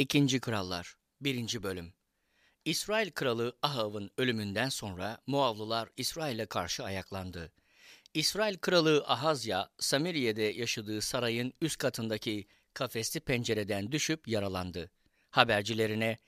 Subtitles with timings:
[0.00, 1.62] İkinci Krallar 1.
[1.62, 1.92] Bölüm
[2.64, 7.52] İsrail kralı Ahav'ın ölümünden sonra Moavlılar İsrail'e karşı ayaklandı.
[8.14, 14.90] İsrail kralı Ahazya, Samiriye'de yaşadığı sarayın üst katındaki kafesli pencereden düşüp yaralandı.
[15.30, 16.18] Habercilerine,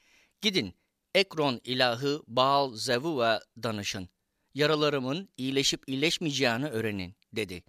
[0.41, 0.75] gidin
[1.14, 4.09] Ekron ilahı Baal Zevuva danışın.
[4.54, 7.64] Yaralarımın iyileşip iyileşmeyeceğini öğrenin, dedi.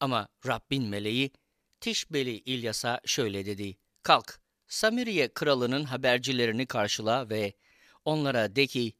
[0.00, 1.30] Ama Rabbin meleği
[1.80, 3.76] Tişbeli İlyas'a şöyle dedi.
[4.02, 7.52] Kalk, Samiriye kralının habercilerini karşıla ve
[8.04, 8.92] onlara de ki,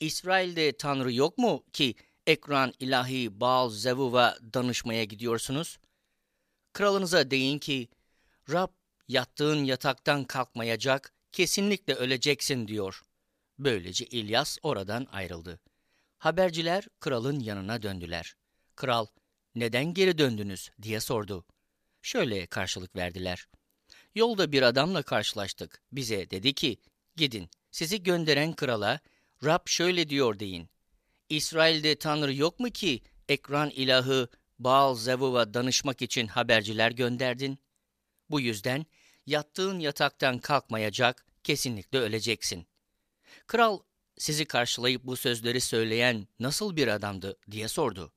[0.00, 1.94] İsrail'de Tanrı yok mu ki
[2.26, 5.78] ekran ilahi Baal Zevuv'a danışmaya gidiyorsunuz?
[6.72, 7.88] Kralınıza deyin ki,
[8.50, 8.68] Rab
[9.08, 13.02] yattığın yataktan kalkmayacak, kesinlikle öleceksin diyor.
[13.58, 15.60] Böylece İlyas oradan ayrıldı.
[16.18, 18.36] Haberciler kralın yanına döndüler.
[18.76, 19.06] Kral,
[19.54, 21.44] neden geri döndünüz diye sordu.
[22.02, 23.48] Şöyle karşılık verdiler.
[24.16, 25.82] Yolda bir adamla karşılaştık.
[25.92, 26.76] Bize dedi ki,
[27.16, 29.00] gidin sizi gönderen krala
[29.44, 30.68] Rab şöyle diyor deyin.
[31.28, 34.28] İsrail'de Tanrı yok mu ki ekran ilahı
[34.58, 37.58] Baal Zevuv'a danışmak için haberciler gönderdin?
[38.30, 38.86] Bu yüzden
[39.26, 42.66] yattığın yataktan kalkmayacak, kesinlikle öleceksin.
[43.46, 43.80] Kral
[44.18, 48.12] sizi karşılayıp bu sözleri söyleyen nasıl bir adamdı diye sordu.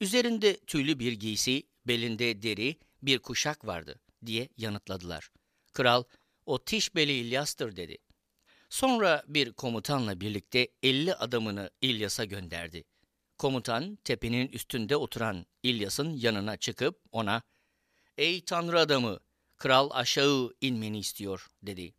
[0.00, 5.30] Üzerinde tüylü bir giysi, belinde deri, bir kuşak vardı diye yanıtladılar.
[5.72, 6.04] Kral,
[6.46, 7.98] o Tişbeli İlyas'tır dedi.
[8.70, 12.84] Sonra bir komutanla birlikte elli adamını İlyas'a gönderdi.
[13.38, 17.42] Komutan tepenin üstünde oturan İlyas'ın yanına çıkıp ona
[18.18, 19.18] ''Ey tanrı adamı,
[19.56, 21.94] kral aşağı inmeni istiyor.'' dedi.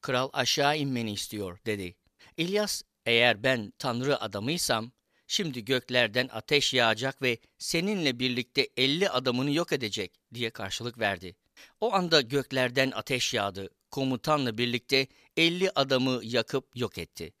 [0.00, 1.96] Kral aşağı inmeni istiyor dedi.
[2.36, 4.92] İlyas eğer ben tanrı adamıysam
[5.26, 11.36] şimdi göklerden ateş yağacak ve seninle birlikte elli adamını yok edecek diye karşılık verdi.
[11.80, 17.32] O anda göklerden ateş yağdı, komutanla birlikte elli adamı yakıp yok etti.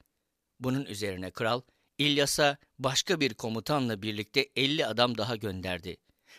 [0.60, 1.60] Bunun üzerine kral,
[1.98, 5.96] İlyas'a başka bir komutanla birlikte elli adam daha gönderdi.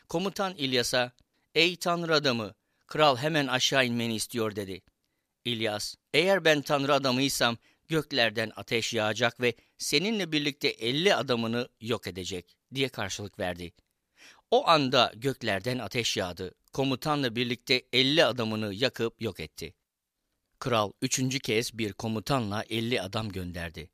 [0.09, 1.11] Komutan İlyas'a,
[1.55, 2.55] ''Ey tanrı adamı,
[2.87, 4.81] kral hemen aşağı inmeni istiyor.'' dedi.
[5.45, 7.57] İlyas, ''Eğer ben tanrı adamıysam
[7.87, 13.73] göklerden ateş yağacak ve seninle birlikte elli adamını yok edecek diye karşılık verdi.
[14.51, 19.73] O anda göklerden ateş yağdı, komutanla birlikte elli adamını yakıp yok etti.
[20.59, 23.89] Kral üçüncü kez bir komutanla elli adam gönderdi.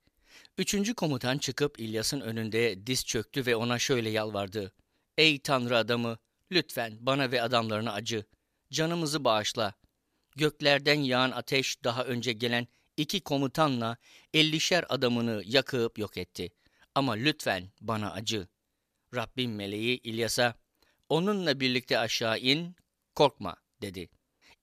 [0.57, 4.73] Üçüncü komutan çıkıp İlyas'ın önünde diz çöktü ve ona şöyle yalvardı.
[5.17, 6.17] Ey tanrı adamı,
[6.51, 8.25] lütfen bana ve adamlarına acı,
[8.71, 9.73] canımızı bağışla.
[10.35, 12.67] Göklerden yağan ateş daha önce gelen
[12.97, 13.97] iki komutanla
[14.33, 16.49] ellişer adamını yakıp yok etti.
[16.95, 18.47] Ama lütfen bana acı.
[19.15, 20.55] Rabbim meleği İlyas'a,
[21.09, 22.75] onunla birlikte aşağı in,
[23.15, 24.09] korkma dedi.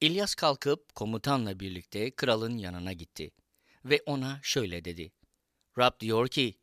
[0.01, 3.31] İlyas kalkıp komutanla birlikte kralın yanına gitti.
[3.85, 5.11] Ve ona şöyle dedi.
[5.77, 6.55] Rab diyor ki,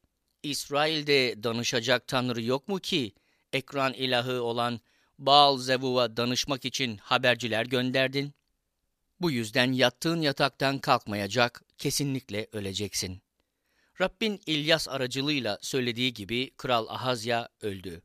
[0.42, 3.12] İsrail'de danışacak tanrı yok mu ki,
[3.52, 4.80] ekran ilahı olan
[5.18, 8.34] Baal Zevuv'a danışmak için haberciler gönderdin?
[9.20, 13.22] Bu yüzden yattığın yataktan kalkmayacak, kesinlikle öleceksin.
[14.00, 18.02] Rabbin İlyas aracılığıyla söylediği gibi Kral Ahazya öldü.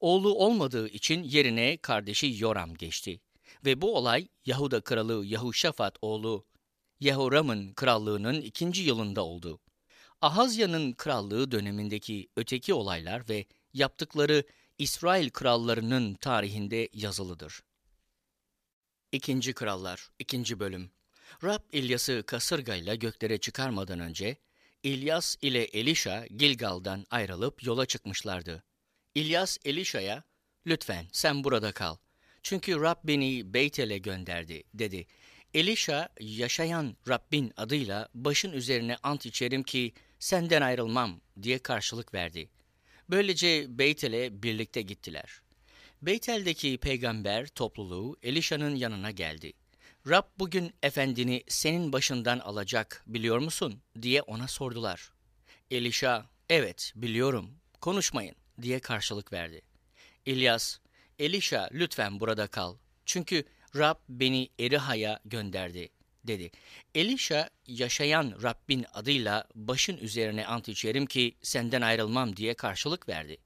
[0.00, 3.20] Oğlu olmadığı için yerine kardeşi Yoram geçti.
[3.64, 6.46] Ve bu olay Yahuda kralı Yahuşafat oğlu
[7.00, 9.60] Yehoram'ın krallığının ikinci yılında oldu.
[10.20, 14.44] Ahazya'nın krallığı dönemindeki öteki olaylar ve yaptıkları
[14.78, 17.62] İsrail krallarının tarihinde yazılıdır.
[19.12, 20.60] İkinci Krallar 2.
[20.60, 20.90] Bölüm
[21.44, 24.36] Rab İlyas'ı kasırgayla göklere çıkarmadan önce
[24.82, 28.62] İlyas ile Elişa Gilgal'dan ayrılıp yola çıkmışlardı.
[29.14, 30.22] İlyas Elişa'ya
[30.66, 31.96] lütfen sen burada kal
[32.42, 35.06] çünkü Rab beni Beytel'e gönderdi dedi.
[35.54, 42.50] Elişa yaşayan Rabbin adıyla başın üzerine ant içerim ki senden ayrılmam diye karşılık verdi.
[43.10, 45.42] Böylece Beytel'e birlikte gittiler.
[46.02, 49.52] Beytel'deki peygamber topluluğu Elişa'nın yanına geldi.
[50.08, 55.12] Rab bugün efendini senin başından alacak biliyor musun diye ona sordular.
[55.70, 57.50] Elişa evet biliyorum
[57.80, 59.62] konuşmayın diye karşılık verdi.
[60.26, 60.78] İlyas
[61.18, 62.76] Elişa lütfen burada kal
[63.06, 63.44] çünkü
[63.76, 65.88] Rab beni Eriha'ya gönderdi
[66.24, 66.50] dedi.
[66.94, 73.36] Elişa yaşayan Rabbin adıyla başın üzerine ant içerim ki senden ayrılmam diye karşılık verdi.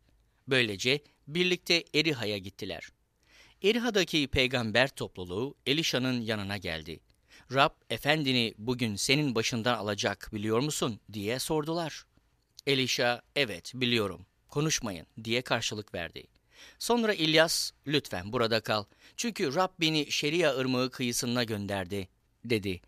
[0.49, 2.89] Böylece birlikte Eriha'ya gittiler.
[3.63, 7.01] Eriha'daki peygamber topluluğu Elişa'nın yanına geldi.
[7.53, 12.07] Rab efendini bugün senin başından alacak biliyor musun diye sordular.
[12.67, 16.27] Elişa evet biliyorum konuşmayın diye karşılık verdi.
[16.79, 18.85] Sonra İlyas lütfen burada kal
[19.17, 22.09] çünkü Rab beni Şeria ırmağı kıyısına gönderdi
[22.45, 22.81] dedi.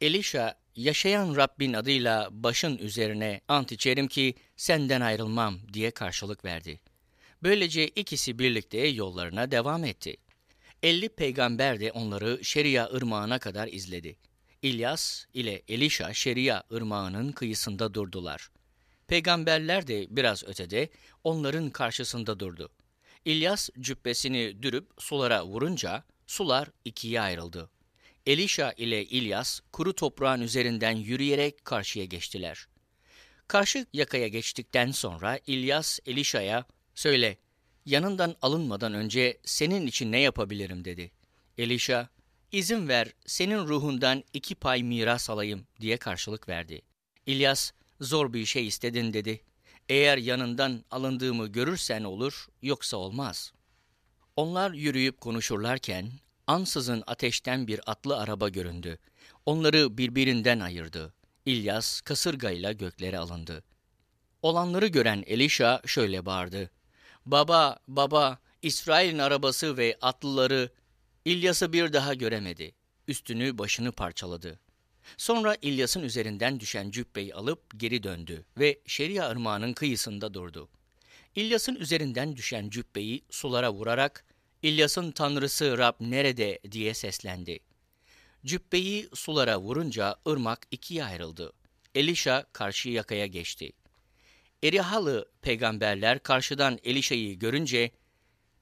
[0.00, 6.80] Elisha, yaşayan Rabbin adıyla başın üzerine ant içerim ki senden ayrılmam diye karşılık verdi.
[7.42, 10.16] Böylece ikisi birlikte yollarına devam etti.
[10.82, 14.16] Elli peygamber de onları Şeria ırmağına kadar izledi.
[14.62, 18.48] İlyas ile Elisha Şeria ırmağının kıyısında durdular.
[19.08, 20.88] Peygamberler de biraz ötede
[21.24, 22.70] onların karşısında durdu.
[23.24, 27.70] İlyas cübbesini dürüp sulara vurunca sular ikiye ayrıldı.
[28.26, 32.68] Elisha ile İlyas kuru toprağın üzerinden yürüyerek karşıya geçtiler.
[33.48, 36.64] Karşı yakaya geçtikten sonra İlyas Elisha'ya
[36.96, 37.38] söyle
[37.84, 41.10] yanından alınmadan önce senin için ne yapabilirim dedi.
[41.58, 42.08] Elisha
[42.52, 46.82] izin ver senin ruhundan iki pay miras alayım diye karşılık verdi.
[47.26, 49.40] İlyas zor bir şey istedin dedi.
[49.88, 53.52] Eğer yanından alındığımı görürsen olur yoksa olmaz.
[54.36, 56.10] Onlar yürüyüp konuşurlarken
[56.46, 58.98] ansızın ateşten bir atlı araba göründü.
[59.46, 61.14] Onları birbirinden ayırdı.
[61.46, 63.64] İlyas kasırgayla göklere alındı.
[64.42, 66.70] Olanları gören Elisha şöyle bağırdı.
[67.26, 70.70] Baba, baba, İsrail'in arabası ve atlıları
[71.24, 72.74] İlyas'ı bir daha göremedi.
[73.08, 74.60] Üstünü başını parçaladı.
[75.16, 80.68] Sonra İlyas'ın üzerinden düşen cübbeyi alıp geri döndü ve Şeria ırmağının kıyısında durdu.
[81.34, 84.24] İlyas'ın üzerinden düşen cübbeyi sulara vurarak
[84.62, 87.58] İlyas'ın tanrısı Rab nerede diye seslendi.
[88.44, 91.52] Cübbeyi sulara vurunca ırmak ikiye ayrıldı.
[91.94, 93.72] Elisha karşı yakaya geçti.
[94.66, 97.90] Erihalı peygamberler karşıdan Elişa'yı görünce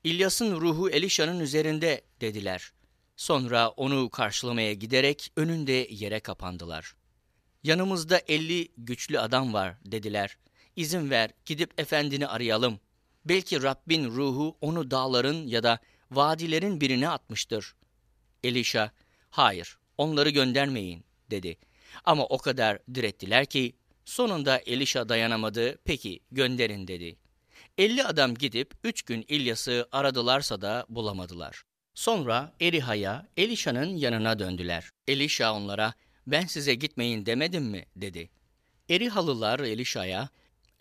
[0.04, 2.72] İlyas'ın ruhu Elişa'nın üzerinde dediler.
[3.16, 6.94] Sonra onu karşılamaya giderek önünde yere kapandılar.
[7.62, 10.38] Yanımızda elli güçlü adam var dediler.
[10.76, 12.80] İzin ver gidip efendini arayalım.
[13.24, 15.78] Belki Rabbin ruhu onu dağların ya da
[16.10, 17.74] vadilerin birine atmıştır.
[18.42, 18.92] Elişa,
[19.30, 21.56] hayır onları göndermeyin dedi.
[22.04, 23.72] Ama o kadar direttiler ki
[24.04, 27.16] sonunda Elişa dayanamadı, peki gönderin dedi.
[27.78, 31.62] Elli adam gidip üç gün İlyas'ı aradılarsa da bulamadılar.
[31.94, 34.90] Sonra Eriha'ya, Elişa'nın yanına döndüler.
[35.08, 35.94] Elişa onlara,
[36.26, 37.86] ben size gitmeyin demedim mi?
[37.96, 38.30] dedi.
[38.90, 40.28] Erihalılar Elişa'ya,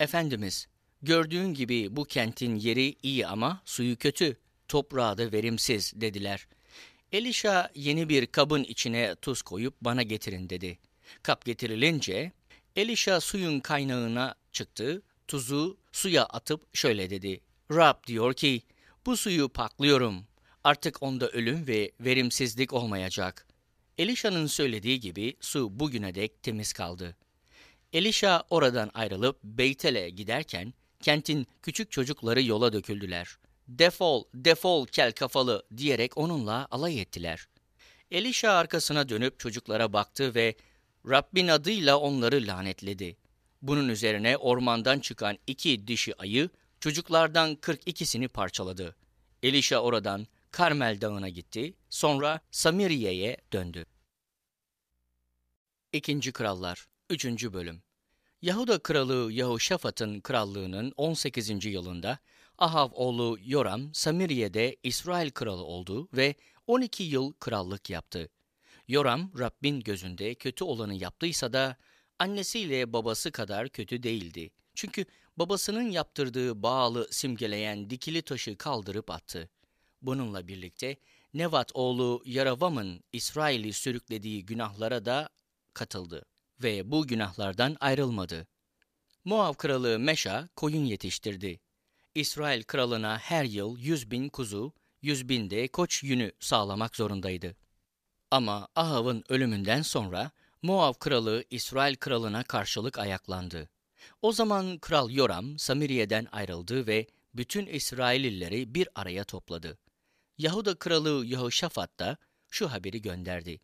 [0.00, 0.66] Efendimiz,
[1.02, 4.36] gördüğün gibi bu kentin yeri iyi ama suyu kötü,
[4.68, 6.46] toprağı da verimsiz dediler.
[7.12, 10.78] Elişa yeni bir kabın içine tuz koyup bana getirin dedi.
[11.22, 12.32] Kap getirilince
[12.76, 17.40] Elişa suyun kaynağına çıktı, tuzu suya atıp şöyle dedi.
[17.70, 18.62] Rab diyor ki,
[19.06, 20.26] bu suyu paklıyorum.
[20.64, 23.46] Artık onda ölüm ve verimsizlik olmayacak.
[23.98, 27.16] Elişa'nın söylediği gibi su bugüne dek temiz kaldı.
[27.92, 33.38] Elişa oradan ayrılıp Beytel'e giderken kentin küçük çocukları yola döküldüler.
[33.68, 37.48] Defol, defol kel kafalı diyerek onunla alay ettiler.
[38.10, 40.54] Elişa arkasına dönüp çocuklara baktı ve
[41.08, 43.16] Rabbin adıyla onları lanetledi.
[43.62, 46.48] Bunun üzerine ormandan çıkan iki dişi ayı
[46.80, 48.96] çocuklardan 42'sini parçaladı.
[49.42, 53.86] Elişa oradan Karmel Dağı'na gitti, sonra Samiriye'ye döndü.
[55.92, 57.26] İkinci Krallar 3.
[57.26, 57.82] Bölüm
[58.42, 61.64] Yahuda kralı Yahoşafat'ın krallığının 18.
[61.64, 62.18] yılında
[62.58, 66.34] Ahav oğlu Yoram Samiriye'de İsrail kralı oldu ve
[66.66, 68.28] 12 yıl krallık yaptı.
[68.88, 71.76] Yoram Rabbin gözünde kötü olanı yaptıysa da
[72.18, 74.50] annesiyle babası kadar kötü değildi.
[74.74, 75.04] Çünkü
[75.36, 79.50] babasının yaptırdığı bağlı simgeleyen dikili taşı kaldırıp attı.
[80.02, 80.96] Bununla birlikte
[81.34, 85.28] Nevat oğlu Yaravam'ın İsrail'i sürüklediği günahlara da
[85.74, 86.24] katıldı
[86.62, 88.46] ve bu günahlardan ayrılmadı.
[89.24, 91.60] Moav kralı Meşa koyun yetiştirdi.
[92.14, 94.72] İsrail kralına her yıl yüz bin kuzu,
[95.02, 97.56] yüz bin de koç yünü sağlamak zorundaydı.
[98.34, 100.30] Ama Ahav'ın ölümünden sonra
[100.62, 103.68] Moav kralı İsrail kralına karşılık ayaklandı.
[104.22, 109.78] O zaman kral Yoram Samiriye'den ayrıldı ve bütün İsraillileri bir araya topladı.
[110.38, 112.16] Yahuda kralı Yehoşafat da
[112.50, 113.60] şu haberi gönderdi.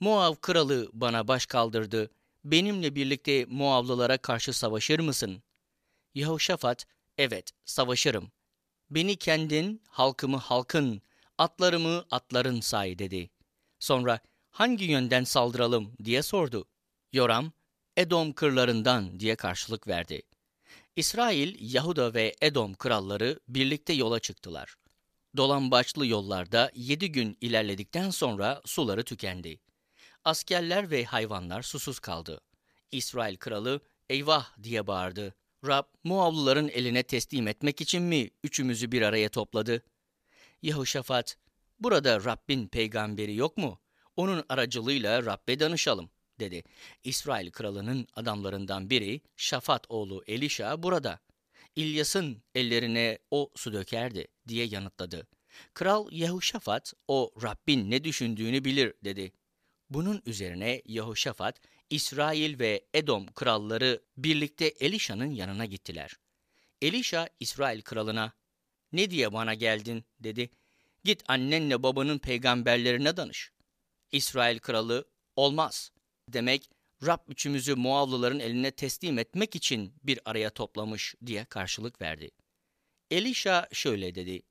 [0.00, 2.10] Moav kralı bana baş kaldırdı,
[2.44, 5.42] benimle birlikte Moavlılara karşı savaşır mısın?
[6.14, 6.86] Yehoşafat,
[7.18, 8.30] evet savaşırım.
[8.90, 11.02] Beni kendin, halkımı halkın,
[11.38, 13.30] atlarımı atların say dedi.
[13.80, 14.20] Sonra
[14.50, 16.68] hangi yönden saldıralım diye sordu.
[17.12, 17.52] Yoram,
[17.96, 20.22] Edom kırlarından diye karşılık verdi.
[20.96, 24.76] İsrail, Yahuda ve Edom kralları birlikte yola çıktılar.
[25.36, 29.60] Dolambaçlı yollarda yedi gün ilerledikten sonra suları tükendi.
[30.24, 32.40] Askerler ve hayvanlar susuz kaldı.
[32.92, 35.34] İsrail kralı eyvah diye bağırdı.
[35.66, 39.82] Rab Muavluların eline teslim etmek için mi üçümüzü bir araya topladı?
[40.62, 41.36] Yehoşafat,
[41.80, 43.80] burada Rabbin peygamberi yok mu?
[44.16, 46.10] Onun aracılığıyla Rabbe danışalım,
[46.40, 46.62] dedi.
[47.04, 51.20] İsrail kralının adamlarından biri, Şafat oğlu Elişa burada.
[51.76, 55.26] İlyas'ın ellerine o su dökerdi, diye yanıtladı.
[55.74, 59.32] Kral Yehoşafat, o Rabbin ne düşündüğünü bilir, dedi.
[59.90, 61.60] Bunun üzerine Yehoşafat,
[61.90, 66.16] İsrail ve Edom kralları birlikte Elişa'nın yanına gittiler.
[66.82, 68.32] Elişa, İsrail kralına,
[68.92, 70.50] ''Ne diye bana geldin?'' dedi.
[71.04, 73.52] ''Git annenle babanın peygamberlerine danış.''
[74.12, 75.04] İsrail kralı,
[75.36, 75.92] ''Olmaz.''
[76.28, 76.70] Demek
[77.06, 82.30] Rab üçümüzü Moavlıların eline teslim etmek için bir araya toplamış diye karşılık verdi.
[83.10, 84.42] Elişa şöyle dedi,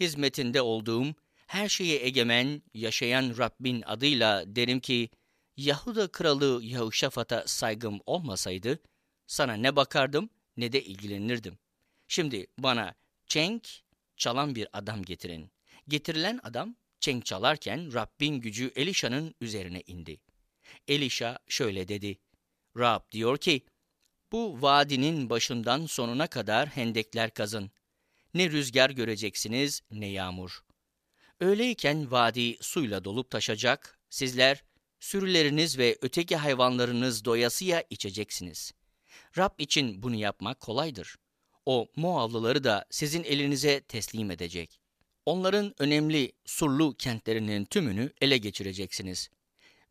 [0.00, 1.14] hizmetinde olduğum,
[1.46, 5.10] her şeye egemen, yaşayan Rabbin adıyla derim ki,
[5.56, 8.78] Yahuda kralı Yahuşafat'a saygım olmasaydı,
[9.26, 11.58] sana ne bakardım ne de ilgilenirdim.
[12.08, 12.94] Şimdi bana
[13.26, 13.68] çenk
[14.16, 15.50] çalan bir adam getirin.
[15.88, 20.20] Getirilen adam çenk çalarken Rabbin gücü Elişa'nın üzerine indi.
[20.88, 22.18] Elişa şöyle dedi.
[22.76, 23.66] Rab diyor ki,
[24.32, 27.70] bu vadinin başından sonuna kadar hendekler kazın.
[28.34, 30.60] Ne rüzgar göreceksiniz ne yağmur.
[31.40, 34.64] Öyleyken vadi suyla dolup taşacak, sizler
[35.00, 38.72] sürüleriniz ve öteki hayvanlarınız doyasıya içeceksiniz.
[39.38, 41.16] Rab için bunu yapmak kolaydır.
[41.66, 44.80] O Moavlıları da sizin elinize teslim edecek.
[45.26, 49.28] Onların önemli surlu kentlerinin tümünü ele geçireceksiniz.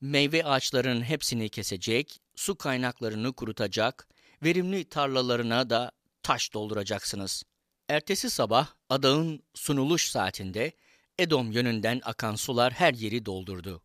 [0.02, 4.08] Meyve ağaçlarının hepsini kesecek, su kaynaklarını kurutacak,
[4.44, 5.92] verimli tarlalarına da
[6.24, 7.44] taş dolduracaksınız.
[7.90, 10.72] Ertesi sabah adağın sunuluş saatinde
[11.20, 13.82] Edom yönünden akan sular her yeri doldurdu.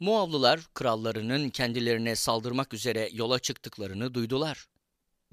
[0.00, 4.66] Muavlılar krallarının kendilerine saldırmak üzere yola çıktıklarını duydular.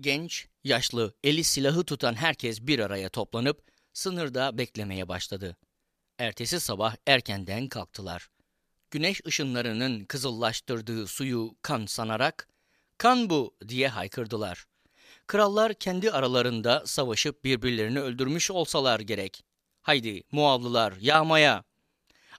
[0.01, 3.61] Genç, yaşlı, eli silahı tutan herkes bir araya toplanıp
[3.99, 5.57] sınırda beklemeye başladı.
[6.17, 8.29] Ertesi sabah erkenden kalktılar.
[8.91, 12.47] Güneş ışınlarının kızıllaştırdığı suyu kan sanarak,
[12.97, 14.65] kan bu diye haykırdılar.
[15.27, 19.43] Krallar kendi aralarında savaşıp birbirlerini öldürmüş olsalar gerek.
[19.81, 21.63] Haydi Muavlılar yağmaya!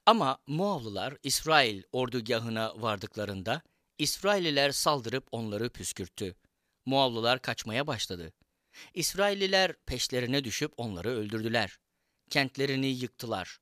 [0.06, 3.62] Ama Muavlılar İsrail ordugahına vardıklarında
[3.98, 6.34] İsrailliler saldırıp onları püskürttü.
[6.86, 8.32] Muavlılar kaçmaya başladı.
[8.94, 11.78] İsrailliler peşlerine düşüp onları öldürdüler.
[12.30, 13.58] Kentlerini yıktılar.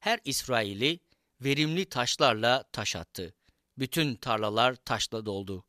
[0.00, 1.00] Her İsraili
[1.40, 3.34] verimli taşlarla taş attı.
[3.78, 5.64] Bütün tarlalar taşla doldu.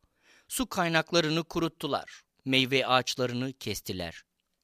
[0.48, 2.24] Su kaynaklarını kuruttular.
[2.46, 4.24] Meyve ağaçlarını kestiler.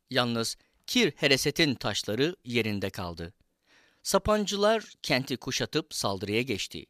[0.09, 0.57] Yalnız
[0.88, 3.33] Kir Hereset'in taşları yerinde kaldı.
[4.03, 6.86] Sapancılar kenti kuşatıp saldırıya geçti.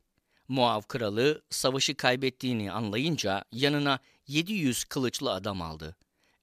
[0.48, 5.96] Muav kralı savaşı kaybettiğini anlayınca yanına 700 kılıçlı adam aldı.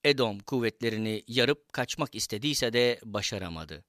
[0.06, 3.84] Edom kuvvetlerini yarıp kaçmak istediyse de başaramadı.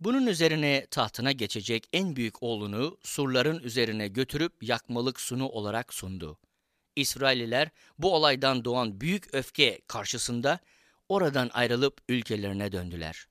[0.00, 6.38] Bunun üzerine tahtına geçecek en büyük oğlunu surların üzerine götürüp yakmalık sunu olarak sundu.
[6.96, 10.58] İsrailliler bu olaydan doğan büyük öfke karşısında
[11.08, 13.26] oradan ayrılıp ülkelerine döndüler.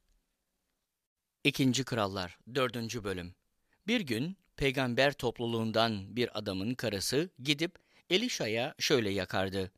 [1.44, 3.04] İkinci Krallar 4.
[3.04, 3.36] Bölüm
[3.88, 7.80] Bir gün peygamber topluluğundan bir adamın karısı gidip
[8.10, 9.72] Elişa'ya şöyle yakardı.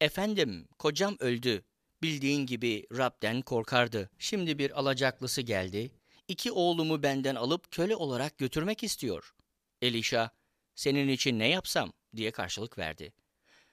[0.00, 1.64] Efendim, kocam öldü.
[2.02, 4.10] Bildiğin gibi Rab'den korkardı.
[4.18, 5.90] Şimdi bir alacaklısı geldi.
[6.28, 9.34] İki oğlumu benden alıp köle olarak götürmek istiyor.
[9.82, 10.30] Elişa,
[10.74, 13.12] senin için ne yapsam diye karşılık verdi.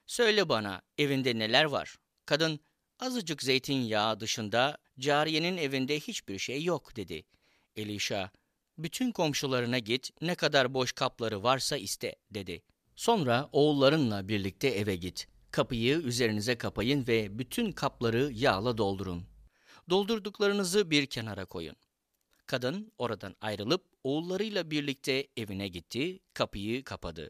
[0.08, 1.96] Söyle bana evinde neler var?
[2.26, 2.60] Kadın,
[3.00, 7.24] azıcık zeytinyağı dışında cariyenin evinde hiçbir şey yok dedi.
[7.76, 8.32] Elişa,
[8.78, 12.62] bütün komşularına git ne kadar boş kapları varsa iste dedi.
[12.96, 15.28] Sonra oğullarınla birlikte eve git.
[15.52, 19.24] Kapıyı üzerinize kapayın ve bütün kapları yağla doldurun.
[19.90, 21.76] Doldurduklarınızı bir kenara koyun.
[22.46, 27.30] Kadın oradan ayrılıp oğullarıyla birlikte evine gitti, kapıyı kapadı.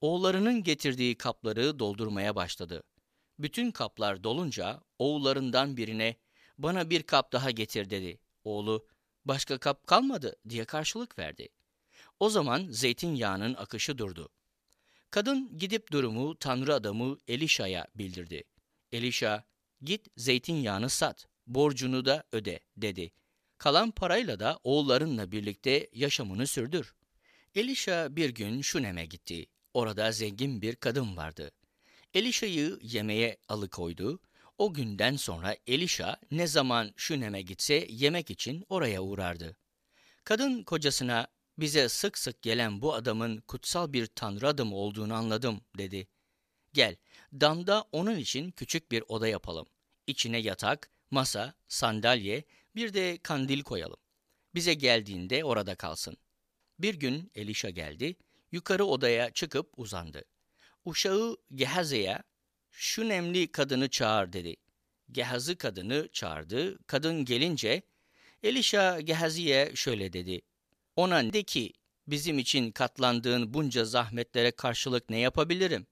[0.00, 2.82] Oğullarının getirdiği kapları doldurmaya başladı.
[3.38, 6.16] Bütün kaplar dolunca oğullarından birine
[6.58, 8.18] bana bir kap daha getir dedi.
[8.44, 8.86] Oğlu
[9.24, 11.48] başka kap kalmadı diye karşılık verdi.
[12.20, 14.28] O zaman zeytinyağının akışı durdu.
[15.14, 18.44] Kadın gidip durumu Tanrı adamı Elişa'ya bildirdi.
[18.92, 19.44] Elişa,
[19.82, 23.12] git zeytinyağını sat, borcunu da öde dedi.
[23.58, 26.94] Kalan parayla da oğullarınla birlikte yaşamını sürdür.
[27.54, 29.46] Elişa bir gün Şunem'e gitti.
[29.74, 31.50] Orada zengin bir kadın vardı.
[32.14, 34.20] Elişa'yı yemeğe alıkoydu.
[34.58, 39.56] O günden sonra Elişa ne zaman Şunem'e gitse yemek için oraya uğrardı.
[40.24, 41.26] Kadın kocasına
[41.58, 46.08] bize sık sık gelen bu adamın kutsal bir tanrı adamı olduğunu anladım dedi.
[46.72, 46.96] Gel,
[47.32, 49.66] damda onun için küçük bir oda yapalım.
[50.06, 52.44] İçine yatak, masa, sandalye,
[52.76, 53.98] bir de kandil koyalım.
[54.54, 56.16] Bize geldiğinde orada kalsın.
[56.78, 58.16] Bir gün Elişa geldi,
[58.52, 60.24] yukarı odaya çıkıp uzandı.
[60.84, 62.18] Uşağı Gehazi'ye
[62.70, 64.56] şu nemli kadını çağır dedi.
[65.12, 66.78] Gehazi kadını çağırdı.
[66.86, 67.82] Kadın gelince
[68.42, 70.40] Elişa Gehazi'ye şöyle dedi.
[70.96, 71.72] Ona de ki
[72.06, 75.86] bizim için katlandığın bunca zahmetlere karşılık ne yapabilirim?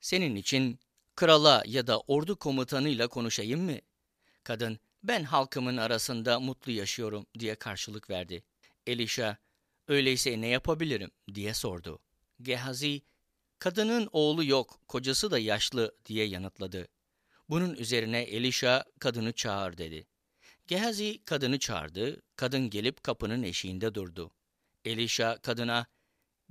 [0.00, 0.80] Senin için
[1.16, 3.78] krala ya da ordu komutanıyla konuşayım mı?
[4.44, 8.44] Kadın ben halkımın arasında mutlu yaşıyorum diye karşılık verdi.
[8.86, 9.36] Elişa
[9.88, 11.98] öyleyse ne yapabilirim diye sordu.
[12.42, 13.02] Gehazi
[13.58, 16.88] kadının oğlu yok kocası da yaşlı diye yanıtladı.
[17.48, 20.06] Bunun üzerine Elişa kadını çağır dedi.
[20.66, 24.30] Gehazi kadını çağırdı, kadın gelip kapının eşiğinde durdu.
[24.84, 25.86] Elişa kadına,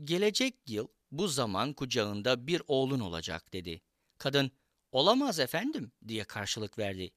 [0.03, 3.81] gelecek yıl bu zaman kucağında bir oğlun olacak dedi.
[4.17, 4.51] Kadın,
[4.91, 7.12] olamaz efendim diye karşılık verdi.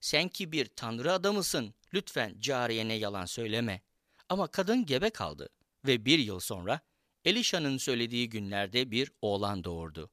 [0.00, 3.82] Sen ki bir tanrı adamısın, lütfen cariyene yalan söyleme.
[4.28, 5.48] Ama kadın gebe kaldı
[5.86, 6.80] ve bir yıl sonra
[7.24, 10.10] Elişa'nın söylediği günlerde bir oğlan doğurdu.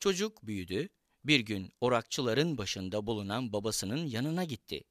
[0.00, 0.88] Çocuk büyüdü,
[1.24, 4.84] bir gün orakçıların başında bulunan babasının yanına gitti.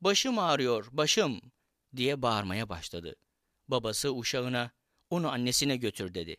[0.00, 1.40] Başım ağrıyor, başım
[1.96, 3.16] diye bağırmaya başladı.
[3.68, 4.70] Babası uşağına
[5.10, 6.36] onu annesine götür dedi.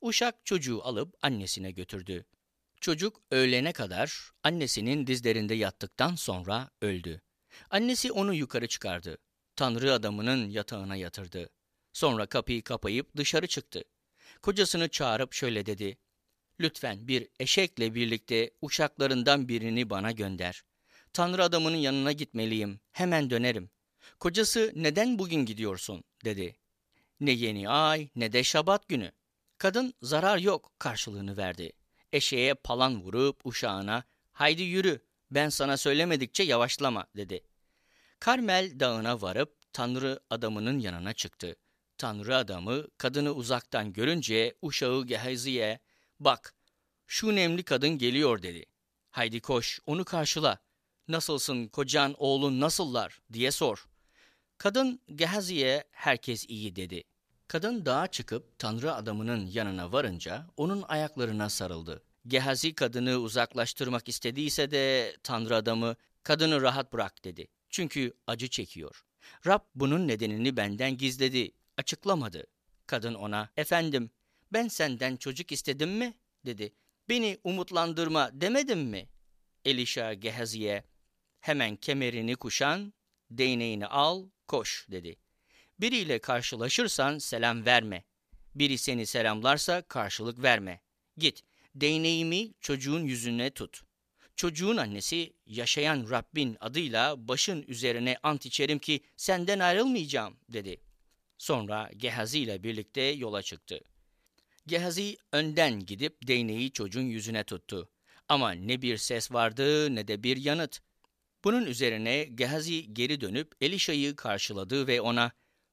[0.00, 2.24] Uşak çocuğu alıp annesine götürdü.
[2.80, 7.20] Çocuk öğlene kadar annesinin dizlerinde yattıktan sonra öldü.
[7.70, 9.18] Annesi onu yukarı çıkardı.
[9.56, 11.50] Tanrı adamının yatağına yatırdı.
[11.92, 13.84] Sonra kapıyı kapayıp dışarı çıktı.
[14.42, 15.98] Kocasını çağırıp şöyle dedi.
[16.60, 20.62] Lütfen bir eşekle birlikte uşaklarından birini bana gönder.
[21.12, 23.70] Tanrı adamının yanına gitmeliyim, hemen dönerim.
[24.20, 26.56] Kocası neden bugün gidiyorsun dedi.
[27.20, 29.12] Ne yeni ay ne de şabat günü.
[29.58, 31.72] Kadın zarar yok karşılığını verdi.
[32.12, 35.00] Eşeğe palan vurup uşağına haydi yürü
[35.30, 37.40] ben sana söylemedikçe yavaşlama dedi.
[38.20, 41.56] Karmel dağına varıp Tanrı adamının yanına çıktı.
[41.98, 45.78] Tanrı adamı kadını uzaktan görünce uşağı Gehazi'ye
[46.20, 46.54] bak
[47.06, 48.64] şu nemli kadın geliyor dedi.
[49.10, 50.58] Haydi koş onu karşıla.
[51.10, 53.88] Nasılsın kocan oğlun nasıllar diye sor.
[54.58, 57.04] Kadın Gehazi'ye herkes iyi dedi.
[57.48, 62.02] Kadın dağa çıkıp Tanrı adamının yanına varınca onun ayaklarına sarıldı.
[62.26, 67.48] Gehazi kadını uzaklaştırmak istediyse de Tanrı adamı kadını rahat bırak dedi.
[67.70, 69.04] Çünkü acı çekiyor.
[69.46, 72.46] Rab bunun nedenini benden gizledi, açıklamadı.
[72.86, 74.10] Kadın ona, efendim
[74.52, 76.14] ben senden çocuk istedim mi?
[76.46, 76.72] dedi.
[77.08, 79.08] Beni umutlandırma demedim mi?
[79.64, 80.84] Elişa Gehazi'ye,
[81.40, 82.92] hemen kemerini kuşan,
[83.30, 85.16] değneğini al, koş dedi.
[85.80, 88.04] Biriyle karşılaşırsan selam verme.
[88.54, 90.80] Biri seni selamlarsa karşılık verme.
[91.16, 91.42] Git,
[91.74, 93.82] değneğimi çocuğun yüzüne tut.
[94.36, 100.80] Çocuğun annesi yaşayan Rabbin adıyla başın üzerine ant içerim ki senden ayrılmayacağım dedi.
[101.38, 103.80] Sonra Gehazi ile birlikte yola çıktı.
[104.66, 107.88] Gehazi önden gidip değneği çocuğun yüzüne tuttu.
[108.28, 110.80] Ama ne bir ses vardı ne de bir yanıt.
[111.44, 115.32] Bunun üzerine Gehazi geri dönüp Elişa'yı karşıladı ve ona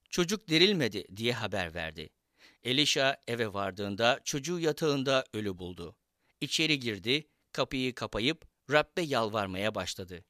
[0.09, 2.09] çocuk dirilmedi diye haber verdi.
[2.63, 5.95] Elişa eve vardığında çocuğu yatağında ölü buldu.
[6.41, 10.25] İçeri girdi, kapıyı kapayıp Rabbe yalvarmaya başladı.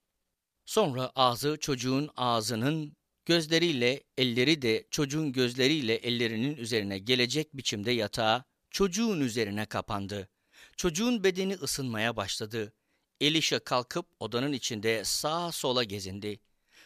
[0.66, 2.96] Sonra ağzı çocuğun ağzının
[3.26, 10.30] gözleriyle elleri de çocuğun gözleriyle ellerinin üzerine gelecek biçimde yatağa çocuğun üzerine kapandı.
[10.78, 12.74] Çocuğun bedeni ısınmaya başladı.
[13.22, 16.40] Elişa kalkıp odanın içinde sağa sola gezindi.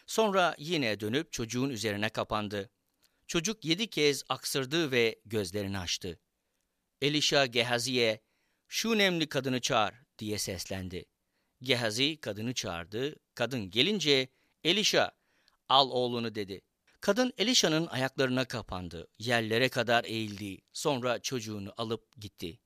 [0.06, 2.70] Sonra yine dönüp çocuğun üzerine kapandı.
[3.26, 6.18] Çocuk yedi kez aksırdı ve gözlerini açtı.
[7.00, 8.20] Elişa Gehazi'ye,
[8.68, 11.04] şu nemli kadını çağır diye seslendi.
[11.62, 13.16] Gehazi kadını çağırdı.
[13.34, 14.28] Kadın gelince
[14.64, 15.12] Elişa
[15.68, 16.60] al oğlunu dedi.
[17.00, 19.08] Kadın Elişa'nın ayaklarına kapandı.
[19.18, 20.58] Yerlere kadar eğildi.
[20.72, 22.58] Sonra çocuğunu alıp gitti.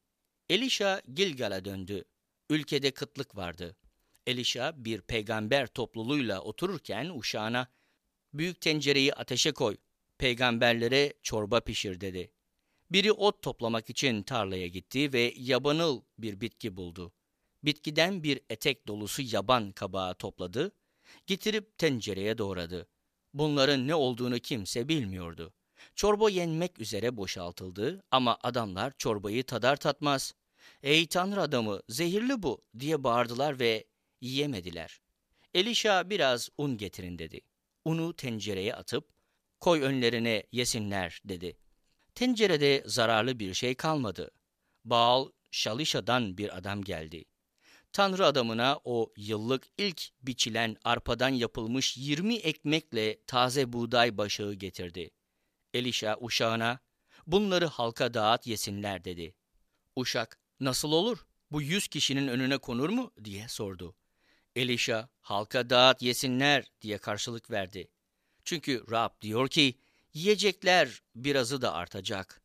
[0.50, 2.04] Elişa Gilgal'a döndü.
[2.50, 3.76] Ülkede kıtlık vardı.
[4.26, 7.68] Elişa bir peygamber topluluğuyla otururken uşağına
[8.34, 9.76] büyük tencereyi ateşe koy,
[10.18, 12.30] peygamberlere çorba pişir dedi.
[12.90, 17.12] Biri ot toplamak için tarlaya gitti ve yabanıl bir bitki buldu.
[17.64, 20.72] Bitkiden bir etek dolusu yaban kabağı topladı,
[21.26, 22.88] getirip tencereye doğradı.
[23.34, 25.52] Bunların ne olduğunu kimse bilmiyordu.
[25.94, 30.34] Çorba yenmek üzere boşaltıldı ama adamlar çorbayı tadar tatmaz.
[30.82, 33.84] Ey Tanrı adamı zehirli bu diye bağırdılar ve
[34.20, 35.00] yiyemediler.
[35.54, 37.40] Elişa biraz un getirin dedi.
[37.84, 39.08] Unu tencereye atıp
[39.60, 41.56] koy önlerine yesinler dedi.
[42.14, 44.30] Tencerede zararlı bir şey kalmadı.
[44.84, 47.24] Baal Şalişa'dan bir adam geldi.
[47.92, 55.10] Tanrı adamına o yıllık ilk biçilen arpadan yapılmış 20 ekmekle taze buğday başağı getirdi.
[55.74, 56.78] Elişa uşağına,
[57.26, 59.34] bunları halka dağıt yesinler dedi.
[59.96, 61.26] Uşak, nasıl olur?
[61.52, 63.12] Bu yüz kişinin önüne konur mu?
[63.24, 63.94] diye sordu.
[64.56, 67.88] Elişa, halka dağıt yesinler diye karşılık verdi.
[68.44, 69.78] Çünkü Rab diyor ki,
[70.14, 72.42] yiyecekler birazı da artacak.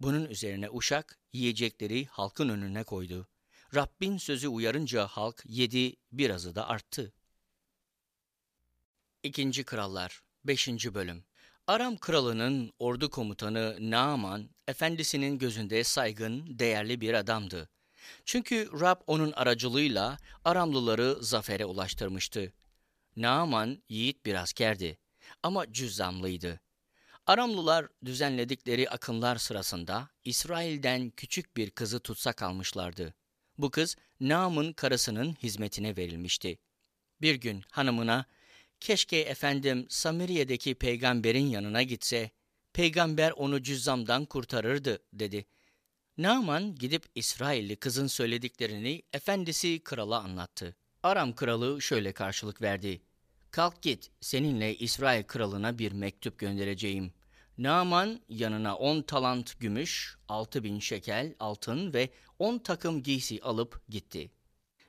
[0.00, 3.28] Bunun üzerine uşak yiyecekleri halkın önüne koydu.
[3.74, 7.12] Rabbin sözü uyarınca halk yedi, birazı da arttı.
[9.22, 10.68] İkinci Krallar 5.
[10.68, 11.24] Bölüm
[11.70, 17.68] Aram kralının ordu komutanı Naaman, efendisinin gözünde saygın, değerli bir adamdı.
[18.24, 22.52] Çünkü Rab onun aracılığıyla Aramlıları zafere ulaştırmıştı.
[23.16, 24.98] Naaman yiğit bir askerdi
[25.42, 26.60] ama cüzzamlıydı.
[27.26, 33.14] Aramlılar düzenledikleri akınlar sırasında İsrail'den küçük bir kızı tutsak almışlardı.
[33.58, 36.58] Bu kız Naam'ın karısının hizmetine verilmişti.
[37.20, 38.24] Bir gün hanımına,
[38.80, 42.30] keşke efendim Samiriye'deki peygamberin yanına gitse,
[42.72, 45.46] peygamber onu cüzzamdan kurtarırdı dedi.
[46.18, 50.76] Naaman gidip İsrailli kızın söylediklerini efendisi krala anlattı.
[51.02, 53.02] Aram kralı şöyle karşılık verdi.
[53.50, 57.12] Kalk git, seninle İsrail kralına bir mektup göndereceğim.
[57.58, 64.30] Naaman yanına on talant gümüş, altı bin şekel altın ve on takım giysi alıp gitti.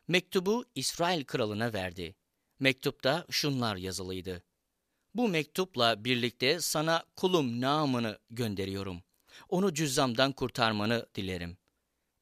[0.07, 2.15] Mektubu İsrail kralına verdi.
[2.61, 4.43] Mektupta şunlar yazılıydı.
[5.15, 9.03] Bu mektupla birlikte sana kulum Naaman'ı gönderiyorum.
[9.49, 11.57] Onu cüzzamdan kurtarmanı dilerim.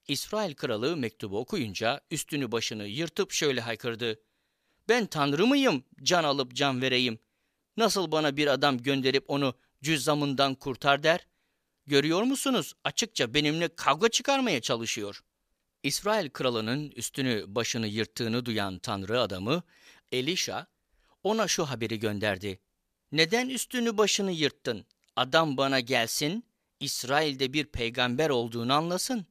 [0.08, 4.20] İsrail kralı mektubu okuyunca üstünü başını yırtıp şöyle haykırdı.
[4.90, 7.20] Ben tanrı mıyım can alıp can vereyim?
[7.78, 11.28] Nasıl bana bir adam gönderip onu cüzzamından kurtar der?
[11.86, 12.74] Görüyor musunuz?
[12.84, 15.24] Açıkça benimle kavga çıkarmaya çalışıyor.
[15.84, 19.64] İsrail kralının üstünü başını yırttığını duyan tanrı adamı
[20.12, 20.68] Elişa
[21.24, 22.60] ona şu haberi gönderdi.
[23.12, 24.86] Neden üstünü başını yırttın?
[25.16, 26.44] Adam bana gelsin,
[26.80, 29.26] İsrail'de bir peygamber olduğunu anlasın.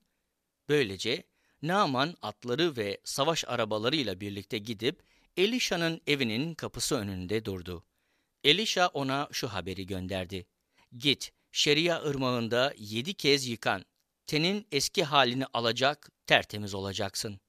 [0.68, 1.24] Böylece
[1.62, 5.02] Naaman atları ve savaş arabalarıyla birlikte gidip
[5.36, 7.84] Elişa'nın evinin kapısı önünde durdu.
[8.44, 10.46] Elişa ona şu haberi gönderdi.
[10.98, 13.84] Git, Şeria ırmağında yedi kez yıkan,
[14.26, 17.40] tenin eski halini alacak, tertemiz olacaksın.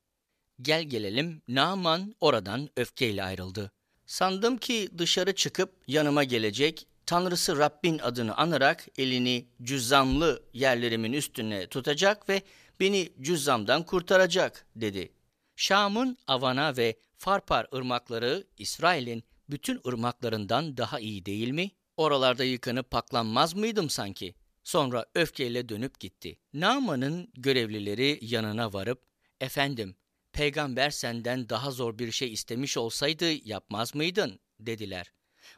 [0.61, 3.71] Gel gelelim, Naaman oradan öfkeyle ayrıldı.
[4.05, 12.29] Sandım ki dışarı çıkıp yanıma gelecek, Tanrısı Rabbin adını anarak elini cüzzamlı yerlerimin üstüne tutacak
[12.29, 12.41] ve
[12.79, 15.11] beni cüzzamdan kurtaracak dedi.
[15.55, 21.71] Şam'ın Avana ve Farpar ırmakları İsrail'in bütün ırmaklarından daha iyi değil mi?
[21.97, 24.35] Oralarda yıkanıp paklanmaz mıydım sanki?
[24.63, 26.37] Sonra öfkeyle dönüp gitti.
[26.53, 29.01] Naaman'ın görevlileri yanına varıp,
[29.41, 29.95] efendim,
[30.39, 34.39] peygamber senden daha zor bir şey istemiş olsaydı yapmaz mıydın?
[34.59, 35.11] dediler.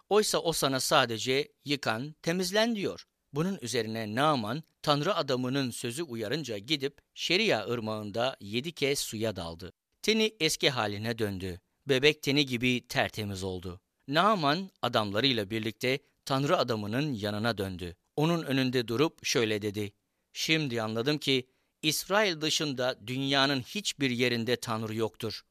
[0.09, 3.05] Oysa o sana sadece yıkan, temizlen diyor.
[3.33, 9.73] Bunun üzerine Naaman, Tanrı adamının sözü uyarınca gidip Şeria ırmağında yedi kez suya daldı.
[10.01, 11.59] Teni eski haline döndü.
[11.87, 13.81] Bebek teni gibi tertemiz oldu.
[14.07, 17.95] Naaman adamlarıyla birlikte Tanrı adamının yanına döndü.
[18.15, 19.91] Onun önünde durup şöyle dedi.
[20.33, 21.47] Şimdi anladım ki
[21.81, 25.41] İsrail dışında dünyanın hiçbir yerinde Tanrı yoktur.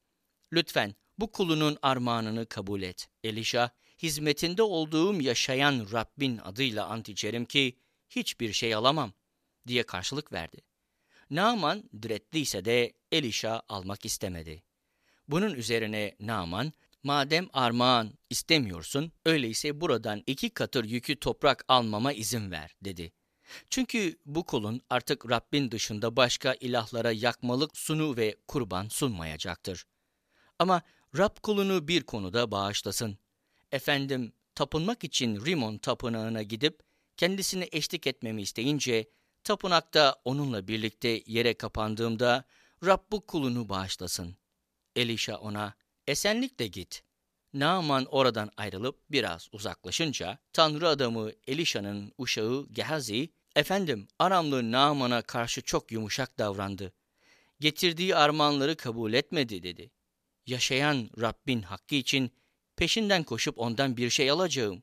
[0.52, 3.08] Lütfen bu kulunun armağanını kabul et.
[3.24, 3.70] Elişa,
[4.02, 9.12] hizmetinde olduğum yaşayan Rabbin adıyla ant içerim ki hiçbir şey alamam
[9.66, 10.60] diye karşılık verdi.
[11.30, 14.62] Naaman diretliyse de Elişa almak istemedi.
[15.28, 22.76] Bunun üzerine Naaman, madem armağan istemiyorsun, öyleyse buradan iki katır yükü toprak almama izin ver,
[22.82, 23.12] dedi.
[23.70, 29.86] Çünkü bu kulun artık Rabbin dışında başka ilahlara yakmalık sunu ve kurban sunmayacaktır.
[30.58, 30.82] Ama
[31.18, 33.18] Rab kulunu bir konuda bağışlasın.
[33.72, 36.80] Efendim, tapınmak için Rimon tapınağına gidip
[37.16, 39.10] kendisine eşlik etmemi isteyince,
[39.44, 42.44] tapınakta onunla birlikte yere kapandığımda
[42.84, 44.36] Rab bu kulunu bağışlasın.
[44.96, 45.74] Elişa ona,
[46.06, 47.02] esenlikle git.
[47.52, 55.92] Naaman oradan ayrılıp biraz uzaklaşınca, Tanrı adamı Elişa'nın uşağı Gehazi, efendim Aramlı Naaman'a karşı çok
[55.92, 56.92] yumuşak davrandı.
[57.60, 59.90] Getirdiği armağanları kabul etmedi dedi.
[60.46, 62.30] Yaşayan Rabbin hakkı için
[62.76, 64.82] peşinden koşup ondan bir şey alacağım.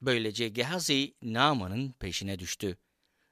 [0.00, 2.78] Böylece Gehazi Naaman'ın peşine düştü.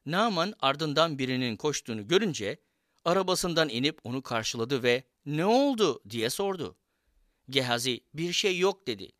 [0.06, 2.56] Naaman ardından birinin koştuğunu görünce
[3.04, 6.76] arabasından inip onu karşıladı ve ne oldu diye sordu.
[7.50, 9.12] Gehazi bir şey yok dedi.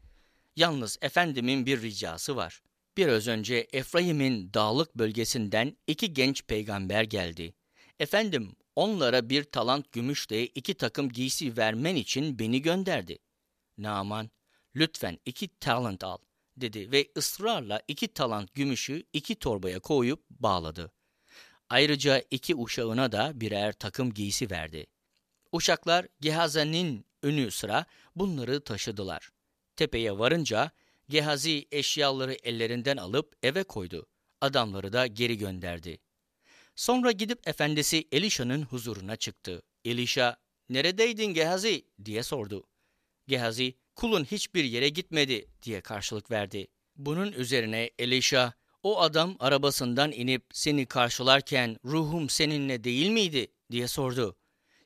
[0.57, 2.63] Yalnız efendimin bir ricası var.
[2.97, 7.55] Biraz önce Efraim'in dağlık bölgesinden iki genç peygamber geldi.
[7.99, 13.19] Efendim onlara bir talant gümüşle iki takım giysi vermen için beni gönderdi.
[13.79, 14.31] Naaman
[14.77, 16.19] lütfen iki talant al
[16.57, 20.93] dedi ve ısrarla iki talant gümüşü iki torbaya koyup bağladı.
[21.69, 24.87] Ayrıca iki uşağına da birer takım giysi verdi.
[25.53, 29.31] Uşaklar Gehazi'nin önü sıra bunları taşıdılar.
[29.77, 30.71] Tepeye varınca
[31.09, 34.07] Gehazi eşyaları ellerinden alıp eve koydu.
[34.41, 35.99] Adamları da geri gönderdi.
[36.77, 39.63] Sonra gidip efendisi Elişa'nın huzuruna çıktı.
[39.85, 40.37] Elişa,
[40.69, 42.67] neredeydin Gehazi diye sordu.
[43.27, 46.67] Gehazi, kulun hiçbir yere gitmedi diye karşılık verdi.
[46.97, 54.37] Bunun üzerine Elişa, o adam arabasından inip seni karşılarken ruhum seninle değil miydi diye sordu.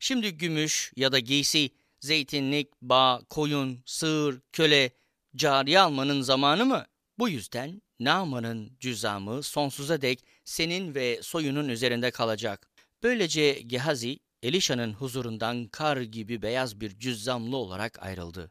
[0.01, 4.91] Şimdi gümüş ya da giysi, zeytinlik, bağ, koyun, sığır, köle,
[5.39, 6.85] cariye almanın zamanı mı?
[7.19, 12.71] Bu yüzden Naaman'ın cüzamı sonsuza dek senin ve soyunun üzerinde kalacak.
[13.03, 18.51] Böylece Gehazi, Elişa'nın huzurundan kar gibi beyaz bir cüzzamlı olarak ayrıldı.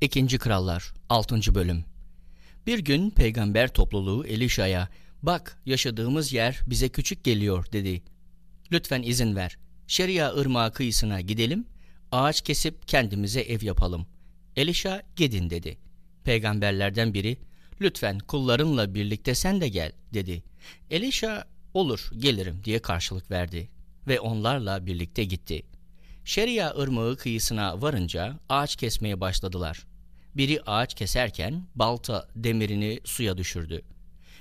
[0.00, 1.54] İkinci Krallar 6.
[1.54, 1.84] Bölüm
[2.66, 4.88] Bir gün peygamber topluluğu Elişa'ya,
[5.22, 8.02] ''Bak yaşadığımız yer bize küçük geliyor.'' dedi.
[8.72, 9.58] ''Lütfen izin ver.
[9.86, 11.66] Şeria ırmağı kıyısına gidelim,
[12.12, 14.17] ağaç kesip kendimize ev yapalım.''
[14.58, 15.78] Elişa gidin dedi.
[16.24, 17.36] Peygamberlerden biri,
[17.80, 20.42] ''Lütfen kullarımla birlikte sen de gel.'' dedi.
[20.90, 21.44] Elişa,
[21.74, 23.68] ''Olur, gelirim.'' diye karşılık verdi
[24.08, 25.62] ve onlarla birlikte gitti.
[26.24, 29.86] Şeria ırmağı kıyısına varınca ağaç kesmeye başladılar.
[30.36, 33.82] Biri ağaç keserken balta demirini suya düşürdü.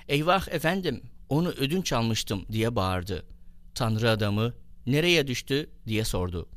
[0.08, 3.26] Eyvah efendim onu ödünç almıştım diye bağırdı.
[3.76, 4.54] Tanrı adamı
[4.86, 6.50] nereye düştü diye sordu.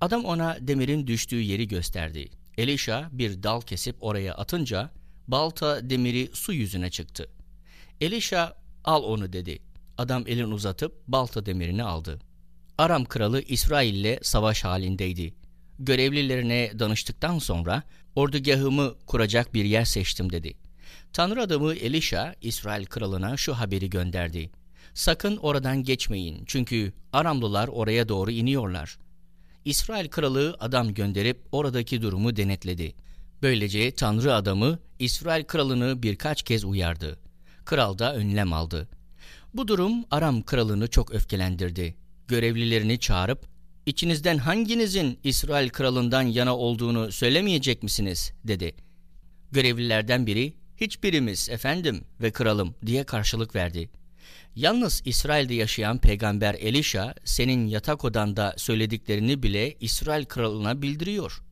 [0.00, 2.28] Adam ona demirin düştüğü yeri gösterdi.
[2.58, 4.90] Elisha bir dal kesip oraya atınca
[5.28, 7.28] balta demiri su yüzüne çıktı.
[8.00, 9.58] Elisha al onu dedi.
[9.98, 12.18] Adam elini uzatıp balta demirini aldı.
[12.78, 15.34] Aram kralı İsrail ile savaş halindeydi.
[15.78, 17.82] Görevlilerine danıştıktan sonra
[18.14, 20.56] ordugahımı kuracak bir yer seçtim dedi.
[21.12, 24.50] Tanrı adamı Elisha İsrail kralına şu haberi gönderdi.
[24.94, 28.98] Sakın oradan geçmeyin çünkü Aramlılar oraya doğru iniyorlar.
[29.68, 32.94] İsrail kralı adam gönderip oradaki durumu denetledi.
[33.42, 37.18] Böylece Tanrı adamı İsrail kralını birkaç kez uyardı.
[37.64, 38.88] Kral da önlem aldı.
[39.54, 41.94] Bu durum Aram kralını çok öfkelendirdi.
[42.28, 43.46] Görevlilerini çağırıp
[43.86, 48.32] İçinizden hanginizin İsrail kralından yana olduğunu söylemeyecek misiniz?
[48.44, 48.74] dedi.
[49.52, 53.90] Görevlilerden biri, hiçbirimiz efendim ve kralım diye karşılık verdi.
[54.58, 61.42] Yalnız İsrail'de yaşayan peygamber Elisha senin yatak odanda söylediklerini bile İsrail kralına bildiriyor.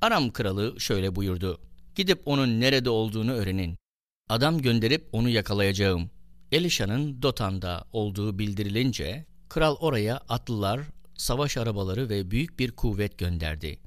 [0.00, 1.60] Aram kralı şöyle buyurdu.
[1.94, 3.78] Gidip onun nerede olduğunu öğrenin.
[4.28, 6.10] Adam gönderip onu yakalayacağım.
[6.52, 10.80] Elisha'nın Dotan'da olduğu bildirilince kral oraya atlılar,
[11.14, 13.78] savaş arabaları ve büyük bir kuvvet gönderdi.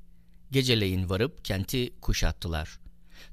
[0.51, 2.80] Geceleyin varıp kenti kuşattılar.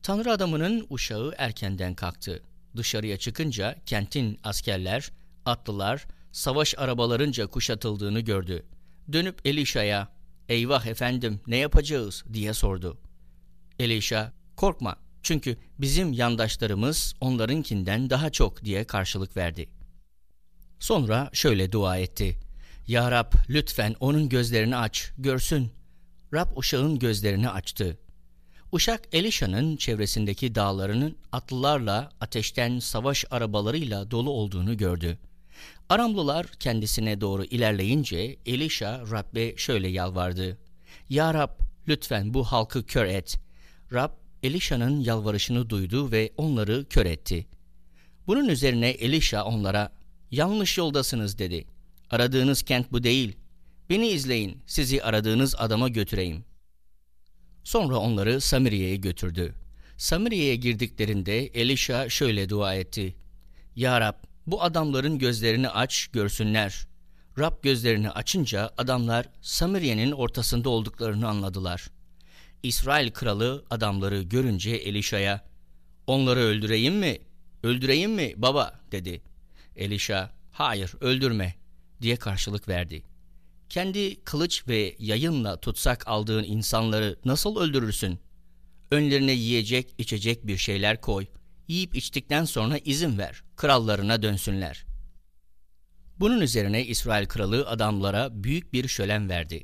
[0.02, 2.42] Tanrı adamının uşağı erkenden kalktı.
[2.76, 5.11] Dışarıya çıkınca kentin askerler,
[5.44, 8.66] atlılar, savaş arabalarınca kuşatıldığını gördü.
[9.12, 10.08] Dönüp Elişa'ya,
[10.48, 12.98] eyvah efendim ne yapacağız diye sordu.
[13.78, 19.68] Elişa, korkma çünkü bizim yandaşlarımız onlarınkinden daha çok diye karşılık verdi.
[20.78, 22.37] Sonra şöyle dua etti.
[22.87, 25.72] Ya Rab lütfen onun gözlerini aç, görsün.
[26.35, 27.98] Rab uşağın gözlerini açtı.
[28.72, 35.18] Uşak Elişa'nın çevresindeki dağlarının atlılarla, ateşten savaş arabalarıyla dolu olduğunu gördü.
[35.88, 40.58] Aramlılar kendisine doğru ilerleyince Elişa Rab'be şöyle yalvardı.
[41.08, 41.50] Ya Rab
[41.88, 43.37] lütfen bu halkı kör et.
[43.92, 44.11] Rab
[44.42, 47.46] Elişa'nın yalvarışını duydu ve onları kör etti.
[48.26, 49.92] Bunun üzerine Elişa onlara
[50.30, 51.64] yanlış yoldasınız dedi.
[52.11, 53.37] Aradığınız kent bu değil.
[53.90, 56.44] Beni izleyin, sizi aradığınız adama götüreyim.
[57.64, 59.55] Sonra onları Samiriye'ye götürdü.
[59.96, 63.16] Samiriye'ye girdiklerinde Elisha şöyle dua etti.
[63.77, 64.14] Ya Rab,
[64.46, 66.87] bu adamların gözlerini aç, görsünler.
[67.38, 71.90] Rab gözlerini açınca adamlar Samiriye'nin ortasında olduklarını anladılar.
[72.62, 75.44] İsrail kralı adamları görünce Elişa'ya,
[76.07, 77.18] onları öldüreyim mi?
[77.62, 79.22] Öldüreyim mi baba dedi.
[79.77, 81.55] Elişa, hayır öldürme
[82.03, 83.03] diye karşılık verdi.
[83.72, 88.18] Kendi kılıç ve yayınla tutsak aldığın insanları nasıl öldürürsün?
[88.90, 91.26] Önlerine yiyecek, içecek bir şeyler koy.
[91.68, 94.85] Yiyip içtikten sonra izin ver, krallarına dönsünler.
[96.20, 99.62] Bunun üzerine İsrail kralı adamlara büyük bir şölen verdi.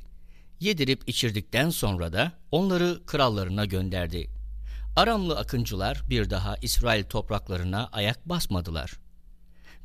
[0.59, 4.29] Yedirip içirdikten sonra da onları krallarına gönderdi.
[4.95, 8.91] Aramlı akıncılar bir daha İsrail topraklarına ayak basmadılar.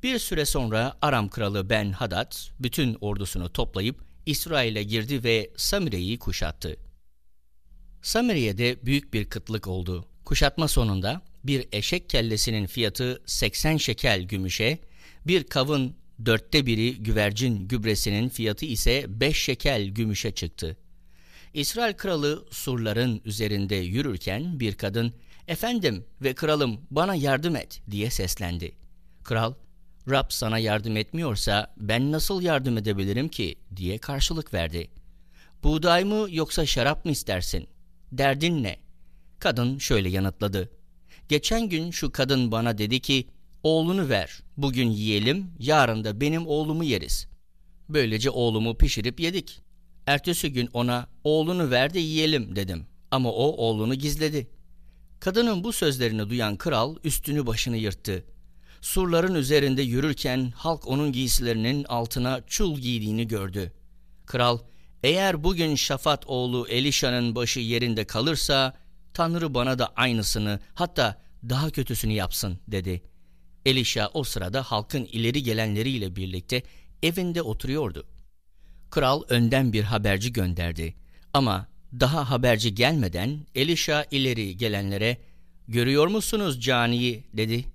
[0.02, 6.76] Bir süre sonra Aram kralı Ben Hadad bütün ordusunu toplayıp İsrail'e girdi ve Samire'yi kuşattı.
[8.02, 10.04] Samire'de büyük bir kıtlık oldu.
[10.24, 14.78] Kuşatma sonunda bir eşek kellesinin fiyatı 80 şekel gümüşe,
[15.26, 20.76] Bir kavın dörtte biri güvercin gübresinin fiyatı ise beş şekel gümüşe çıktı.
[21.54, 25.14] İsrail kralı surların üzerinde yürürken bir kadın
[25.48, 28.72] ''Efendim ve kralım bana yardım et'' diye seslendi.
[29.24, 29.54] Kral
[30.10, 34.90] ''Rab sana yardım etmiyorsa ben nasıl yardım edebilirim ki?'' diye karşılık verdi.
[35.62, 37.68] ''Buğday mı yoksa şarap mı istersin?
[38.12, 38.80] Derdin ne?''
[39.38, 40.70] Kadın şöyle yanıtladı.
[41.28, 43.28] ''Geçen gün şu kadın bana dedi ki
[43.62, 47.28] oğlunu ver bugün yiyelim yarın da benim oğlumu yeriz.
[47.88, 49.60] Böylece oğlumu pişirip yedik.
[50.06, 54.50] Ertesi gün ona oğlunu ver de yiyelim dedim ama o oğlunu gizledi.
[55.20, 58.24] Kadının bu sözlerini duyan kral üstünü başını yırttı.
[58.84, 63.72] Surların üzerinde yürürken halk onun giysilerinin altına çul giydiğini gördü.
[64.26, 64.58] Kral,
[65.02, 68.74] eğer bugün Şafat oğlu Elişa'nın başı yerinde kalırsa,
[69.14, 73.02] Tanrı bana da aynısını hatta daha kötüsünü yapsın dedi.
[73.66, 76.62] Elişa o sırada halkın ileri gelenleriyle birlikte
[77.02, 78.06] evinde oturuyordu.
[78.90, 80.94] Kral önden bir haberci gönderdi.
[81.32, 81.66] Ama
[82.00, 85.18] daha haberci gelmeden Elişa ileri gelenlere
[85.68, 87.73] ''Görüyor musunuz caniyi?'' dedi.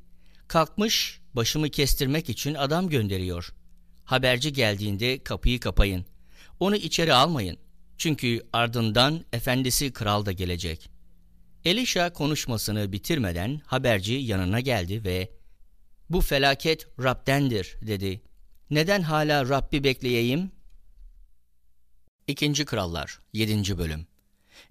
[0.50, 3.54] ''Kalkmış başımı kestirmek için adam gönderiyor.
[4.06, 6.06] Haberci geldiğinde kapıyı kapayın.
[6.60, 7.58] Onu içeri almayın.
[7.98, 10.90] Çünkü ardından efendisi kral da gelecek.''
[11.66, 15.30] Elişa konuşmasını bitirmeden haberci yanına geldi ve
[16.10, 18.22] ''Bu felaket Rab'dendir.'' dedi.
[18.70, 20.52] ''Neden hala Rabbi bekleyeyim?''
[22.28, 23.78] İkinci Krallar 7.
[23.78, 24.08] Bölüm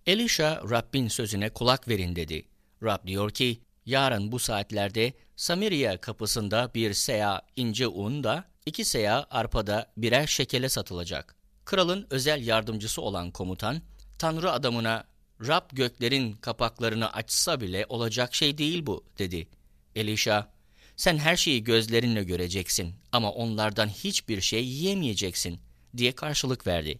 [0.06, 2.48] Elisha Rabbin sözüne kulak verin dedi.
[2.82, 9.26] Rab diyor ki, yarın bu saatlerde Samiriya kapısında bir seya ince un da iki seya
[9.30, 11.36] arpada birer şekele satılacak.
[11.64, 13.82] Kralın özel yardımcısı olan komutan,
[14.18, 15.04] Tanrı adamına
[15.46, 19.48] Rab göklerin kapaklarını açsa bile olacak şey değil bu dedi.
[19.94, 20.52] Elisha,
[20.96, 25.60] sen her şeyi gözlerinle göreceksin ama onlardan hiçbir şey yiyemeyeceksin
[25.96, 26.98] diye karşılık verdi.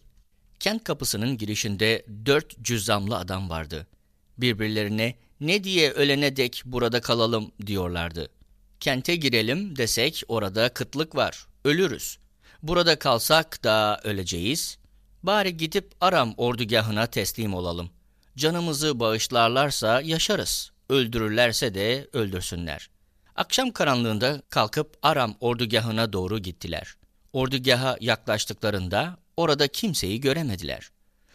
[0.61, 3.87] Kent kapısının girişinde dört cüzzamlı adam vardı.
[4.38, 8.29] Birbirlerine ne diye ölene dek burada kalalım diyorlardı.
[8.81, 12.18] Kente girelim desek orada kıtlık var, ölürüz.
[12.62, 14.79] Burada kalsak da öleceğiz.
[15.22, 17.90] Bari gidip Aram ordugahına teslim olalım.
[18.37, 22.90] Canımızı bağışlarlarsa yaşarız, öldürürlerse de öldürsünler.
[23.37, 26.94] Akşam karanlığında kalkıp Aram ordugahına doğru gittiler.
[27.33, 30.90] Ordugaha yaklaştıklarında orada kimseyi göremediler.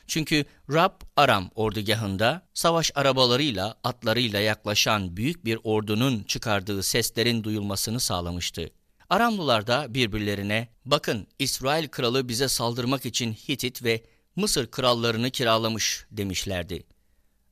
[0.08, 8.70] Çünkü Rab Aram ordugahında savaş arabalarıyla, atlarıyla yaklaşan büyük bir ordunun çıkardığı seslerin duyulmasını sağlamıştı.
[9.10, 14.04] Aramlılar da birbirlerine, bakın İsrail kralı bize saldırmak için Hitit ve
[14.36, 16.84] Mısır krallarını kiralamış demişlerdi.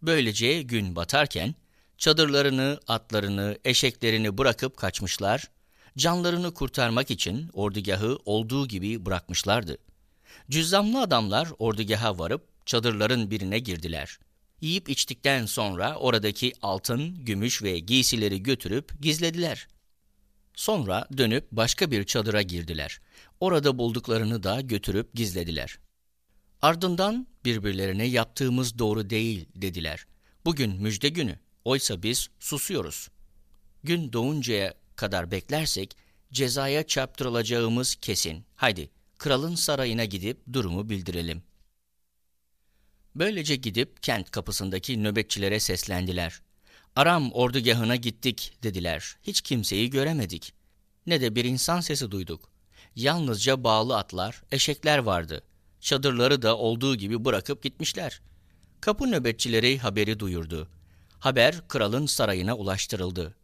[0.02, 1.56] Böylece gün batarken
[1.98, 5.50] çadırlarını, atlarını, eşeklerini bırakıp kaçmışlar,
[5.98, 9.78] canlarını kurtarmak için ordugahı olduğu gibi bırakmışlardı.
[10.50, 14.20] Cüzzamlı adamlar ordugaha varıp çadırların birine girdiler.
[14.62, 19.68] Yiyip içtikten sonra oradaki altın, gümüş ve giysileri götürüp gizlediler.
[20.56, 23.02] Sonra dönüp başka bir çadıra girdiler.
[23.40, 25.80] Orada bulduklarını da götürüp gizlediler.
[26.62, 30.06] Ardından birbirlerine yaptığımız doğru değil dediler.
[30.46, 33.10] Bugün müjde günü, oysa biz susuyoruz.
[33.84, 35.98] Gün doğuncaya kadar beklersek
[36.32, 38.46] cezaya çarptırılacağımız kesin.
[38.56, 38.90] Haydi
[39.22, 41.44] kralın sarayına gidip durumu bildirelim.
[43.16, 46.42] Böylece gidip kent kapısındaki nöbetçilere seslendiler.
[46.96, 49.18] Aram ordugahına gittik dediler.
[49.24, 50.54] Hiç kimseyi göremedik.
[51.08, 52.50] Ne de bir insan sesi duyduk.
[52.96, 55.44] Yalnızca bağlı atlar, eşekler vardı.
[55.80, 58.22] Çadırları da olduğu gibi bırakıp gitmişler.
[58.82, 60.68] Kapı nöbetçileri haberi duyurdu.
[61.20, 63.36] Haber kralın sarayına ulaştırıldı.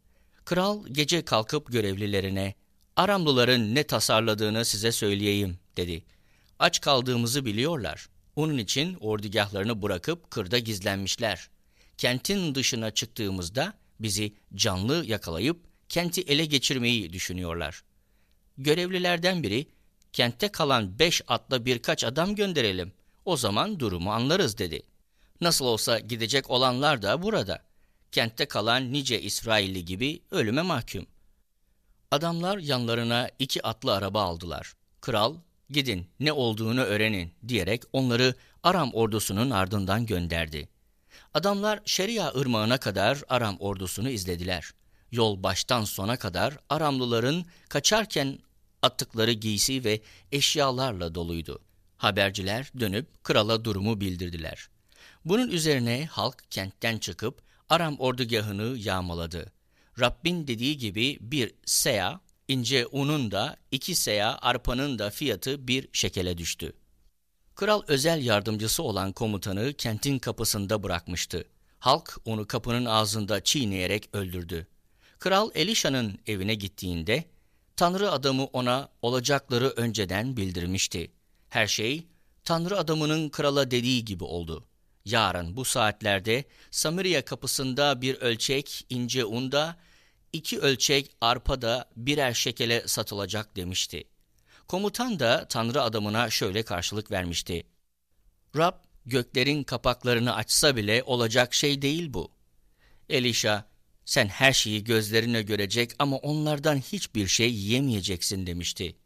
[0.44, 2.54] Kral gece kalkıp görevlilerine
[2.98, 6.04] Aramlıların ne tasarladığını size söyleyeyim dedi.
[6.58, 8.08] Aç kaldığımızı biliyorlar.
[8.36, 11.50] Onun için ordugahlarını bırakıp kırda gizlenmişler.
[11.98, 17.82] Kentin dışına çıktığımızda bizi canlı yakalayıp kenti ele geçirmeyi düşünüyorlar.
[18.58, 19.66] Görevlilerden biri,
[20.12, 22.92] kentte kalan beş atla birkaç adam gönderelim.
[23.24, 24.82] O zaman durumu anlarız dedi.
[25.40, 27.62] Nasıl olsa gidecek olanlar da burada.
[28.12, 31.06] Kentte kalan nice İsrailli gibi ölüme mahkum.
[32.10, 34.72] Adamlar yanlarına iki atlı araba aldılar.
[35.00, 35.36] Kral,
[35.70, 40.68] gidin ne olduğunu öğrenin diyerek onları Aram ordusunun ardından gönderdi.
[41.34, 44.70] Adamlar Şeria ırmağına kadar Aram ordusunu izlediler.
[45.10, 48.38] Yol baştan sona kadar Aramlıların kaçarken
[48.82, 50.00] attıkları giysi ve
[50.32, 51.62] eşyalarla doluydu.
[51.96, 54.68] Haberciler dönüp krala durumu bildirdiler.
[55.24, 59.52] Bunun üzerine halk kentten çıkıp Aram ordugahını yağmaladı.
[60.00, 66.38] Rabbin dediği gibi bir seya, ince unun da iki seya arpanın da fiyatı bir şekele
[66.38, 66.72] düştü.
[67.54, 71.44] Kral özel yardımcısı olan komutanı kentin kapısında bırakmıştı.
[71.78, 74.66] Halk onu kapının ağzında çiğneyerek öldürdü.
[75.18, 77.24] Kral Elişa'nın evine gittiğinde
[77.76, 81.12] Tanrı adamı ona olacakları önceden bildirmişti.
[81.48, 82.06] Her şey
[82.44, 84.64] Tanrı adamının krala dediği gibi oldu.
[85.04, 89.76] Yarın bu saatlerde Samiriya kapısında bir ölçek ince unda,
[90.32, 94.04] iki ölçek arpada birer şekele satılacak demişti.
[94.68, 97.66] Komutan da Tanrı adamına şöyle karşılık vermişti.
[98.56, 98.74] Rab
[99.06, 102.32] göklerin kapaklarını açsa bile olacak şey değil bu.
[103.08, 103.68] Elişa,
[104.04, 108.96] sen her şeyi gözlerine görecek ama onlardan hiçbir şey yiyemeyeceksin demişti.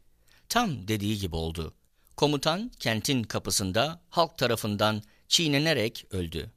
[0.49, 1.73] Tam dediği gibi oldu.
[2.15, 6.51] Komutan kentin kapısında halk tarafından çiğnenerek öldü.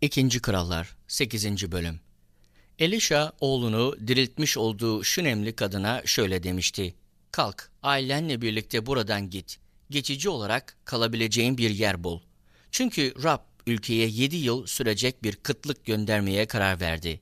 [0.00, 1.72] İkinci Krallar 8.
[1.72, 2.00] Bölüm
[2.78, 6.94] Elişa oğlunu diriltmiş olduğu Şünemli kadına şöyle demişti.
[7.32, 9.58] Kalk, ailenle birlikte buradan git.
[9.90, 12.20] Geçici olarak kalabileceğin bir yer bul.
[12.70, 17.20] Çünkü Rab ülkeye yedi yıl sürecek bir kıtlık göndermeye karar verdi.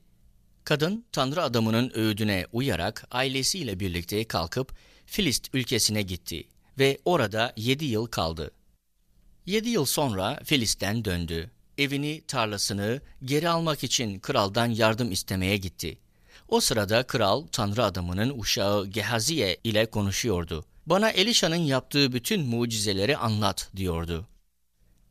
[0.63, 6.43] Kadın, Tanrı adamının öğüdüne uyarak ailesiyle birlikte kalkıp Filist ülkesine gitti
[6.79, 8.51] ve orada yedi yıl kaldı.
[9.45, 11.51] Yedi yıl sonra Filist'ten döndü.
[11.77, 15.97] Evini, tarlasını geri almak için kraldan yardım istemeye gitti.
[16.47, 20.65] O sırada kral Tanrı adamının uşağı Gehaziye ile konuşuyordu.
[20.85, 24.27] Bana Elişa'nın yaptığı bütün mucizeleri anlat diyordu.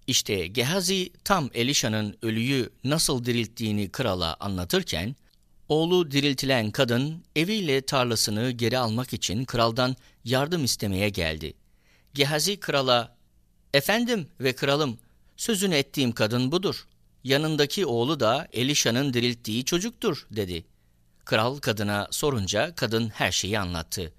[0.07, 5.17] İşte Gehazi tam Elişa'nın ölüyü nasıl dirilttiğini krala anlatırken,
[5.69, 11.55] oğlu diriltilen kadın eviyle tarlasını geri almak için kraldan yardım istemeye geldi.
[12.15, 13.17] Gehazi krala,
[13.75, 14.99] ''Efendim ve kralım,
[15.37, 16.87] sözünü ettiğim kadın budur.
[17.25, 20.65] Yanındaki oğlu da Elişa'nın dirilttiği çocuktur.'' dedi.
[21.25, 24.13] Kral kadına sorunca kadın her şeyi anlattı.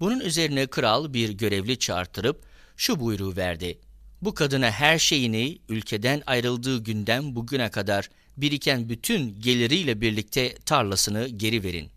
[0.00, 2.44] Bunun üzerine kral bir görevli çağırtırıp
[2.76, 3.78] şu buyruğu verdi.
[4.22, 11.62] Bu kadına her şeyini ülkeden ayrıldığı günden bugüne kadar biriken bütün geliriyle birlikte tarlasını geri
[11.62, 11.90] verin.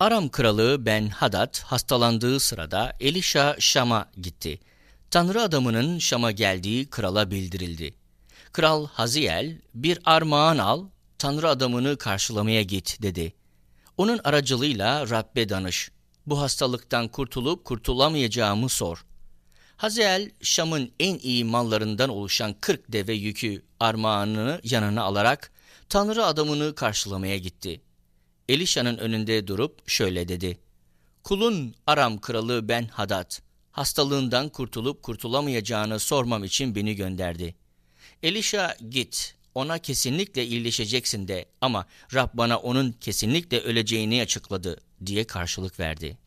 [0.00, 4.58] Aram kralı Ben Hadad hastalandığı sırada Elişa Şam'a gitti.
[5.10, 7.94] Tanrı adamının Şam'a geldiği krala bildirildi.
[8.52, 10.86] Kral Haziel bir armağan al,
[11.18, 13.32] Tanrı adamını karşılamaya git dedi.
[13.96, 15.90] Onun aracılığıyla Rabbe danış.
[16.26, 19.04] Bu hastalıktan kurtulup kurtulamayacağımı sor.
[19.76, 25.50] Hazael, Şam'ın en iyi mallarından oluşan 40 deve yükü armağanını yanına alarak
[25.88, 27.80] Tanrı adamını karşılamaya gitti.
[28.48, 30.58] Elişa'nın önünde durup şöyle dedi.
[31.24, 33.47] Kulun Aram kralı Ben Hadad,
[33.78, 37.54] hastalığından kurtulup kurtulamayacağını sormam için beni gönderdi.
[38.22, 45.80] Elişa git, ona kesinlikle iyileşeceksin de ama Rab bana onun kesinlikle öleceğini açıkladı diye karşılık
[45.80, 46.18] verdi.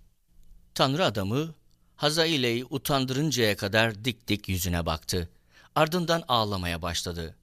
[0.75, 1.55] Tanrı adamı
[1.95, 5.29] Hazaile'yi utandırıncaya kadar dik dik yüzüne baktı.
[5.75, 7.35] Ardından ağlamaya başladı.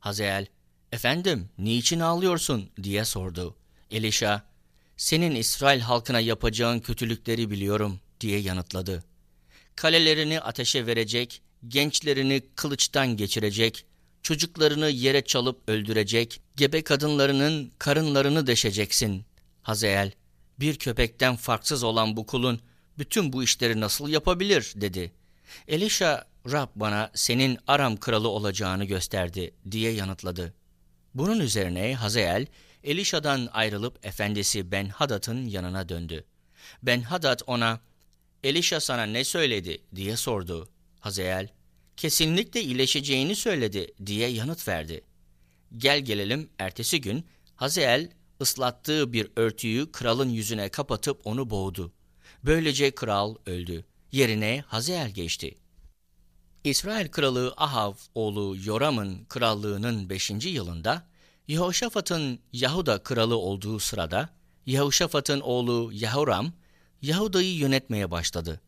[0.00, 0.46] Hazael,
[0.92, 3.56] efendim niçin ağlıyorsun diye sordu.
[3.90, 4.42] Elişa,
[4.96, 9.11] senin İsrail halkına yapacağın kötülükleri biliyorum diye yanıtladı.
[9.76, 13.84] Kalelerini ateşe verecek, gençlerini kılıçtan geçirecek,
[14.22, 19.24] çocuklarını yere çalıp öldürecek, gebe kadınlarının karınlarını deşeceksin.
[19.62, 20.12] Hazael,
[20.60, 22.60] bir köpekten farksız olan bu kulun
[22.98, 25.12] bütün bu işleri nasıl yapabilir dedi.
[25.68, 30.54] Elisha, Rab bana senin Aram kralı olacağını gösterdi diye yanıtladı.
[31.14, 32.46] Bunun üzerine Hazael,
[32.84, 36.24] Elişa'dan ayrılıp efendisi Ben Hadad'ın yanına döndü.
[36.82, 37.80] Ben Hadad ona,
[38.44, 40.68] Elişa sana ne söyledi diye sordu.
[41.00, 41.48] Hazael,
[41.96, 45.04] kesinlikle iyileşeceğini söyledi diye yanıt verdi.
[45.76, 47.26] Gel gelelim ertesi gün
[47.56, 51.92] Hazael ıslattığı bir örtüyü kralın yüzüne kapatıp onu boğdu.
[52.44, 53.84] Böylece kral öldü.
[54.12, 55.54] Yerine Hazael geçti.
[56.64, 60.30] İsrail kralı Ahav oğlu Yoram'ın krallığının 5.
[60.30, 61.06] yılında
[61.48, 64.28] Yehoşafat'ın Yahuda kralı olduğu sırada
[64.66, 66.52] Yehoşafat'ın oğlu Yahuram
[67.02, 68.60] Yahuda'yı yönetmeye başladı.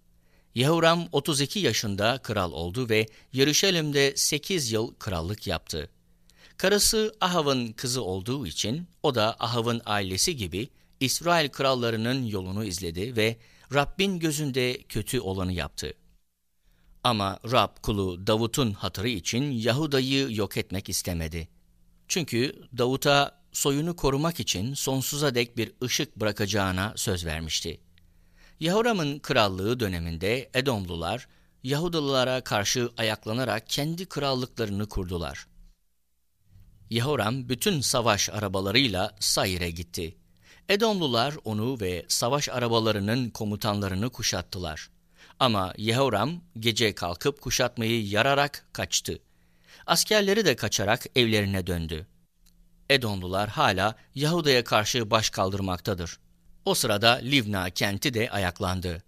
[0.55, 5.91] Yahuram 32 yaşında kral oldu ve Yeruşalim'de 8 yıl krallık yaptı.
[6.57, 10.69] Karısı Ahav'ın kızı olduğu için o da Ahav'ın ailesi gibi
[11.01, 13.37] İsrail krallarının yolunu izledi ve
[13.75, 15.95] Rabbin gözünde kötü olanı yaptı.
[17.05, 21.49] Ama Rab kulu Davut'un hatırı için Yahuda'yı yok etmek istemedi.
[22.09, 27.81] Çünkü Davut'a soyunu korumak için sonsuza dek bir ışık bırakacağına söz vermişti.
[28.61, 31.29] Yahuram'ın krallığı döneminde Edomlular,
[31.63, 35.47] Yahudalılara karşı ayaklanarak kendi krallıklarını kurdular.
[36.91, 40.17] Yahuram bütün savaş arabalarıyla Sayir'e gitti.
[40.69, 44.91] Edomlular onu ve savaş arabalarının komutanlarını kuşattılar.
[45.39, 49.19] Ama Yehoram gece kalkıp kuşatmayı yararak kaçtı.
[49.87, 52.07] Askerleri de kaçarak evlerine döndü.
[52.91, 56.19] Edomlular hala Yahuda'ya karşı baş kaldırmaktadır.
[56.65, 59.03] O sırada Livna kenti de ayaklandı.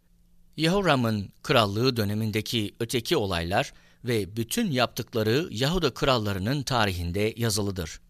[0.57, 3.73] Yehoram'ın krallığı dönemindeki öteki olaylar
[4.05, 8.01] ve bütün yaptıkları Yahuda krallarının tarihinde yazılıdır.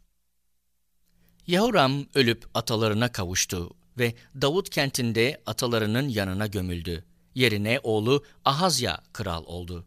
[1.47, 7.05] Yehoram ölüp atalarına kavuştu ve Davut kentinde atalarının yanına gömüldü.
[7.35, 9.85] Yerine oğlu Ahazya kral oldu.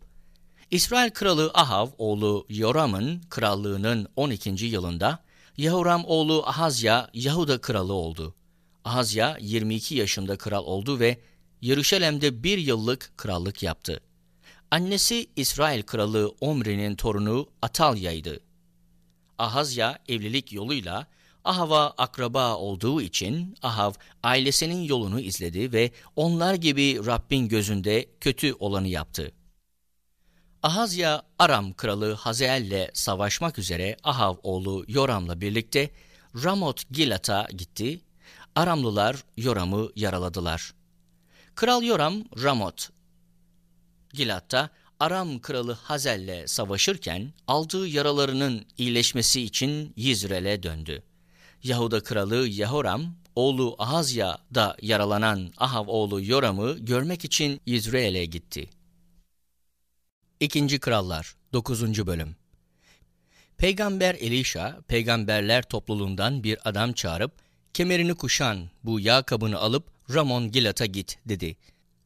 [0.72, 4.66] İsrail kralı Ahav oğlu Yoram'ın krallığının 12.
[4.66, 5.20] yılında
[5.58, 8.36] Yehoram oğlu Ahazya Yahuda kralı oldu.
[8.86, 11.20] Ahazya 22 yaşında kral oldu ve
[11.62, 14.02] Yeruşalim'de bir yıllık krallık yaptı.
[14.72, 18.40] Annesi İsrail kralı Omri'nin torunu Atalya'ydı.
[19.38, 21.08] Ahazya evlilik yoluyla
[21.44, 28.88] Ahav'a akraba olduğu için Ahav ailesinin yolunu izledi ve onlar gibi Rabbin gözünde kötü olanı
[28.88, 29.32] yaptı.
[30.64, 35.90] Ahazya Aram kralı Hazael'le savaşmak üzere Ahav oğlu Yoram'la birlikte
[36.44, 38.02] Ramot Gilat'a gitti.
[38.56, 40.74] Aramlılar Yoram'ı yaraladılar.
[41.56, 42.90] Kral Yoram Ramot
[44.14, 44.70] Gilat'ta
[45.00, 51.04] Aram kralı Hazel'le savaşırken aldığı yaralarının iyileşmesi için Yizrel'e döndü.
[51.64, 58.70] Yahuda kralı Yehoram, oğlu Ahazya da yaralanan Ahav oğlu Yoram'ı görmek için Yizreel'e gitti.
[60.40, 62.08] İkinci Krallar 9.
[62.08, 62.36] Bölüm
[63.58, 67.32] Peygamber Elişa, peygamberler topluluğundan bir adam çağırıp,
[67.74, 71.58] kemerini kuşan bu yağ kabını alıp Ramon Gilat'a git dedi.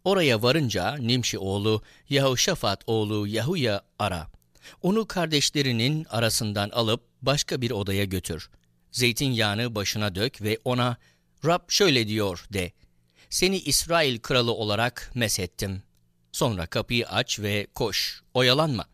[0.03, 4.27] Oraya varınca Nimşi oğlu Yahoşafat oğlu Yahuya ara.
[4.81, 8.49] Onu kardeşlerinin arasından alıp başka bir odaya götür.
[8.91, 10.97] Zeytinyağını başına dök ve ona
[11.45, 12.71] Rab şöyle diyor de.
[13.29, 15.83] Seni İsrail kralı olarak meshettim.
[16.31, 18.85] Sonra kapıyı aç ve koş, oyalanma.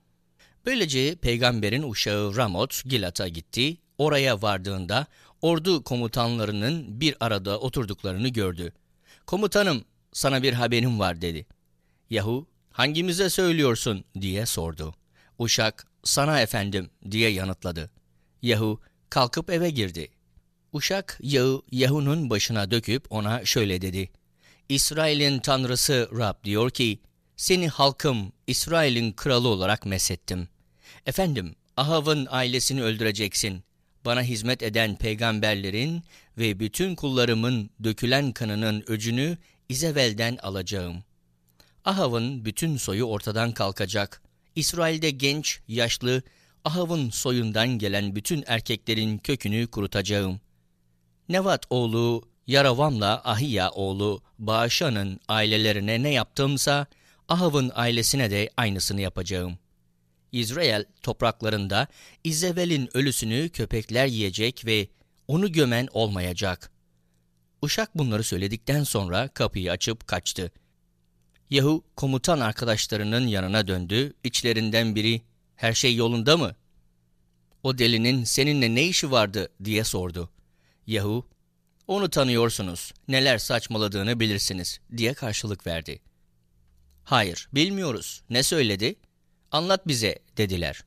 [0.66, 3.78] Böylece peygamberin uşağı Ramot Gilat'a gitti.
[3.98, 5.08] Oraya vardığında
[5.42, 8.74] ordu komutanlarının bir arada oturduklarını gördü.
[9.26, 11.46] Komutanım sana bir haberim var dedi.
[12.10, 14.96] Yahu hangimize söylüyorsun diye sordu.
[15.40, 17.92] Uşak sana efendim diye yanıtladı.
[18.42, 20.12] Yahu kalkıp eve girdi.
[20.74, 24.10] Uşak yağı Yahu'nun başına döküp ona şöyle dedi.
[24.70, 27.00] İsrail'in tanrısı Rab diyor ki,
[27.38, 30.48] seni halkım İsrail'in kralı olarak mesettim.
[31.06, 33.64] Efendim, Ahav'ın ailesini öldüreceksin.
[34.06, 36.04] Bana hizmet eden peygamberlerin
[36.38, 39.38] ve bütün kullarımın dökülen kanının öcünü
[39.70, 41.04] İzevel'den alacağım.
[41.86, 44.22] Ahav'ın bütün soyu ortadan kalkacak.
[44.56, 46.22] İsrail'de genç, yaşlı,
[46.66, 50.42] Ahav'ın soyundan gelen bütün erkeklerin kökünü kurutacağım.
[51.30, 56.88] Nevat oğlu Yaravam'la Ahiya oğlu Bağışan'ın ailelerine ne yaptımsa
[57.28, 59.58] Ahav'ın ailesine de aynısını yapacağım.
[60.32, 61.88] İsrail topraklarında
[62.24, 64.88] İzevel'in ölüsünü köpekler yiyecek ve
[65.28, 66.72] onu gömen olmayacak.
[67.62, 70.52] Uşak bunları söyledikten sonra kapıyı açıp kaçtı.
[71.50, 74.14] Yahu komutan arkadaşlarının yanına döndü.
[74.24, 75.22] İçlerinden biri
[75.56, 76.56] her şey yolunda mı?
[77.64, 80.30] O delinin seninle ne işi vardı diye sordu.
[80.88, 81.30] Yahu
[81.88, 86.00] onu tanıyorsunuz, neler saçmaladığını bilirsiniz diye karşılık verdi.
[87.04, 88.22] Hayır, bilmiyoruz.
[88.30, 88.96] Ne söyledi?
[89.52, 90.84] Anlat bize dediler.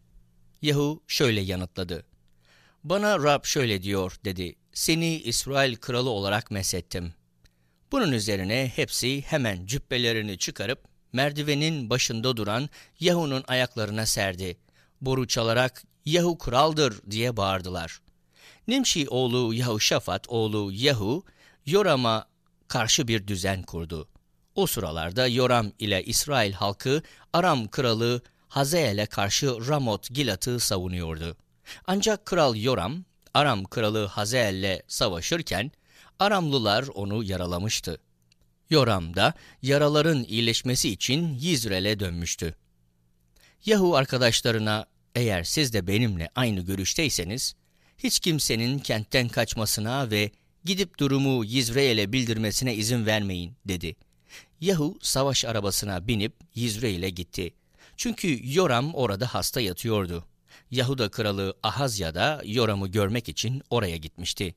[0.63, 2.07] Yahu şöyle yanıtladı.
[2.85, 4.55] Bana Rab şöyle diyor dedi.
[4.73, 7.15] Seni İsrail kralı olarak mesettim.
[7.93, 12.69] Bunun üzerine hepsi hemen cübbelerini çıkarıp merdivenin başında duran
[13.01, 14.57] Yahu'nun ayaklarına serdi.
[15.01, 18.01] Boru çalarak Yahu kraldır diye bağırdılar.
[18.69, 21.25] Nimşi oğlu Yahuşafat oğlu Yahu,
[21.67, 22.27] Yoram'a
[22.69, 24.09] karşı bir düzen kurdu.
[24.55, 27.03] O sıralarda Yoram ile İsrail halkı
[27.33, 28.23] Aram kralı
[28.53, 31.37] Hazael'e karşı Ramot Gilat'ı savunuyordu.
[31.87, 35.73] Ancak kral Yoram, Aram kralı Hazael'le savaşırken
[36.19, 38.01] Aramlılar onu yaralamıştı.
[38.71, 42.55] Yoram da yaraların iyileşmesi için Yizrel'e dönmüştü.
[43.65, 47.55] Yahu arkadaşlarına eğer siz de benimle aynı görüşteyseniz,
[47.99, 50.31] hiç kimsenin kentten kaçmasına ve
[50.65, 53.97] gidip durumu Yizreel'e bildirmesine izin vermeyin, dedi.
[54.61, 57.55] Yahu savaş arabasına binip Yizreel'e gitti.
[58.03, 60.25] Çünkü Yoram orada hasta yatıyordu.
[60.71, 64.55] Yahuda kralı Ahazya da Yoram'ı görmek için oraya gitmişti.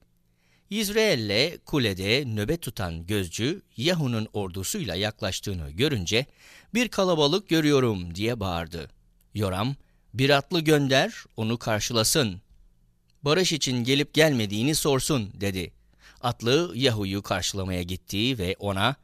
[0.69, 6.25] Yizreel'le kulede nöbet tutan gözcü Yahu'nun ordusuyla yaklaştığını görünce
[6.73, 8.89] bir kalabalık görüyorum diye bağırdı.
[9.33, 9.75] Yoram,
[10.13, 12.41] bir atlı gönder, onu karşılasın.
[13.23, 15.73] Barış için gelip gelmediğini sorsun dedi.
[16.21, 18.95] atlı Yahu'yu karşılamaya gitti ve ona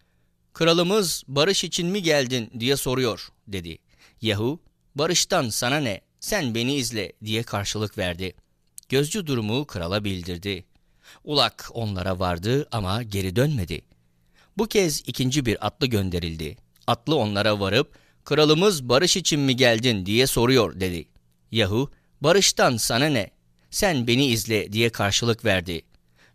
[0.53, 3.77] ''Kralımız barış için mi geldin?'' diye soruyor dedi.
[4.21, 4.59] Yahu
[4.95, 6.01] ''Barıştan sana ne?
[6.19, 8.33] Sen beni izle.'' diye karşılık verdi.
[8.89, 10.65] Gözcü durumu krala bildirdi.
[11.23, 13.81] Ulak onlara vardı ama geri dönmedi.
[14.57, 16.57] Bu kez ikinci bir atlı gönderildi.
[16.87, 17.95] Atlı onlara varıp
[18.25, 21.07] kralımız barış için mi geldin diye soruyor dedi.
[21.51, 21.91] Yahu
[22.21, 23.31] barıştan sana ne?
[23.69, 25.81] Sen beni izle diye karşılık verdi.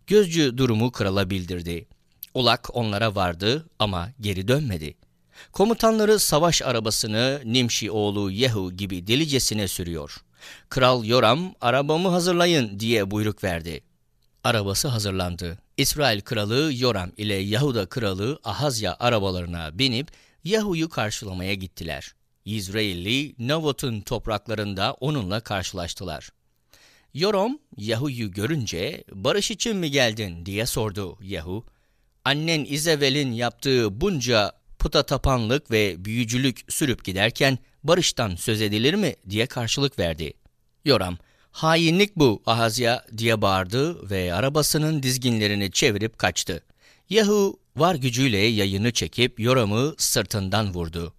[0.07, 1.87] Gözcü durumu krala bildirdi.
[2.33, 4.95] Ulak onlara vardı ama geri dönmedi.
[5.51, 10.17] Komutanları savaş arabasını Nimşi oğlu Yehu gibi delicesine sürüyor.
[10.69, 13.83] Kral Yoram arabamı hazırlayın diye buyruk verdi.
[14.43, 15.57] Arabası hazırlandı.
[15.77, 20.11] İsrail kralı Yoram ile Yahuda kralı Ahazya arabalarına binip
[20.43, 22.13] Yahu'yu karşılamaya gittiler.
[22.45, 26.29] İsrailli Navot'un topraklarında onunla karşılaştılar.
[27.13, 31.65] Yoram Yahu'yu görünce barış için mi geldin diye sordu Yahu.
[32.25, 39.45] Annen İzevel'in yaptığı bunca puta tapanlık ve büyücülük sürüp giderken barıştan söz edilir mi diye
[39.45, 40.33] karşılık verdi.
[40.85, 41.17] Yoram,
[41.51, 46.63] hainlik bu Ahazya diye bağırdı ve arabasının dizginlerini çevirip kaçtı.
[47.09, 51.13] Yahu var gücüyle yayını çekip Yoram'ı sırtından vurdu.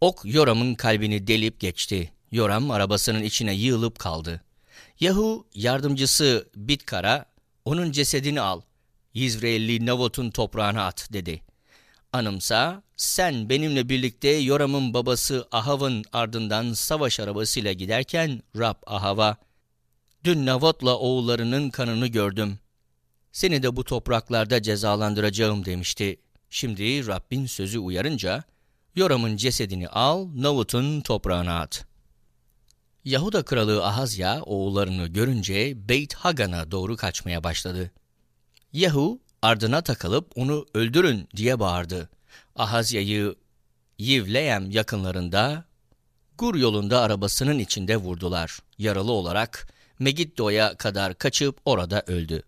[0.00, 2.12] Ok Yoram'ın kalbini delip geçti.
[2.32, 4.40] Yoram arabasının içine yığılıp kaldı.
[5.00, 7.24] Yahu yardımcısı Bitkara,
[7.64, 8.60] onun cesedini al,
[9.14, 11.40] Yizreelli Navot'un toprağına at dedi.
[12.16, 19.36] Anımsa sen benimle birlikte Yoram'ın babası Ahav'ın ardından savaş arabasıyla giderken Rab Ahav'a
[20.24, 22.58] dün Navot'la oğullarının kanını gördüm.
[23.32, 26.20] Seni de bu topraklarda cezalandıracağım demişti.
[26.50, 28.44] Şimdi Rabbin sözü uyarınca
[28.94, 31.86] Yoram'ın cesedini al, Navut'un toprağına at.
[33.04, 37.90] Yahuda kralı Ahazya oğullarını görünce Beyt Hagan'a doğru kaçmaya başladı.
[38.72, 42.08] Yahu ardına takılıp onu öldürün diye bağırdı.
[42.56, 43.34] Ahazya'yı
[43.98, 45.64] Yivleyem yakınlarında
[46.38, 48.58] Gur yolunda arabasının içinde vurdular.
[48.78, 49.68] Yaralı olarak
[49.98, 52.42] Megiddo'ya kadar kaçıp orada öldü.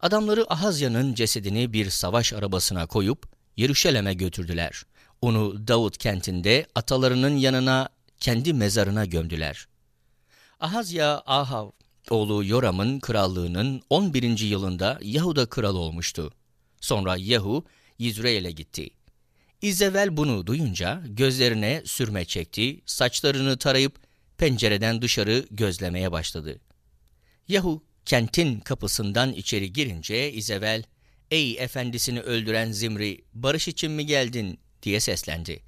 [0.00, 4.82] Adamları Ahazya'nın cesedini bir savaş arabasına koyup Yeruşalim'e götürdüler.
[5.20, 7.88] Onu Davut kentinde atalarının yanına
[8.20, 9.68] kendi mezarına gömdüler.
[10.60, 11.70] Ahazya Ahav
[12.10, 14.38] oğlu Yoram'ın krallığının 11.
[14.38, 16.32] yılında Yahuda kral olmuştu.
[16.80, 17.64] Sonra Yahu
[17.98, 18.90] Yizreel'e gitti.
[19.62, 24.00] İzevel bunu duyunca gözlerine sürme çekti, saçlarını tarayıp
[24.38, 26.60] pencereden dışarı gözlemeye başladı.
[27.48, 30.82] Yahu kentin kapısından içeri girince İzevel,
[31.30, 35.62] ''Ey efendisini öldüren Zimri, barış için mi geldin?'' diye seslendi.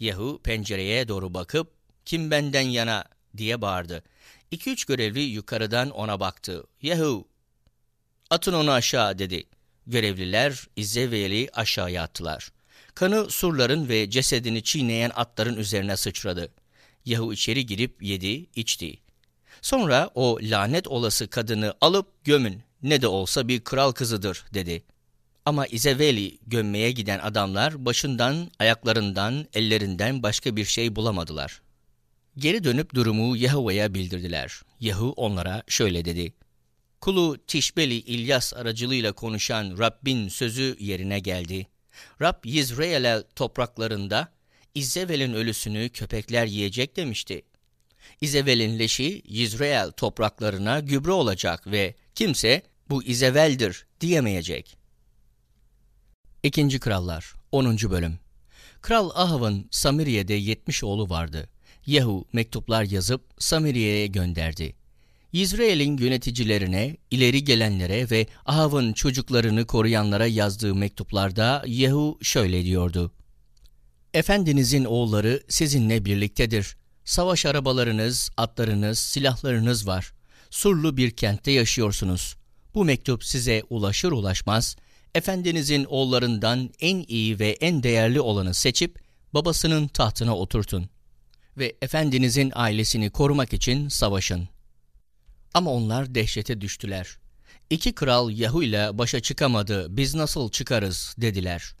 [0.00, 1.72] Yahu pencereye doğru bakıp,
[2.04, 3.04] ''Kim benden yana?''
[3.36, 4.02] diye bağırdı.
[4.50, 6.64] İki üç görevli yukarıdan ona baktı.
[6.82, 7.28] Yahu!
[8.30, 9.44] Atın onu aşağı dedi.
[9.86, 12.52] Görevliler İzzevel'i aşağıya attılar.
[12.94, 16.52] Kanı surların ve cesedini çiğneyen atların üzerine sıçradı.
[17.04, 18.98] Yahu içeri girip yedi, içti.
[19.62, 24.82] Sonra o lanet olası kadını alıp gömün, ne de olsa bir kral kızıdır dedi.
[25.44, 31.62] Ama İzeveli gömmeye giden adamlar başından, ayaklarından, ellerinden başka bir şey bulamadılar.
[32.38, 34.62] Geri dönüp durumu Yahuwa'ya bildirdiler.
[34.80, 36.32] Yahu onlara şöyle dedi.
[37.00, 41.66] Kulu Tişbeli İlyas aracılığıyla konuşan Rabbin sözü yerine geldi.
[42.22, 44.32] Rab Yizrael topraklarında
[44.74, 47.42] İzevel'in ölüsünü köpekler yiyecek demişti.
[48.20, 54.76] İzevel'in leşi Yizrael topraklarına gübre olacak ve kimse bu İzevel'dir diyemeyecek.
[56.42, 57.76] İkinci Krallar 10.
[57.76, 58.18] Bölüm
[58.80, 61.48] Kral Ahav'ın Samiriye'de 70 oğlu vardı.
[61.86, 64.74] Yehu mektuplar yazıp Samiriye'ye gönderdi.
[65.32, 73.12] İsrail'in yöneticilerine, ileri gelenlere ve Ahav'ın çocuklarını koruyanlara yazdığı mektuplarda Yehu şöyle diyordu.
[74.14, 76.76] Efendinizin oğulları sizinle birliktedir.
[77.04, 80.12] Savaş arabalarınız, atlarınız, silahlarınız var.
[80.50, 82.36] Surlu bir kentte yaşıyorsunuz.
[82.74, 84.76] Bu mektup size ulaşır ulaşmaz,
[85.14, 88.98] Efendinizin oğullarından en iyi ve en değerli olanı seçip
[89.34, 90.88] babasının tahtına oturtun
[91.58, 94.48] ve efendinizin ailesini korumak için savaşın.
[95.54, 97.18] Ama onlar dehşete düştüler.
[97.70, 101.74] İki kral Yahu ile başa çıkamadı, biz nasıl çıkarız dediler.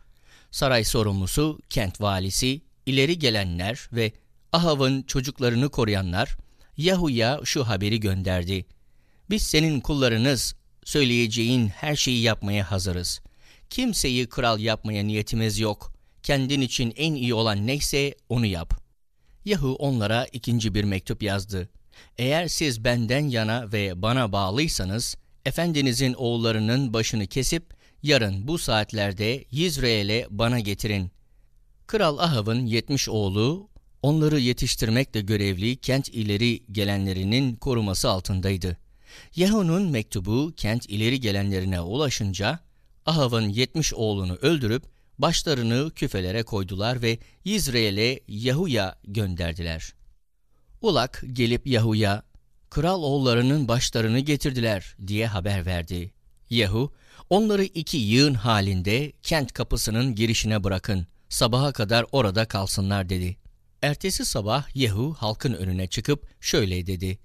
[0.50, 4.12] Saray sorumlusu, kent valisi, ileri gelenler ve
[4.52, 6.36] Ahav'ın çocuklarını koruyanlar
[6.76, 8.66] Yahu'ya şu haberi gönderdi.
[9.30, 10.54] Biz senin kullarınız,
[10.84, 13.20] söyleyeceğin her şeyi yapmaya hazırız.
[13.70, 15.92] Kimseyi kral yapmaya niyetimiz yok.
[16.22, 18.83] Kendin için en iyi olan neyse onu yap.
[19.44, 21.68] Yahu onlara ikinci bir mektup yazdı.
[22.18, 30.26] Eğer siz benden yana ve bana bağlıysanız, efendinizin oğullarının başını kesip yarın bu saatlerde Yizreel'e
[30.30, 31.10] bana getirin.
[31.86, 33.68] Kral Ahav'ın yetmiş oğlu
[34.02, 38.76] onları yetiştirmekle görevli kent ileri gelenlerinin koruması altındaydı.
[39.36, 42.58] Yahu'nun mektubu kent ileri gelenlerine ulaşınca
[43.06, 49.94] Ahav'ın yetmiş oğlunu öldürüp başlarını küfelere koydular ve Yizreel'e Yahu'ya gönderdiler.
[50.80, 52.22] Ulak gelip Yahu'ya
[52.70, 56.12] kral oğullarının başlarını getirdiler diye haber verdi.
[56.50, 56.92] Yahu
[57.30, 63.36] onları iki yığın halinde kent kapısının girişine bırakın sabaha kadar orada kalsınlar dedi.
[63.82, 67.18] Ertesi sabah Yehu halkın önüne çıkıp şöyle dedi.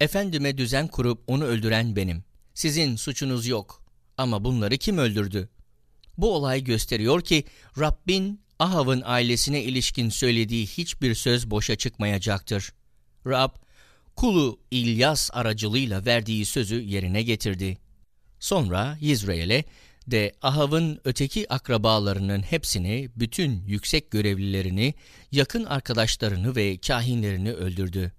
[0.00, 2.24] Efendime düzen kurup onu öldüren benim.
[2.54, 3.84] Sizin suçunuz yok.
[4.18, 5.48] Ama bunları kim öldürdü?
[6.18, 7.44] Bu olay gösteriyor ki
[7.78, 12.72] Rabbin Ahav'ın ailesine ilişkin söylediği hiçbir söz boşa çıkmayacaktır.
[13.26, 13.50] Rab,
[14.16, 17.78] kulu İlyas aracılığıyla verdiği sözü yerine getirdi.
[18.40, 19.64] Sonra Yizrael'e
[20.06, 24.94] de Ahav'ın öteki akrabalarının hepsini, bütün yüksek görevlilerini,
[25.32, 28.12] yakın arkadaşlarını ve kahinlerini öldürdü.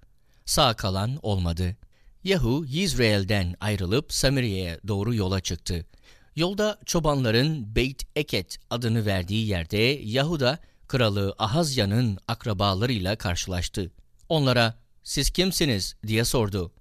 [0.46, 1.78] Sağ kalan olmadı.
[2.24, 5.86] Yahu Yizrael'den ayrılıp Samiriye'ye doğru yola çıktı.
[6.36, 13.92] Yolda çobanların Beyt Eket adını verdiği yerde Yahuda kralı Ahazya'nın akrabalarıyla karşılaştı.
[14.30, 16.72] Onlara siz kimsiniz diye sordu.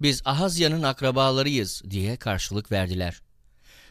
[0.00, 3.20] Biz Ahazya'nın akrabalarıyız diye karşılık verdiler.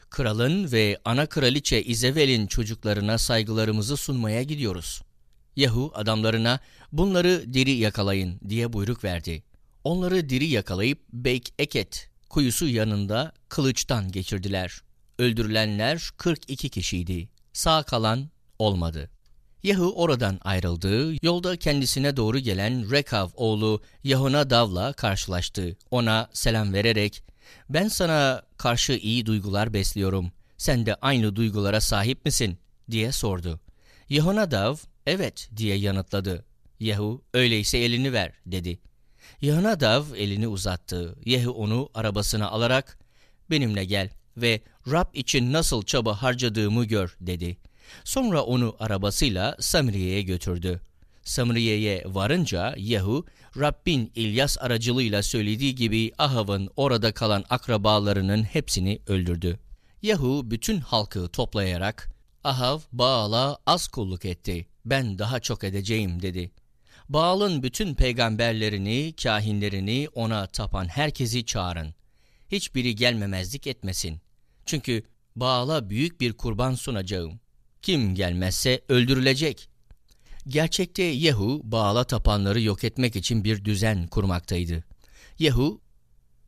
[0.09, 5.01] Kralın ve ana kraliçe İzevel'in çocuklarına saygılarımızı sunmaya gidiyoruz.
[5.55, 6.59] Yahu adamlarına
[6.91, 9.43] bunları diri yakalayın diye buyruk verdi.
[9.83, 14.81] Onları diri yakalayıp Beyk Eket kuyusu yanında kılıçtan geçirdiler.
[15.19, 17.29] Öldürülenler 42 kişiydi.
[17.53, 19.09] Sağ kalan olmadı.
[19.63, 25.77] Yahu oradan ayrıldı, yolda kendisine doğru gelen Rekav oğlu Yahonadav'la karşılaştı.
[25.91, 27.23] Ona selam vererek,
[27.69, 32.57] ben sana karşı iyi duygular besliyorum, sen de aynı duygulara sahip misin?
[32.91, 33.59] diye sordu.
[34.09, 36.45] Yahonadav, evet diye yanıtladı.
[36.79, 38.79] Yahu, öyleyse elini ver, dedi.
[39.41, 41.15] Yahonadav elini uzattı.
[41.25, 42.99] Yehu onu arabasına alarak,
[43.49, 44.61] benimle gel ve
[44.91, 47.73] Rab için nasıl çaba harcadığımı gör, dedi.''
[48.03, 50.81] Sonra onu arabasıyla Samriye'ye götürdü.
[51.23, 53.25] Samriye'ye varınca Yehu,
[53.59, 59.59] Rabbin İlyas aracılığıyla söylediği gibi Ahav'ın orada kalan akrabalarının hepsini öldürdü.
[60.01, 62.13] Yehu bütün halkı toplayarak,
[62.43, 66.51] Ahav Baal'a az kulluk etti, ben daha çok edeceğim dedi.
[67.09, 71.95] Baal'ın bütün peygamberlerini, kahinlerini, ona tapan herkesi çağırın.
[72.51, 74.22] Hiçbiri gelmemezlik etmesin.
[74.65, 75.03] Çünkü
[75.35, 77.39] Baal'a büyük bir kurban sunacağım.
[77.81, 79.69] Kim gelmezse öldürülecek.
[80.47, 84.83] Gerçekte Yehu Baal'a tapanları yok etmek için bir düzen kurmaktaydı.
[85.39, 85.81] Yehu,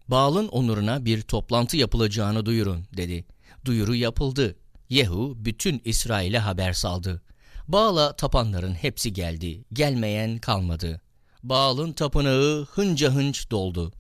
[0.07, 3.26] Baal'ın onuruna bir toplantı yapılacağını duyurun dedi.
[3.66, 4.55] Duyuru yapıldı.
[4.89, 7.22] Yehu bütün İsrail'e haber saldı.
[7.68, 9.66] Baal'a tapanların hepsi geldi.
[9.74, 11.01] Gelmeyen kalmadı.
[11.43, 13.93] Baal'ın tapınağı hınca hınç doldu.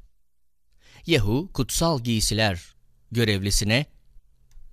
[1.05, 2.75] Yehu kutsal giysiler
[3.11, 3.85] görevlisine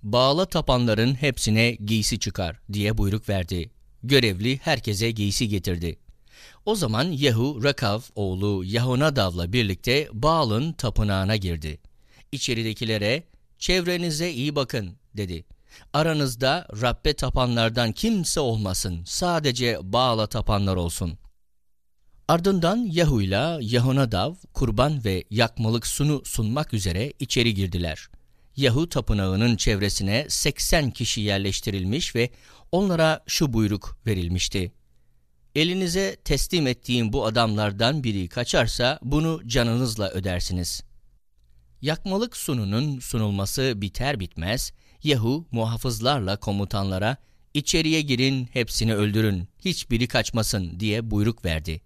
[0.03, 3.71] bağla tapanların hepsine giysi çıkar diye buyruk verdi.
[4.03, 5.99] Görevli herkese giysi getirdi.
[6.65, 11.79] O zaman Yehu Rakav oğlu Yahonadav'la birlikte Baal'ın tapınağına girdi.
[12.31, 13.23] İçeridekilere
[13.57, 15.45] çevrenize iyi bakın dedi.
[15.93, 21.17] Aranızda Rabbe tapanlardan kimse olmasın, sadece Baal'a tapanlar olsun.
[22.27, 28.09] Ardından Yahu ile Yahonadav kurban ve yakmalık sunu sunmak üzere içeri girdiler.
[28.55, 32.29] Yahu tapınağının çevresine 80 kişi yerleştirilmiş ve
[32.71, 34.71] onlara şu buyruk verilmişti.
[35.55, 40.83] Elinize teslim ettiğim bu adamlardan biri kaçarsa bunu canınızla ödersiniz.
[41.81, 44.73] Yakmalık sununun sunulması biter bitmez,
[45.03, 47.17] Yahu muhafızlarla komutanlara
[47.53, 51.81] içeriye girin hepsini öldürün, hiçbiri kaçmasın diye buyruk verdi.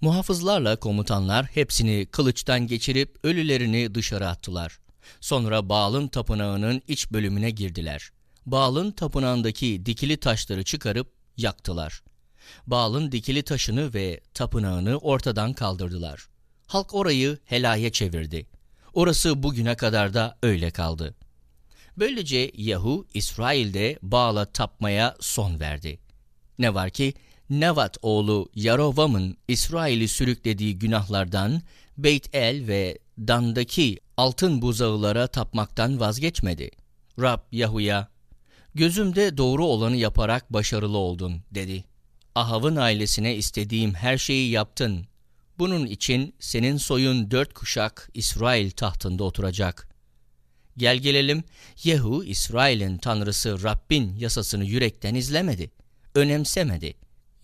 [0.00, 4.78] Muhafızlarla komutanlar hepsini kılıçtan geçirip ölülerini dışarı attılar.
[5.20, 8.10] Sonra Baal'ın tapınağının iç bölümüne girdiler.
[8.46, 12.02] Baal'ın tapınağındaki dikili taşları çıkarıp yaktılar.
[12.66, 16.28] Baal'ın dikili taşını ve tapınağını ortadan kaldırdılar.
[16.66, 18.46] Halk orayı helaya çevirdi.
[18.94, 21.14] Orası bugüne kadar da öyle kaldı.
[21.98, 25.98] Böylece Yahu İsrail'de Baal'a tapmaya son verdi.
[26.58, 27.14] Ne var ki
[27.50, 31.62] Nevat oğlu Yarovam'ın İsrail'i sürüklediği günahlardan
[31.98, 36.70] Beyt El ve Dan'daki altın buzağılara tapmaktan vazgeçmedi.
[37.20, 38.08] Rab Yahu'ya,
[38.74, 41.84] gözümde doğru olanı yaparak başarılı oldun dedi.
[42.34, 45.06] Ahav'ın ailesine istediğim her şeyi yaptın.
[45.58, 49.88] Bunun için senin soyun dört kuşak İsrail tahtında oturacak.
[50.76, 51.44] Gel gelelim
[51.84, 55.70] Yehu İsrail'in tanrısı Rabbin yasasını yürekten izlemedi,
[56.14, 56.94] önemsemedi.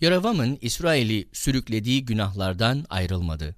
[0.01, 3.57] Yaravam'ın İsrail'i sürüklediği günahlardan ayrılmadı.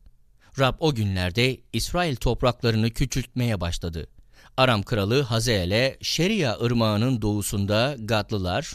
[0.59, 4.07] Rab o günlerde İsrail topraklarını küçültmeye başladı.
[4.57, 8.73] Aram kralı Hazael'e Şeria ırmağının doğusunda Gadlılar,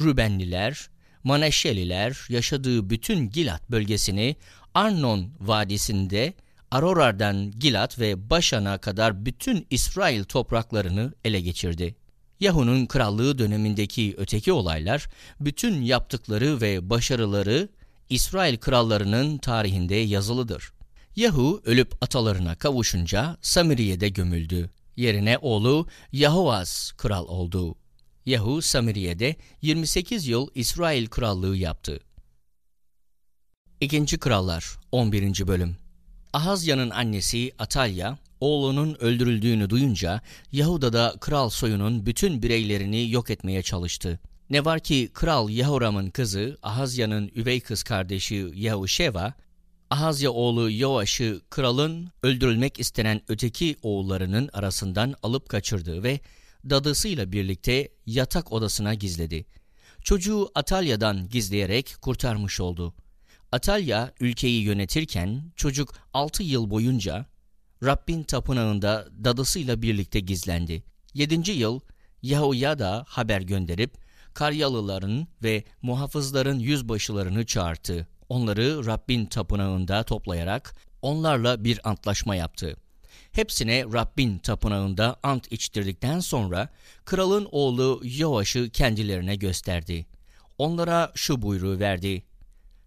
[0.00, 0.88] Rübenliler,
[1.24, 4.36] Maneşeliler yaşadığı bütün Gilat bölgesini
[4.74, 6.34] Arnon Vadisi'nde
[6.70, 11.94] Arorar'dan Gilat ve Başan'a kadar bütün İsrail topraklarını ele geçirdi.
[12.40, 15.06] Yahu'nun krallığı dönemindeki öteki olaylar,
[15.40, 17.68] bütün yaptıkları ve başarıları
[18.08, 20.73] İsrail krallarının tarihinde yazılıdır.
[21.16, 24.70] Yahu ölüp atalarına kavuşunca Samiriye'de gömüldü.
[24.96, 27.74] Yerine oğlu Yahovaz kral oldu.
[28.26, 32.00] Yahu Samiriye'de 28 yıl İsrail krallığı yaptı.
[33.80, 35.46] İkinci Krallar 11.
[35.46, 35.76] Bölüm
[36.32, 40.20] Ahazya'nın annesi Atalya, oğlunun öldürüldüğünü duyunca
[40.52, 44.20] Yahuda'da kral soyunun bütün bireylerini yok etmeye çalıştı.
[44.50, 49.34] Ne var ki Kral Yehoram'ın kızı Ahazya'nın üvey kız kardeşi Yahuşeva,
[49.94, 56.20] Ahazya oğlu Yoaş'ı kralın öldürülmek istenen öteki oğullarının arasından alıp kaçırdı ve
[56.70, 59.44] dadısıyla birlikte yatak odasına gizledi.
[60.02, 62.94] Çocuğu Atalya'dan gizleyerek kurtarmış oldu.
[63.52, 67.26] Atalya ülkeyi yönetirken çocuk 6 yıl boyunca
[67.84, 70.82] Rabbin tapınağında dadısıyla birlikte gizlendi.
[71.14, 71.50] 7.
[71.50, 71.80] yıl
[72.22, 73.94] Yahuya haber gönderip
[74.34, 78.06] Karyalıların ve muhafızların yüzbaşılarını çağırdı.
[78.28, 82.76] Onları Rabbin tapınağında toplayarak onlarla bir antlaşma yaptı.
[83.32, 86.68] Hepsine Rabbin tapınağında ant içtirdikten sonra
[87.04, 90.06] kralın oğlu Yoaş'ı kendilerine gösterdi.
[90.58, 92.22] Onlara şu buyruğu verdi.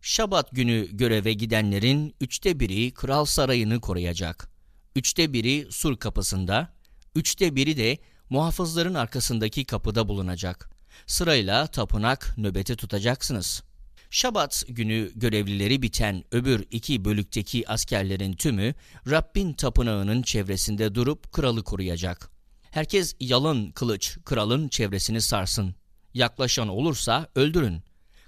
[0.01, 4.49] Şabat günü göreve gidenlerin üçte biri kral sarayını koruyacak.
[4.95, 6.73] Üçte biri sur kapısında,
[7.15, 7.97] üçte biri de
[8.29, 10.69] muhafızların arkasındaki kapıda bulunacak.
[11.07, 13.63] Sırayla tapınak nöbeti tutacaksınız.
[14.09, 18.73] Şabat günü görevlileri biten öbür iki bölükteki askerlerin tümü
[19.09, 22.29] Rabbin tapınağının çevresinde durup kralı koruyacak.
[22.71, 25.75] Herkes yalın kılıç kralın çevresini sarsın.
[26.13, 27.81] Yaklaşan olursa öldürün.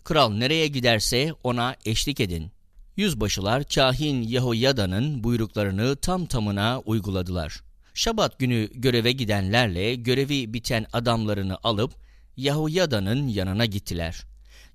[0.03, 2.51] Kral nereye giderse ona eşlik edin.
[2.97, 7.61] Yüzbaşılar kahin Yehoyada'nın buyruklarını tam tamına uyguladılar.
[7.93, 11.93] Şabat günü göreve gidenlerle görevi biten adamlarını alıp
[12.37, 14.25] Yehoyada'nın yanına gittiler.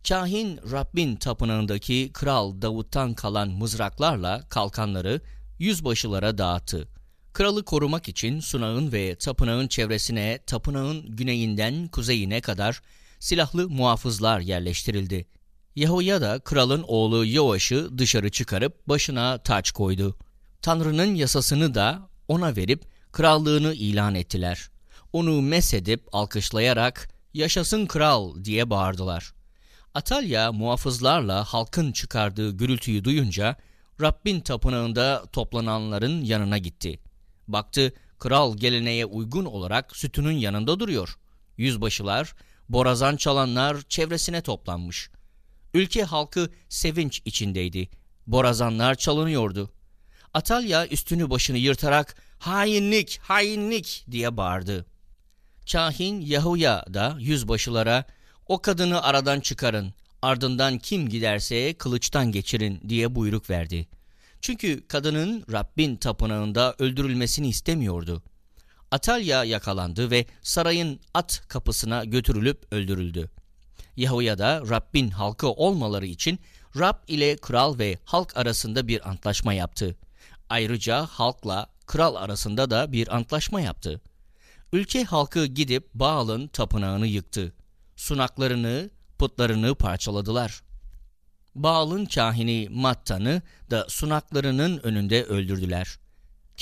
[0.09, 5.21] Kahin Rabbin tapınağındaki Kral Davut'tan kalan mızraklarla kalkanları
[5.59, 6.89] yüzbaşılara dağıttı.
[7.33, 12.83] Kralı korumak için sunağın ve tapınağın çevresine tapınağın güneyinden kuzeyine kadar
[13.21, 15.27] silahlı muhafızlar yerleştirildi.
[15.75, 20.17] Yehoyada kralın oğlu Yoaş'ı dışarı çıkarıp başına taç koydu.
[20.63, 24.71] Tanrı'nın yasasını da ona verip krallığını ilan ettiler.
[25.13, 29.34] Onu mesedip alkışlayarak yaşasın kral diye bağırdılar.
[29.95, 33.57] Atalya muhafızlarla halkın çıkardığı gürültüyü duyunca
[34.01, 37.01] Rabbin tapınağında toplananların yanına gitti.
[37.49, 41.19] Baktı kral geleneğe uygun olarak sütunun yanında duruyor.
[41.57, 42.35] Yüzbaşılar
[42.69, 45.11] borazan çalanlar çevresine toplanmış.
[45.75, 47.89] Ülke halkı sevinç içindeydi.
[48.27, 49.71] Borazanlar çalınıyordu.
[50.35, 54.87] Atalya üstünü başını yırtarak hainlik, hainlik diye bağırdı.
[55.73, 58.05] Kahin Yahuya da yüzbaşılara
[58.47, 63.89] o kadını aradan çıkarın, ardından kim giderse kılıçtan geçirin diye buyruk verdi.
[64.41, 68.23] Çünkü kadının Rabbin tapınağında öldürülmesini istemiyordu.
[68.91, 73.31] Atalya yakalandı ve sarayın at kapısına götürülüp öldürüldü.
[73.97, 76.39] Yahuya da Rabbin halkı olmaları için
[76.79, 79.97] Rab ile kral ve halk arasında bir antlaşma yaptı.
[80.49, 84.01] Ayrıca halkla kral arasında da bir antlaşma yaptı.
[84.73, 87.53] Ülke halkı gidip Baal'ın tapınağını yıktı.
[87.97, 90.63] Sunaklarını, putlarını parçaladılar.
[91.55, 95.99] Baal'ın kahini Mattan'ı da sunaklarının önünde öldürdüler.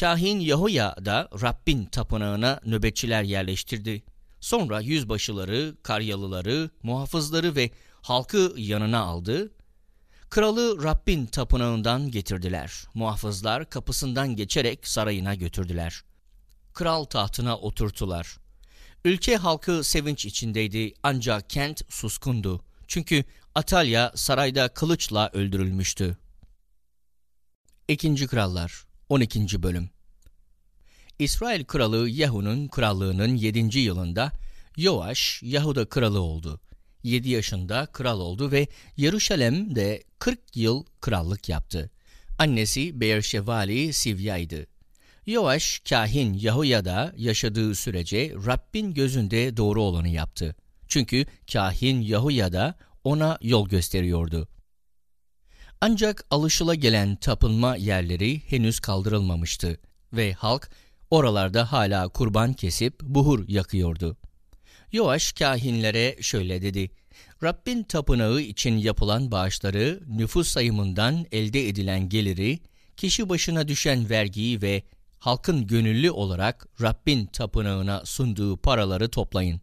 [0.00, 4.02] Kahin Yahuya da Rabbin tapınağına nöbetçiler yerleştirdi.
[4.40, 7.70] Sonra yüzbaşıları, karyalıları, muhafızları ve
[8.02, 9.52] halkı yanına aldı.
[10.30, 12.84] Kralı Rabbin tapınağından getirdiler.
[12.94, 16.02] Muhafızlar kapısından geçerek sarayına götürdüler.
[16.72, 18.36] Kral tahtına oturttular.
[19.04, 22.64] Ülke halkı sevinç içindeydi ancak kent suskundu.
[22.88, 23.24] Çünkü
[23.54, 26.16] Atalya sarayda kılıçla öldürülmüştü.
[27.88, 29.62] İkinci Krallar 12.
[29.62, 29.90] Bölüm
[31.18, 33.78] İsrail kralı Yahu'nun krallığının 7.
[33.78, 34.32] yılında
[34.76, 36.60] Yoaş Yahuda kralı oldu.
[37.02, 41.90] 7 yaşında kral oldu ve Yeruşalem'de 40 yıl krallık yaptı.
[42.38, 44.71] Annesi Beerşevali Sivya'ydı.
[45.26, 50.56] Yoaş, kahin Yahuya'da yaşadığı sürece Rabbin gözünde doğru olanı yaptı.
[50.88, 54.48] Çünkü kahin Yahuya'da ona yol gösteriyordu.
[55.80, 59.78] Ancak alışıla gelen tapınma yerleri henüz kaldırılmamıştı
[60.12, 60.70] ve halk
[61.10, 64.16] oralarda hala kurban kesip buhur yakıyordu.
[64.92, 66.90] Yoaş kahinlere şöyle dedi.
[67.42, 72.58] Rabbin tapınağı için yapılan bağışları, nüfus sayımından elde edilen geliri,
[72.96, 74.82] kişi başına düşen vergiyi ve
[75.22, 79.60] halkın gönüllü olarak Rabbin tapınağına sunduğu paraları toplayın.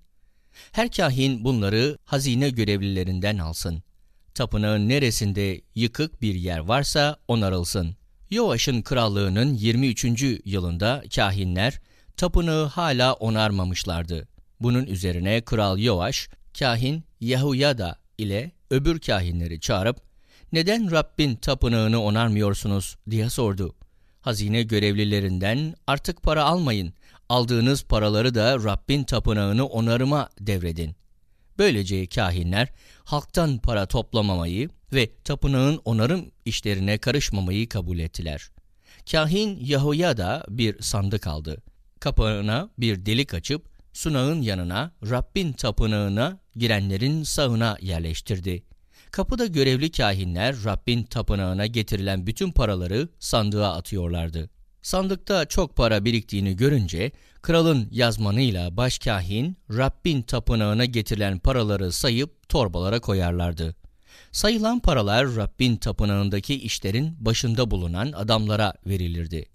[0.72, 3.84] Her kahin bunları hazine görevlilerinden alsın.
[4.34, 7.96] Tapınağın neresinde yıkık bir yer varsa onarılsın.
[8.30, 10.06] Yoaş'ın krallığının 23.
[10.46, 11.82] yılında kahinler
[12.18, 14.28] tapınağı hala onarmamışlardı.
[14.60, 16.30] Bunun üzerine Kral Yoaş,
[16.60, 19.98] kahin Yahuyada ile öbür kahinleri çağırıp
[20.52, 23.76] neden Rabbin tapınağını onarmıyorsunuz diye sordu.
[24.30, 26.94] Hazine görevlilerinden artık para almayın,
[27.30, 30.96] aldığınız paraları da Rabbin tapınağını onarıma devredin.
[31.58, 32.68] Böylece kahinler
[33.04, 38.50] halktan para toplamamayı ve tapınağın onarım işlerine karışmamayı kabul ettiler.
[39.12, 41.62] Kahin Yahuya da bir sandık aldı.
[42.00, 48.64] Kapağına bir delik açıp sunağın yanına Rabbin tapınağına girenlerin sağına yerleştirdi.
[49.12, 54.50] Kapıda görevli kahinler Rabbin tapınağına getirilen bütün paraları sandığa atıyorlardı.
[54.82, 63.76] Sandıkta çok para biriktiğini görünce kralın yazmanıyla başkahin Rabbin tapınağına getirilen paraları sayıp torbalara koyarlardı.
[64.32, 69.46] Sayılan paralar Rabbin tapınağındaki işlerin başında bulunan adamlara verilirdi.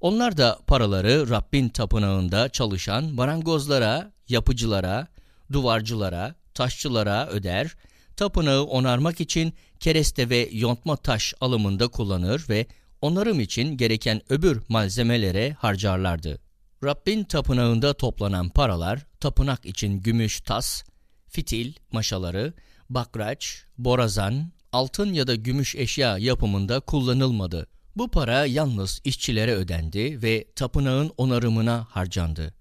[0.00, 5.06] Onlar da paraları Rabbin tapınağında çalışan marangozlara, yapıcılara,
[5.52, 7.76] duvarcılara, taşçılara öder,
[8.16, 12.66] tapınağı onarmak için kereste ve yontma taş alımında kullanır ve
[13.02, 16.38] onarım için gereken öbür malzemelere harcarlardı.
[16.84, 20.82] Rabbin tapınağında toplanan paralar, tapınak için gümüş tas,
[21.28, 22.54] fitil, maşaları,
[22.90, 27.66] bakraç, borazan, altın ya da gümüş eşya yapımında kullanılmadı.
[27.96, 32.54] Bu para yalnız işçilere ödendi ve tapınağın onarımına harcandı.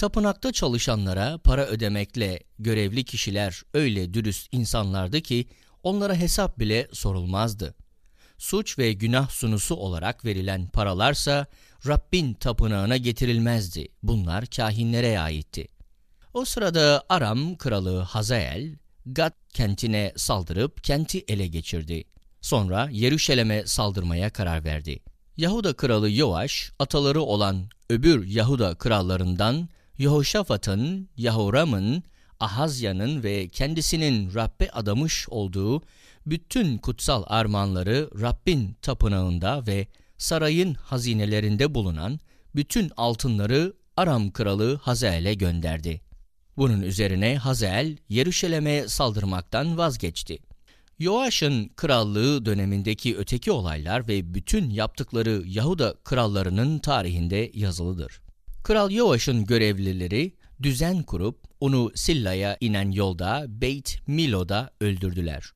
[0.00, 5.46] Tapınakta çalışanlara para ödemekle görevli kişiler öyle dürüst insanlardı ki
[5.82, 7.74] onlara hesap bile sorulmazdı.
[8.38, 11.46] Suç ve günah sunusu olarak verilen paralarsa
[11.86, 13.88] Rabbin tapınağına getirilmezdi.
[14.02, 15.68] Bunlar kahinlere aitti.
[16.34, 18.76] O sırada Aram kralı Hazael,
[19.06, 22.04] Gat kentine saldırıp kenti ele geçirdi.
[22.40, 25.00] Sonra Yeruşalim'e saldırmaya karar verdi.
[25.36, 29.68] Yahuda kralı Yoaş, ataları olan öbür Yahuda krallarından
[30.00, 32.02] Yehoşafat'ın, Yahoram'ın,
[32.40, 35.82] Ahazya'nın ve kendisinin Rabbe adamış olduğu
[36.26, 39.86] bütün kutsal armağanları Rabbin tapınağında ve
[40.18, 42.20] sarayın hazinelerinde bulunan
[42.54, 46.00] bütün altınları Aram kralı Hazael'e gönderdi.
[46.56, 50.38] Bunun üzerine Hazael Yeruşalim'e saldırmaktan vazgeçti.
[50.98, 58.20] Yoaş'ın krallığı dönemindeki öteki olaylar ve bütün yaptıkları Yahuda krallarının tarihinde yazılıdır.
[58.62, 65.52] Kral Yoaş'ın görevlileri düzen kurup onu Silla'ya inen yolda Beit Milo'da öldürdüler.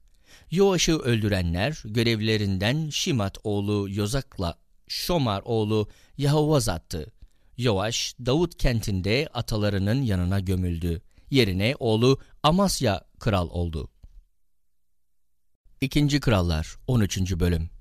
[0.50, 5.88] Yoaş'ı öldürenler görevlerinden Şimat oğlu Yozak'la Şomar oğlu
[6.18, 7.12] Yahovazat'tı.
[7.58, 11.02] Yoaş, Davut kentinde atalarının yanına gömüldü.
[11.30, 13.88] Yerine oğlu Amasya kral oldu.
[15.80, 17.32] İkinci Krallar 13.
[17.40, 17.73] Bölüm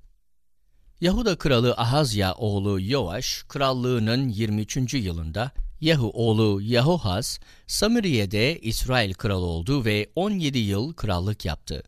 [1.04, 4.94] Yahuda kralı Ahazya oğlu Yoaş, krallığının 23.
[4.94, 5.50] yılında
[5.80, 11.82] Yahu oğlu Yahohaz, Samiriye'de İsrail kralı oldu ve 17 yıl krallık yaptı.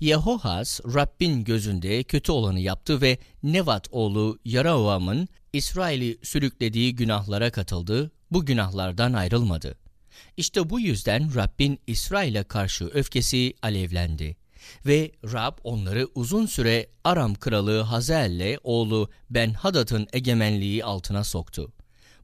[0.00, 8.46] Yehohaz, Rabbin gözünde kötü olanı yaptı ve Nevat oğlu Yaraovam'ın İsrail'i sürüklediği günahlara katıldı, bu
[8.46, 9.78] günahlardan ayrılmadı.
[10.36, 14.36] İşte bu yüzden Rabbin İsrail'e karşı öfkesi alevlendi.
[14.86, 21.72] Ve Rab onları uzun süre Aram kralı Hazael'le oğlu Ben Hadad'ın egemenliği altına soktu.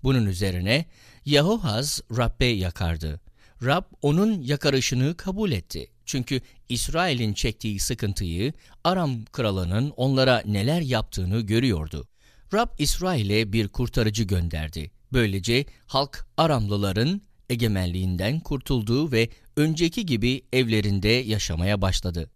[0.03, 0.85] Bunun üzerine
[1.25, 3.21] Yehohaz Rab'be yakardı.
[3.65, 5.91] Rab onun yakarışını kabul etti.
[6.05, 8.53] Çünkü İsrail'in çektiği sıkıntıyı
[8.85, 12.09] Aram kralının onlara neler yaptığını görüyordu.
[12.55, 14.91] Rab İsrail'e bir kurtarıcı gönderdi.
[15.13, 22.31] Böylece halk Aramlıların egemenliğinden kurtuldu ve önceki gibi evlerinde yaşamaya başladı.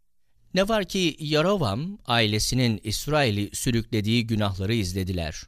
[0.55, 5.42] Ne var ki Yarovam ailesinin İsrail'i sürüklediği günahları izlediler.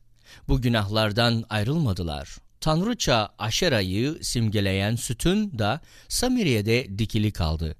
[0.48, 2.36] Bu günahlardan ayrılmadılar.
[2.60, 7.76] Tanrıça Aşera'yı simgeleyen sütun da Samiriye'de dikili kaldı.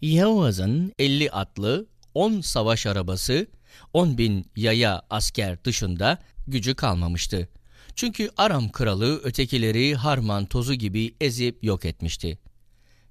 [0.00, 3.46] Yehovaz'ın 50 atlı, 10 savaş arabası,
[3.92, 7.48] 10 bin yaya asker dışında gücü kalmamıştı.
[7.94, 12.38] Çünkü Aram kralı ötekileri harman tozu gibi ezip yok etmişti.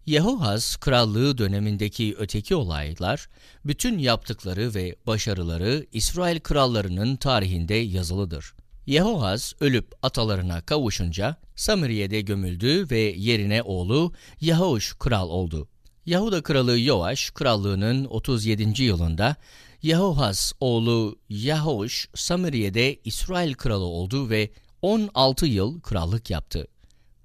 [0.07, 3.29] Yehohaz krallığı dönemindeki öteki olaylar,
[3.65, 8.53] bütün yaptıkları ve başarıları İsrail krallarının tarihinde yazılıdır.
[8.85, 15.67] Yehohaz ölüp atalarına kavuşunca Samiriye'de gömüldü ve yerine oğlu Yahuş kral oldu.
[16.05, 18.83] Yahuda kralı Yoaş krallığının 37.
[18.83, 19.35] yılında
[19.81, 24.51] Yehohaz oğlu Yahuş Samiriye'de İsrail kralı oldu ve
[24.81, 26.67] 16 yıl krallık yaptı.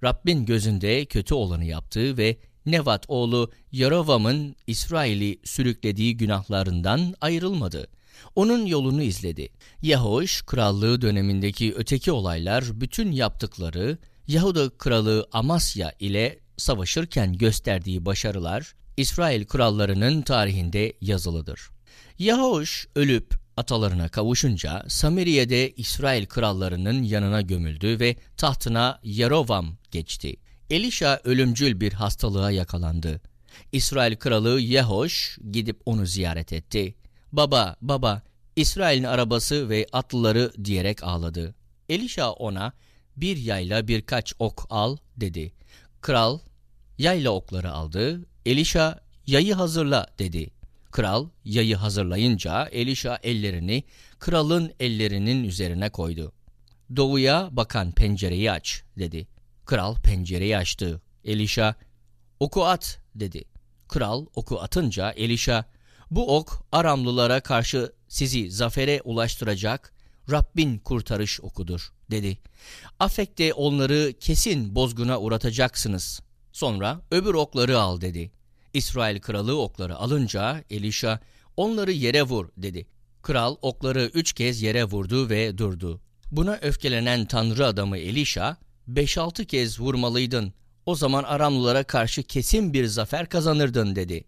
[0.04, 2.36] Rabbin gözünde kötü olanı yaptı ve
[2.66, 7.88] Nevat oğlu Yarovam'ın İsrail'i sürüklediği günahlarından ayrılmadı.
[8.34, 9.48] Onun yolunu izledi.
[9.82, 13.98] Yahoş krallığı dönemindeki öteki olaylar bütün yaptıkları
[14.28, 21.60] Yahuda kralı Amasya ile savaşırken gösterdiği başarılar İsrail krallarının tarihinde yazılıdır.
[22.18, 30.36] Yahoş ölüp atalarına kavuşunca Samiriye'de İsrail krallarının yanına gömüldü ve tahtına Yerovam geçti.
[30.72, 33.20] Elişa ölümcül bir hastalığa yakalandı.
[33.72, 36.94] İsrail kralı Yehoş gidip onu ziyaret etti.
[37.32, 38.22] Baba, baba,
[38.56, 41.54] İsrail'in arabası ve atlıları diyerek ağladı.
[41.88, 42.72] Elişa ona
[43.16, 45.52] bir yayla birkaç ok al dedi.
[46.00, 46.38] Kral
[46.98, 48.26] yayla okları aldı.
[48.46, 50.50] Elişa yayı hazırla dedi.
[50.90, 53.84] Kral yayı hazırlayınca Elişa ellerini
[54.18, 56.32] kralın ellerinin üzerine koydu.
[56.96, 59.31] Doğuya bakan pencereyi aç dedi.
[59.64, 61.00] Kral pencereyi açtı.
[61.24, 61.74] Elişa
[62.40, 63.44] oku at dedi.
[63.88, 65.64] Kral oku atınca Elişa
[66.10, 69.92] bu ok Aramlılara karşı sizi zafere ulaştıracak
[70.30, 72.38] Rabbin kurtarış okudur dedi.
[72.98, 76.20] Afek'te onları kesin bozguna uğratacaksınız.
[76.52, 78.32] Sonra öbür okları al dedi.
[78.74, 81.20] İsrail kralı okları alınca Elişa
[81.56, 82.86] onları yere vur dedi.
[83.22, 86.00] Kral okları üç kez yere vurdu ve durdu.
[86.30, 88.56] Buna öfkelenen tanrı adamı Elişa
[88.94, 90.52] 5-6 kez vurmalıydın.
[90.86, 94.24] O zaman Aramlılara karşı kesin bir zafer kazanırdın dedi.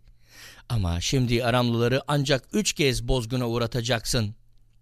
[0.68, 4.34] Ama şimdi Aramlıları ancak üç kez bozguna uğratacaksın.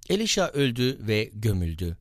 [0.09, 1.97] Elişa öldü ve gömüldü.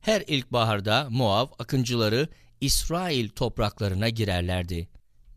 [0.00, 2.28] Her ilkbaharda Moav akıncıları
[2.60, 4.88] İsrail topraklarına girerlerdi.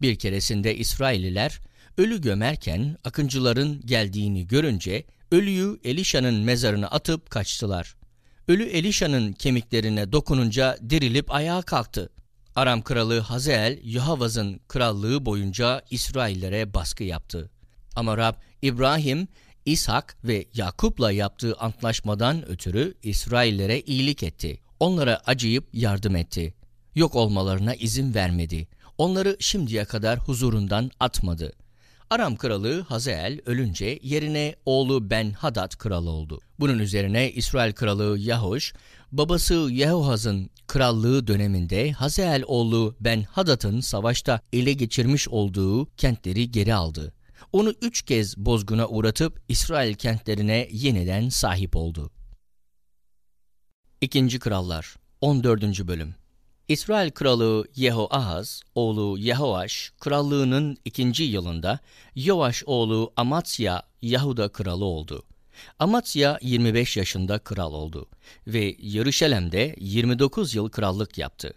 [0.01, 1.59] Bir keresinde İsrailliler
[1.97, 7.95] ölü gömerken akıncıların geldiğini görünce ölüyü Elişa'nın mezarına atıp kaçtılar.
[8.47, 12.09] Ölü Elişa'nın kemiklerine dokununca dirilip ayağa kalktı.
[12.55, 17.49] Aram kralı Hazael, Yahavaz'ın krallığı boyunca İsraillere baskı yaptı.
[17.95, 19.27] Ama Rab, İbrahim,
[19.65, 24.59] İshak ve Yakup'la yaptığı antlaşmadan ötürü İsraillere iyilik etti.
[24.79, 26.53] Onlara acıyıp yardım etti.
[26.95, 28.67] Yok olmalarına izin vermedi.
[28.97, 31.53] Onları şimdiye kadar huzurundan atmadı.
[32.12, 36.39] Aram kralı Hazael ölünce yerine oğlu Ben Hadad kral oldu.
[36.59, 38.74] Bunun üzerine İsrail kralı Yahoş,
[39.12, 47.14] babası Yehohaz'ın krallığı döneminde Hazael oğlu Ben Hadad'ın savaşta ele geçirmiş olduğu kentleri geri aldı.
[47.51, 52.12] Onu üç kez bozguna uğratıp İsrail kentlerine yeniden sahip oldu.
[54.01, 55.88] İkinci Krallar 14.
[55.88, 56.16] Bölüm
[56.72, 61.80] İsrail kralı Yehoahaz, oğlu Yehoaş, krallığının ikinci yılında
[62.15, 65.24] Yoaş oğlu Amatsya Yahuda kralı oldu.
[65.80, 68.07] Amatsya 25 yaşında kral oldu
[68.47, 71.54] ve Yeruşalem'de 29 yıl krallık yaptı.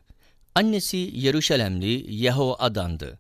[0.55, 3.19] Annesi Yeruşalemli Yehoadan'dı.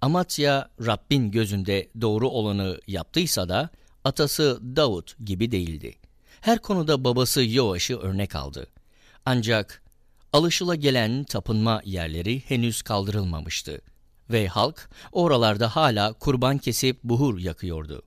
[0.00, 3.70] Amatsya Rabbin gözünde doğru olanı yaptıysa da
[4.04, 5.94] atası Davut gibi değildi.
[6.40, 8.66] Her konuda babası Yoaş'ı örnek aldı.
[9.24, 9.87] Ancak
[10.32, 13.80] alışıla gelen tapınma yerleri henüz kaldırılmamıştı
[14.30, 18.02] ve halk oralarda hala kurban kesip buhur yakıyordu.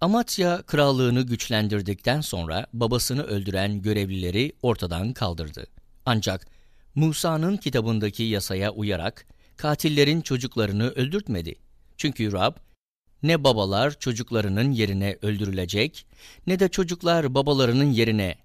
[0.00, 5.66] Amatya krallığını güçlendirdikten sonra babasını öldüren görevlileri ortadan kaldırdı.
[6.06, 6.46] Ancak
[6.94, 9.26] Musa'nın kitabındaki yasaya uyarak
[9.56, 11.54] katillerin çocuklarını öldürtmedi.
[11.96, 12.56] Çünkü Rab,
[13.22, 16.06] ne babalar çocuklarının yerine öldürülecek,
[16.46, 18.36] ne de çocuklar babalarının yerine,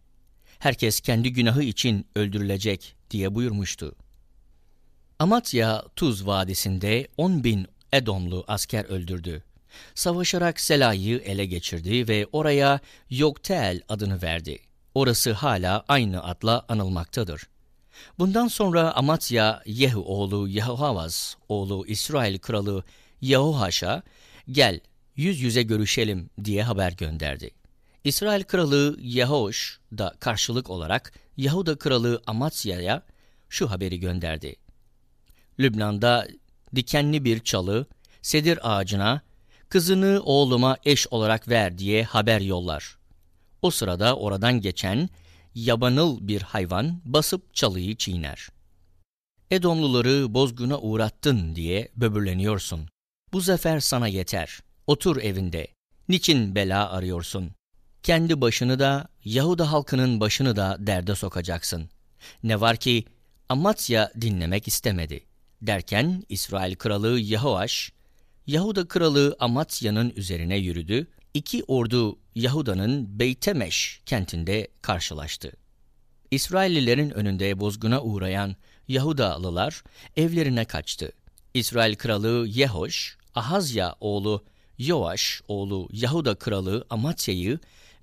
[0.60, 3.96] herkes kendi günahı için öldürülecek diye buyurmuştu.
[5.20, 9.44] Amatya Tuz Vadisi'nde 10 bin Edomlu asker öldürdü.
[9.96, 12.80] Savaşarak Sela'yı ele geçirdi ve oraya
[13.10, 14.60] Yoktel adını verdi.
[14.96, 17.48] Orası hala aynı adla anılmaktadır.
[18.20, 22.84] Bundan sonra Amatya Yehu oğlu Yehohavaz oğlu İsrail kralı
[23.22, 24.04] Yehohaş'a
[24.52, 24.80] gel
[25.16, 27.52] yüz yüze görüşelim diye haber gönderdi.
[28.04, 33.04] İsrail kralı Yehoş da karşılık olarak Yahuda kralı Amasya'ya
[33.50, 34.56] şu haberi gönderdi.
[35.60, 36.28] Lübnan'da
[36.76, 37.86] dikenli bir çalı,
[38.22, 39.22] sedir ağacına,
[39.70, 42.98] kızını oğluma eş olarak ver diye haber yollar.
[43.62, 45.10] O sırada oradan geçen
[45.56, 48.50] yabanıl bir hayvan basıp çalıyı çiğner.
[49.52, 52.90] Edomluları bozguna uğrattın diye böbürleniyorsun.
[53.34, 54.60] Bu zafer sana yeter.
[54.88, 55.68] Otur evinde.
[56.10, 57.52] Niçin bela arıyorsun?
[58.04, 61.90] Kendi başını da, Yahuda halkının başını da derde sokacaksın.
[62.44, 63.06] Ne var ki
[63.50, 65.26] Amasya dinlemek istemedi.
[65.62, 67.92] Derken İsrail kralı Yahoaş,
[68.48, 71.08] Yahuda kralı Amasya'nın üzerine yürüdü.
[71.34, 75.52] İki ordu Yahuda'nın Beytemeş kentinde karşılaştı.
[76.32, 78.56] İsraillilerin önünde bozguna uğrayan
[78.88, 79.84] Yahudalılar
[80.18, 81.12] evlerine kaçtı.
[81.54, 84.44] İsrail kralı Yehoş, Ahazya oğlu
[84.78, 87.60] Yoaş oğlu Yahuda kralı Amasya'yı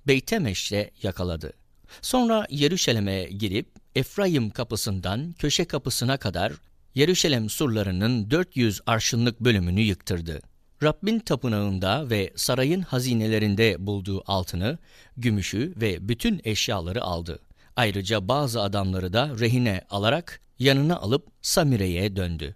[0.07, 1.53] Beytemeş'te yakaladı.
[2.01, 6.53] Sonra Yeruşalim'e girip Efraim kapısından köşe kapısına kadar
[6.95, 10.41] Yeruşalem surlarının 400 arşınlık bölümünü yıktırdı.
[10.83, 14.77] Rabbin tapınağında ve sarayın hazinelerinde bulduğu altını,
[15.17, 17.39] gümüşü ve bütün eşyaları aldı.
[17.75, 22.55] Ayrıca bazı adamları da rehine alarak yanına alıp Samire'ye döndü.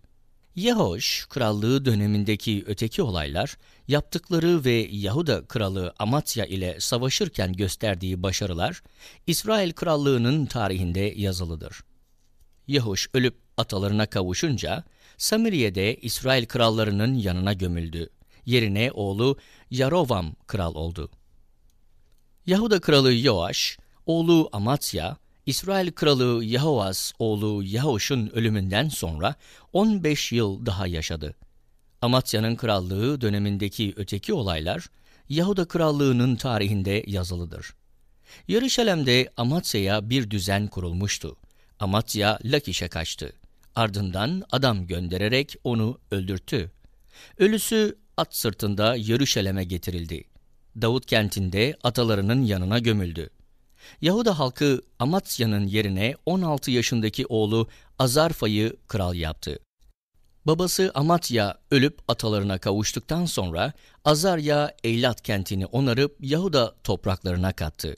[0.56, 3.58] Yehoş krallığı dönemindeki öteki olaylar,
[3.88, 8.84] yaptıkları ve Yahuda kralı Amatya ile savaşırken gösterdiği başarılar,
[9.28, 11.84] İsrail krallığının tarihinde yazılıdır.
[12.68, 14.84] Yehoş ölüp atalarına kavuşunca,
[15.18, 18.10] Samiriye'de İsrail krallarının yanına gömüldü.
[18.46, 19.38] Yerine oğlu
[19.72, 21.12] Yarovam kral oldu.
[22.46, 29.36] Yahuda kralı Yoaş, oğlu Amatya, İsrail kralı Yahovaz oğlu Yahoş'un ölümünden sonra
[29.74, 31.36] 15 yıl daha yaşadı.
[32.02, 34.88] Amasya'nın krallığı dönemindeki öteki olaylar
[35.30, 37.74] Yahuda krallığının tarihinde yazılıdır.
[38.48, 41.38] Yarışalem'de Amasya'ya bir düzen kurulmuştu.
[41.80, 43.34] Amasya Lakiş'e kaçtı.
[43.76, 46.72] Ardından adam göndererek onu öldürttü.
[47.38, 50.24] Ölüsü at sırtında Yarışalem'e getirildi.
[50.82, 53.30] Davut kentinde atalarının yanına gömüldü.
[54.02, 57.68] Yahuda halkı Amatsya'nın yerine 16 yaşındaki oğlu
[58.00, 59.60] Azarfa'yı kral yaptı.
[60.46, 63.74] Babası Amatya ölüp atalarına kavuştuktan sonra
[64.06, 67.96] Azarya Eylat kentini onarıp Yahuda topraklarına kattı.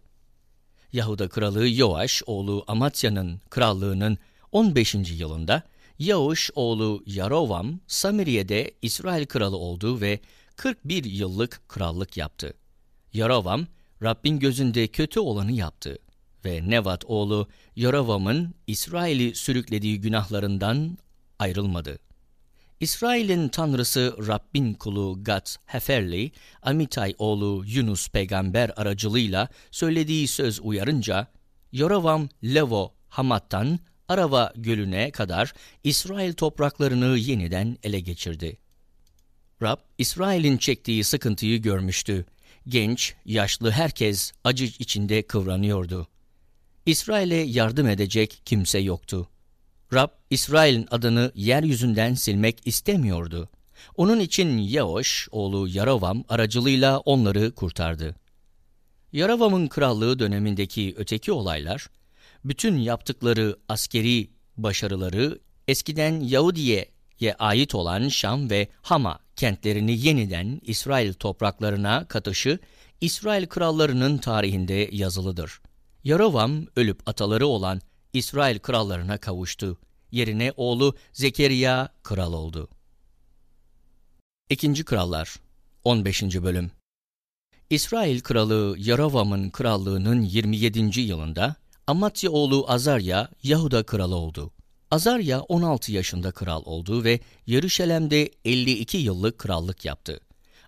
[0.94, 4.18] Yahuda kralı Yoaş oğlu Amatya'nın krallığının
[4.52, 4.96] 15.
[4.96, 5.64] yılında
[6.00, 10.20] Yahuş oğlu Yarovam Samiriye'de İsrail kralı oldu ve
[10.56, 12.54] 41 yıllık krallık yaptı.
[13.14, 13.68] Yarovam
[14.04, 15.98] Rabbin gözünde kötü olanı yaptı
[16.46, 20.98] ve Nevat oğlu Yoravam'ın İsrail'i sürüklediği günahlarından
[21.40, 22.00] ayrılmadı.
[22.84, 26.32] İsrail'in tanrısı Rabbin kulu Gad Heferli,
[26.62, 31.28] Amitay oğlu Yunus peygamber aracılığıyla söylediği söz uyarınca,
[31.72, 35.54] Yoravam Levo Hamat'tan Arava gölüne kadar
[35.84, 38.58] İsrail topraklarını yeniden ele geçirdi.
[39.62, 42.26] Rab, İsrail'in çektiği sıkıntıyı görmüştü
[42.68, 46.08] Genç, yaşlı herkes acı içinde kıvranıyordu.
[46.86, 49.30] İsrail'e yardım edecek kimse yoktu.
[49.94, 53.50] Rab, İsrail'in adını yeryüzünden silmek istemiyordu.
[53.98, 58.16] Onun için Yehoş, oğlu Yaravam aracılığıyla onları kurtardı.
[59.14, 61.88] Yaravam'ın krallığı dönemindeki öteki olaylar,
[62.46, 72.08] bütün yaptıkları askeri başarıları eskiden Yahudiye'ye ait olan Şam ve Hama kentlerini yeniden İsrail topraklarına
[72.08, 72.60] katışı
[73.02, 75.62] İsrail krallarının tarihinde yazılıdır.
[76.04, 77.82] Yarovam ölüp ataları olan
[78.14, 79.78] İsrail krallarına kavuştu.
[80.12, 82.70] Yerine oğlu Zekeriya kral oldu.
[84.50, 85.36] İkinci Krallar
[85.84, 86.24] 15.
[86.24, 86.72] Bölüm
[87.70, 91.02] İsrail kralı Yarovam'ın krallığının 27.
[91.02, 91.56] yılında
[91.88, 94.52] Amatya oğlu Azarya Yahuda kralı oldu.
[94.92, 100.20] Azarya 16 yaşında kral oldu ve Yeruşalem'de 52 yıllık krallık yaptı.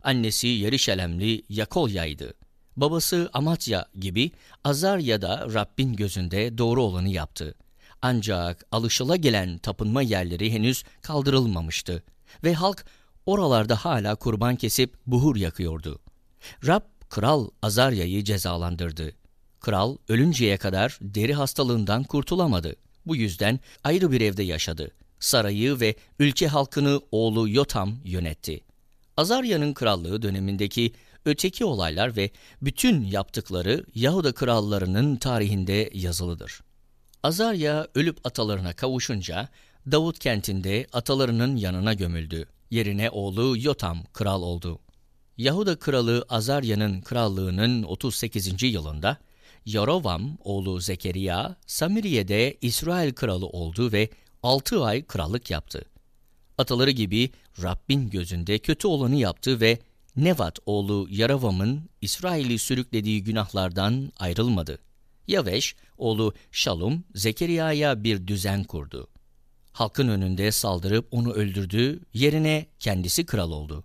[0.03, 2.33] Annesi Yeruşalemli Yakolya'ydı.
[2.77, 4.31] Babası Amatya gibi
[4.63, 7.55] Azarya da Rabbin gözünde doğru olanı yaptı.
[8.01, 12.03] Ancak alışıla gelen tapınma yerleri henüz kaldırılmamıştı
[12.43, 12.85] ve halk
[13.25, 15.99] oralarda hala kurban kesip buhur yakıyordu.
[16.67, 19.11] Rab kral Azarya'yı cezalandırdı.
[19.59, 22.75] Kral ölünceye kadar deri hastalığından kurtulamadı.
[23.05, 24.91] Bu yüzden ayrı bir evde yaşadı.
[25.19, 28.61] Sarayı ve ülke halkını oğlu Yotam yönetti.
[29.17, 30.93] Azarya'nın krallığı dönemindeki
[31.25, 32.29] öteki olaylar ve
[32.61, 36.61] bütün yaptıkları Yahuda krallarının tarihinde yazılıdır.
[37.23, 39.49] Azarya ölüp atalarına kavuşunca
[39.91, 42.47] Davut kentinde atalarının yanına gömüldü.
[42.69, 44.79] Yerine oğlu Yotam kral oldu.
[45.37, 48.63] Yahuda kralı Azarya'nın krallığının 38.
[48.63, 49.17] yılında
[49.65, 54.09] Yarovam oğlu Zekeriya Samiriye'de İsrail kralı oldu ve
[54.43, 55.85] altı ay krallık yaptı.
[56.57, 57.29] Ataları gibi
[57.63, 59.79] Rabbin gözünde kötü olanı yaptı ve
[60.17, 64.79] Nevat oğlu Yarovam'ın İsrail'i sürüklediği günahlardan ayrılmadı.
[65.27, 69.07] Yaveş oğlu Şalum, Zekeriya'ya bir düzen kurdu.
[69.71, 73.83] Halkın önünde saldırıp onu öldürdü, yerine kendisi kral oldu.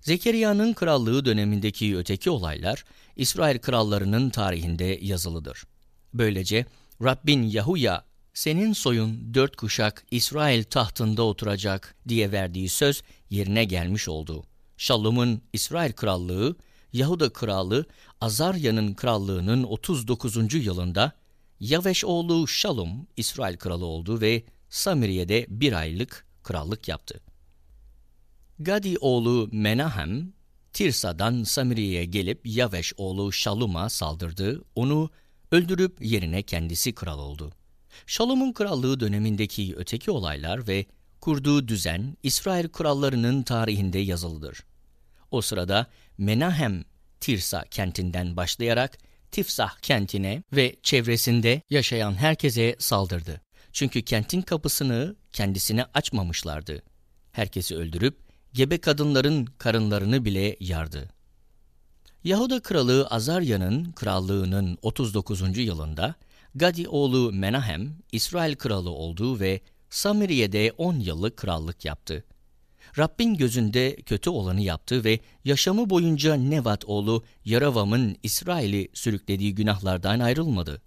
[0.00, 2.84] Zekeriya'nın krallığı dönemindeki öteki olaylar,
[3.16, 5.64] İsrail krallarının tarihinde yazılıdır.
[6.14, 6.66] Böylece
[7.02, 8.04] Rabbin Yahuya,
[8.34, 14.44] senin soyun dört kuşak İsrail tahtında oturacak diye verdiği söz yerine gelmiş oldu.
[14.78, 16.56] Şallum'un İsrail krallığı,
[16.92, 17.86] Yahuda kralı
[18.20, 20.54] Azarya'nın krallığının 39.
[20.54, 21.12] yılında
[21.60, 27.20] Yaveş oğlu Şalum İsrail kralı oldu ve Samiriye'de bir aylık krallık yaptı.
[28.58, 30.32] Gadi oğlu Menahem,
[30.72, 35.10] Tirsa'dan Samiriye'ye gelip Yaveş oğlu Şalum'a saldırdı, onu
[35.52, 37.52] öldürüp yerine kendisi kral oldu.
[38.06, 40.86] Şalom'un krallığı dönemindeki öteki olaylar ve
[41.20, 44.64] kurduğu düzen İsrail krallarının tarihinde yazılıdır.
[45.30, 45.86] O sırada
[46.18, 46.84] Menahem
[47.20, 48.98] Tirsa kentinden başlayarak
[49.30, 53.40] Tifsah kentine ve çevresinde yaşayan herkese saldırdı.
[53.72, 56.82] Çünkü kentin kapısını kendisine açmamışlardı.
[57.32, 58.18] Herkesi öldürüp
[58.52, 61.10] gebe kadınların karınlarını bile yardı.
[62.24, 65.58] Yahuda kralı Azarya'nın krallığının 39.
[65.58, 66.14] yılında
[66.54, 69.60] Gadi oğlu Menahem İsrail kralı oldu ve
[69.90, 72.24] Samiriye'de 10 yıllık krallık yaptı.
[72.98, 80.82] Rabbin gözünde kötü olanı yaptı ve yaşamı boyunca Nevat oğlu Yaravam'ın İsrail'i sürüklediği günahlardan ayrılmadı.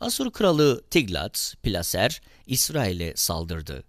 [0.00, 3.84] Asur kralı Tiglat Pileser İsrail'e saldırdı.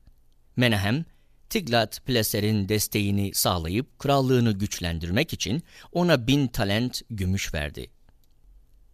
[0.55, 1.05] Menahem,
[1.49, 7.89] Tiglat Pileser'in desteğini sağlayıp krallığını güçlendirmek için ona bin talent gümüş verdi.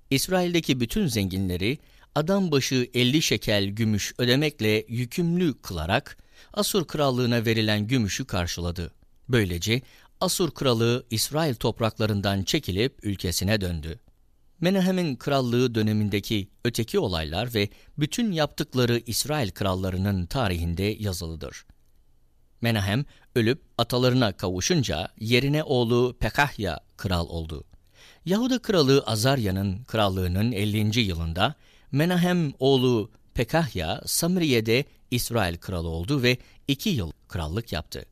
[0.09, 1.77] İsrail'deki bütün zenginleri
[2.15, 6.17] adam başı 50 şekel gümüş ödemekle yükümlü kılarak
[6.53, 8.91] Asur krallığına verilen gümüşü karşıladı.
[9.29, 9.81] Böylece
[10.21, 13.99] Asur kralı İsrail topraklarından çekilip ülkesine döndü.
[14.61, 21.65] Menahem'in krallığı dönemindeki öteki olaylar ve bütün yaptıkları İsrail krallarının tarihinde yazılıdır.
[22.61, 23.05] Menahem
[23.35, 27.63] ölüp atalarına kavuşunca yerine oğlu Pekahya kral oldu.
[28.25, 30.99] Yahuda kralı Azarya'nın krallığının 50.
[30.99, 31.55] yılında
[31.95, 38.05] Menahem oğlu Pekahya Samriye'de İsrail kralı oldu ve iki yıl krallık yaptı.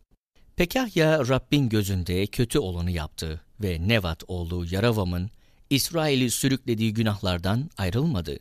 [0.55, 5.29] Pekahya Rabbin gözünde kötü olanı yaptı ve Nevat oğlu Yaravam'ın
[5.69, 8.39] İsrail'i sürüklediği günahlardan ayrılmadı.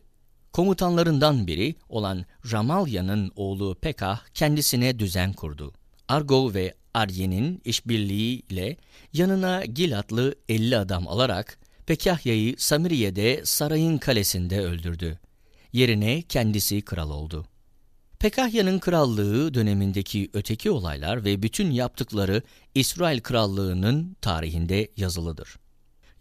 [0.53, 5.73] Komutanlarından biri olan Ramalya'nın oğlu Pekah kendisine düzen kurdu.
[6.07, 8.77] Argo ve Arye'nin işbirliğiyle
[9.13, 15.19] yanına Gilatlı 50 adam alarak Pekahya'yı Samiriye'de sarayın kalesinde öldürdü.
[15.73, 17.45] Yerine kendisi kral oldu.
[18.19, 22.41] Pekahya'nın krallığı dönemindeki öteki olaylar ve bütün yaptıkları
[22.75, 25.55] İsrail krallığının tarihinde yazılıdır.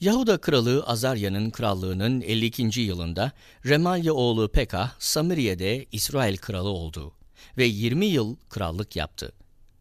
[0.00, 2.80] Yahuda kralı Azarya'nın krallığının 52.
[2.80, 3.32] yılında
[3.66, 7.14] Remalya oğlu Pekah Samiriye'de İsrail kralı oldu
[7.58, 9.32] ve 20 yıl krallık yaptı.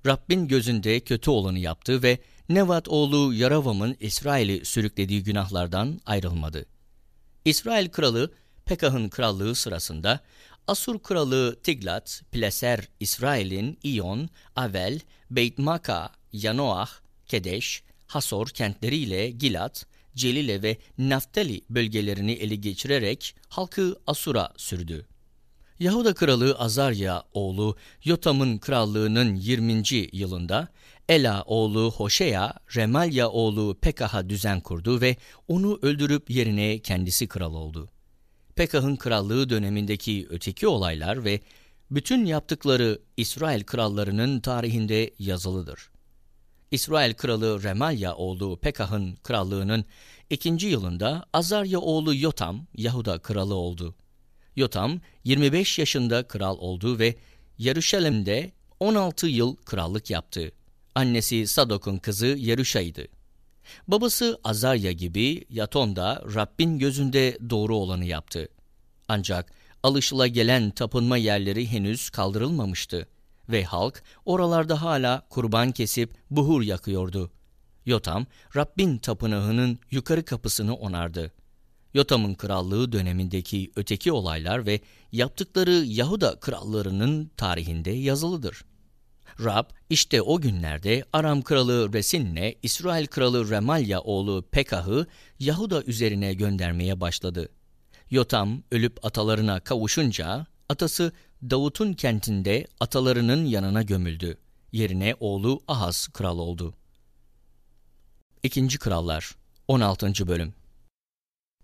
[0.05, 2.19] Rabbin gözünde kötü olanı yaptı ve
[2.49, 6.65] Nevat oğlu Yaravam'ın İsrail'i sürüklediği günahlardan ayrılmadı.
[7.45, 8.31] İsrail kralı
[8.71, 10.19] Pekah'ın krallığı sırasında
[10.67, 14.99] Asur kralı Tiglat, Pileser, İsrail'in İyon, Avel,
[15.31, 16.89] Beytmaka, Yanoah,
[17.25, 19.85] Kedeş, Hasor kentleriyle Gilat,
[20.15, 25.05] Celile ve Naftali bölgelerini ele geçirerek halkı Asur'a sürdü.
[25.79, 29.83] Yahuda kralı Azarya oğlu Yotam'ın krallığının 20.
[30.11, 30.67] yılında
[31.09, 35.15] Ela oğlu Hoşeya, Remalya oğlu Pekah'a düzen kurdu ve
[35.47, 37.89] onu öldürüp yerine kendisi kral oldu.
[38.55, 41.41] Pekah'ın krallığı dönemindeki öteki olaylar ve
[41.91, 45.91] bütün yaptıkları İsrail krallarının tarihinde yazılıdır.
[46.71, 49.85] İsrail kralı Remalya oğlu Pekah'ın krallığının
[50.29, 53.95] ikinci yılında Azarya oğlu Yotam Yahuda kralı oldu.
[54.55, 57.15] Yotam 25 yaşında kral oldu ve
[57.57, 60.51] Yeruşalim'de 16 yıl krallık yaptı.
[60.95, 63.07] Annesi Sadok'un kızı Yeruşa'ydı.
[63.87, 68.47] Babası Azarya gibi Yaton da Rabbin gözünde doğru olanı yaptı.
[69.07, 73.07] Ancak alışılagelen tapınma yerleri henüz kaldırılmamıştı
[73.49, 77.31] ve halk oralarda hala kurban kesip buhur yakıyordu.
[77.85, 78.25] Yotam,
[78.55, 81.31] Rabbin tapınağının yukarı kapısını onardı.
[81.93, 84.79] Yotam'ın krallığı dönemindeki öteki olaylar ve
[85.11, 88.63] yaptıkları Yahuda krallarının tarihinde yazılıdır.
[89.43, 95.07] Rab işte o günlerde Aram kralı Resin'le İsrail kralı Remalya oğlu Pekah'ı
[95.39, 97.49] Yahuda üzerine göndermeye başladı.
[98.09, 101.11] Yotam ölüp atalarına kavuşunca atası
[101.49, 104.37] Davut'un kentinde atalarının yanına gömüldü.
[104.71, 106.73] Yerine oğlu Ahaz kral oldu.
[108.43, 109.35] İkinci Krallar
[109.67, 110.27] 16.
[110.27, 110.53] Bölüm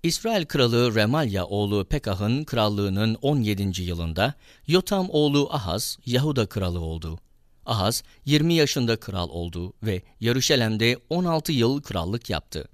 [0.04, 3.82] İsrail kralı Remalya oğlu Pekah'ın krallığının 17.
[3.82, 4.34] yılında
[4.68, 7.20] Yotam oğlu Ahaz Yahuda kralı oldu.
[7.68, 12.68] Ahaz 20 yaşında kral oldu ve Yaruşalem'de 16 yıl krallık yaptı.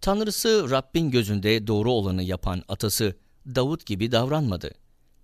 [0.00, 3.16] Tanrısı Rabbin gözünde doğru olanı yapan atası
[3.46, 4.70] Davut gibi davranmadı.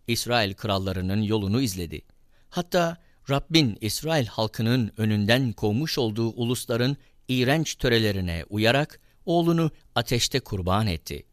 [0.07, 2.03] İsrail krallarının yolunu izledi.
[2.51, 2.97] Hatta
[3.31, 6.97] Rabbin İsrail halkının önünden kovmuş olduğu ulusların
[7.29, 11.27] iğrenç törelerine uyarak oğlunu ateşte kurban etti.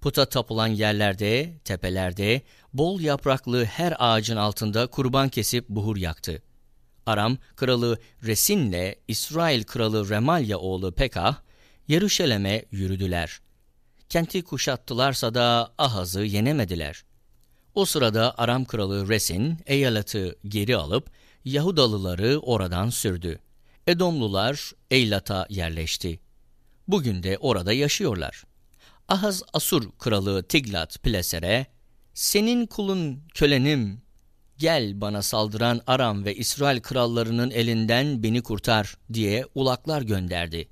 [0.00, 6.42] Puta tapılan yerlerde, tepelerde, bol yapraklı her ağacın altında kurban kesip buhur yaktı.
[7.06, 11.36] Aram kralı Resin'le İsrail kralı Remalya oğlu Pekah,
[11.88, 13.40] Yeruşalem'e yürüdüler.
[14.08, 17.04] Kenti kuşattılarsa da Ahaz'ı yenemediler.
[17.74, 21.10] O sırada Aram kralı Resin Eylat'ı geri alıp
[21.44, 23.38] Yahudalıları oradan sürdü.
[23.86, 26.20] Edomlular Eylat'a yerleşti.
[26.88, 28.44] Bugün de orada yaşıyorlar.
[29.08, 31.66] Ahaz Asur kralı Tiglat Pileser'e
[32.14, 34.02] senin kulun kölenim
[34.64, 40.68] gel bana saldıran Aram ve İsrail krallarının elinden beni kurtar diye ulaklar gönderdi.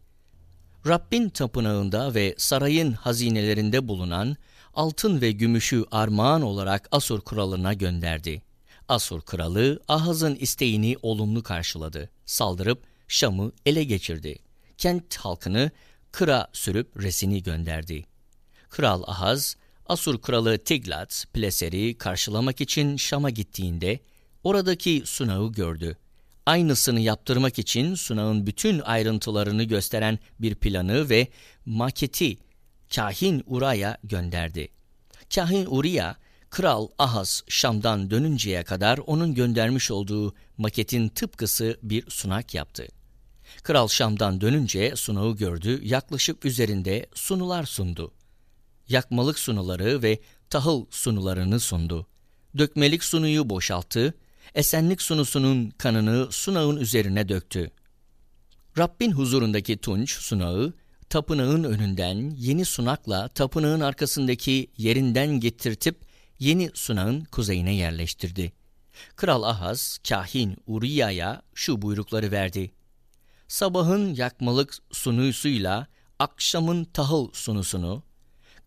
[0.86, 4.36] Rabbin tapınağında ve sarayın hazinelerinde bulunan
[4.74, 8.43] altın ve gümüşü armağan olarak Asur kralına gönderdi.
[8.89, 12.10] Asur kralı Ahaz'ın isteğini olumlu karşıladı.
[12.24, 14.39] Saldırıp Şam'ı ele geçirdi.
[14.78, 15.70] Kent halkını
[16.12, 18.05] Kır'a sürüp resini gönderdi.
[18.69, 19.56] Kral Ahaz,
[19.86, 24.00] Asur kralı Tiglat Pileser'i karşılamak için Şam'a gittiğinde
[24.44, 25.96] oradaki sunağı gördü.
[26.46, 31.28] Aynısını yaptırmak için sunağın bütün ayrıntılarını gösteren bir planı ve
[31.66, 32.38] maketi
[32.94, 34.68] Kahin Ura'ya gönderdi.
[35.34, 36.16] Kahin Uriya,
[36.50, 42.88] Kral Ahaz Şam'dan dönünceye kadar onun göndermiş olduğu maketin tıpkısı bir sunak yaptı.
[43.62, 48.12] Kral Şam'dan dönünce sunağı gördü, yaklaşık üzerinde sunular sundu.
[48.93, 50.20] Yakmalık sunuları ve
[50.51, 52.06] tahıl sunularını sundu.
[52.59, 54.14] Dökmelik sunuyu boşalttı,
[54.55, 57.70] esenlik sunusunun kanını sunağın üzerine döktü.
[58.78, 60.74] Rabbin huzurundaki tunç sunağı,
[61.09, 66.01] tapınağın önünden yeni sunakla tapınağın arkasındaki yerinden getirtip
[66.39, 68.52] yeni sunağın kuzeyine yerleştirdi.
[69.16, 72.70] Kral Ahaz, kahin Uriya'ya şu buyrukları verdi.
[73.48, 75.86] Sabahın yakmalık sunusuyla
[76.19, 78.02] akşamın tahıl sunusunu,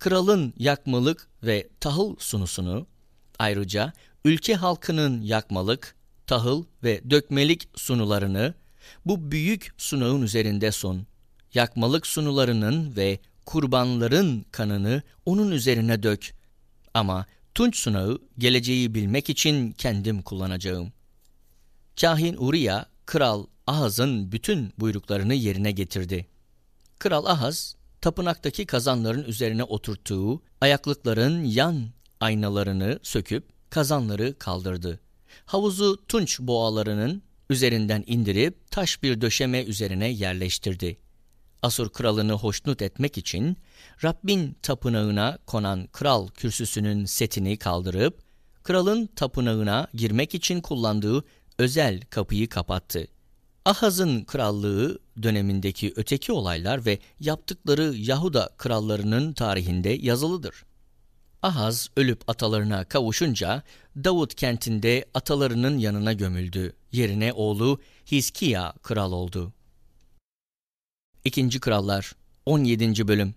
[0.06, 2.88] kralın yakmalık ve tahıl sunusunu,
[3.40, 3.94] ayrıca
[4.26, 5.95] ülke halkının yakmalık,
[6.27, 8.53] tahıl ve dökmelik sunularını
[9.06, 11.07] bu büyük sunağın üzerinde sun.
[11.53, 16.32] Yakmalık sunularının ve kurbanların kanını onun üzerine dök.
[16.94, 17.26] Ama
[17.56, 20.94] tunç sunağı geleceği bilmek için kendim kullanacağım.
[22.02, 26.27] Kahin Uriya, Kral Ahaz'ın bütün buyruklarını yerine getirdi.
[26.99, 27.76] Kral Ahaz,
[28.06, 34.99] tapınaktaki kazanların üzerine oturttuğu ayaklıkların yan aynalarını söküp kazanları kaldırdı.
[35.45, 40.98] Havuzu tunç boğalarının üzerinden indirip taş bir döşeme üzerine yerleştirdi.
[41.61, 43.57] Asur kralını hoşnut etmek için
[44.03, 48.19] Rabbin tapınağına konan kral kürsüsünün setini kaldırıp
[48.64, 51.23] kralın tapınağına girmek için kullandığı
[51.57, 53.07] özel kapıyı kapattı.
[53.66, 60.66] Ahaz'ın krallığı dönemindeki öteki olaylar ve yaptıkları Yahuda krallarının tarihinde yazılıdır.
[61.42, 63.64] Ahaz ölüp atalarına kavuşunca
[63.96, 66.74] Davut kentinde atalarının yanına gömüldü.
[66.92, 67.82] Yerine oğlu
[68.12, 69.54] Hizkiya kral oldu.
[71.24, 72.16] İkinci Krallar
[72.46, 73.08] 17.
[73.08, 73.36] Bölüm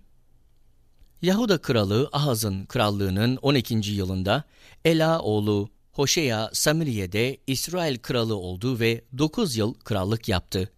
[1.21, 3.91] Yahuda kralı Ahaz'ın krallığının 12.
[3.91, 4.43] yılında
[4.85, 10.71] Ela oğlu Hoşeya Samiriye'de İsrail kralı oldu ve 9 yıl krallık yaptı.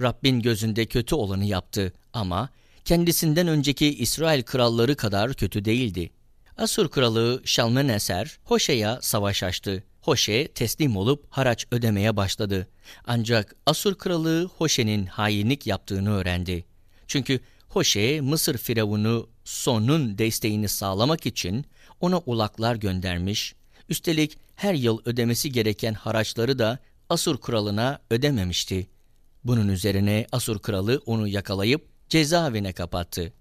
[0.00, 2.48] Rabbin gözünde kötü olanı yaptı ama
[2.84, 6.10] kendisinden önceki İsrail kralları kadar kötü değildi.
[6.56, 9.84] Asur kralı Şalmeneser Hoşe'ya savaş açtı.
[10.00, 12.68] Hoşe teslim olup haraç ödemeye başladı.
[13.04, 16.64] Ancak Asur kralı Hoşe'nin hainlik yaptığını öğrendi.
[17.06, 21.64] Çünkü Hoşe Mısır firavunu Son'un desteğini sağlamak için
[22.00, 23.54] ona ulaklar göndermiş,
[23.90, 28.86] üstelik her yıl ödemesi gereken haraçları da Asur kralına ödememişti.
[29.44, 33.32] Bunun üzerine Asur kralı onu yakalayıp cezaevine kapattı.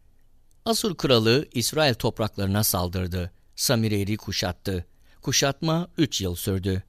[0.66, 3.32] Asur kralı İsrail topraklarına saldırdı.
[3.56, 4.86] Samire'yi kuşattı.
[5.22, 6.84] Kuşatma üç yıl sürdü.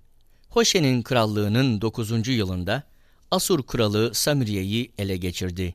[0.48, 2.82] Hoşe'nin krallığının dokuzuncu yılında
[3.30, 5.74] Asur kralı Samiriye'yi ele geçirdi.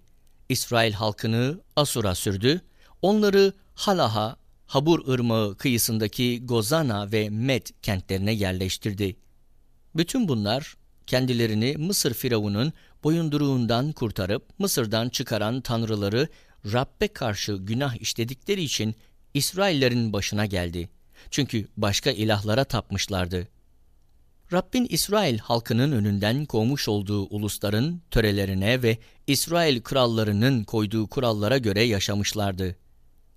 [0.49, 2.61] İsrail halkını Asur'a sürdü,
[3.01, 4.35] onları Halaha,
[4.67, 9.15] Habur Irmağı kıyısındaki Gozana ve Med kentlerine yerleştirdi.
[9.95, 10.75] Bütün bunlar
[11.07, 12.73] kendilerini Mısır firavunun
[13.03, 16.27] boyunduruğundan kurtarıp Mısır'dan çıkaran tanrıları
[16.73, 18.95] Rabbe karşı günah işledikleri için
[19.33, 20.89] İsraillerin başına geldi.
[21.31, 23.47] Çünkü başka ilahlara tapmışlardı.
[24.53, 28.97] Rabbin İsrail halkının önünden kovmuş olduğu ulusların törelerine ve
[29.27, 32.75] İsrail krallarının koyduğu kurallara göre yaşamışlardı.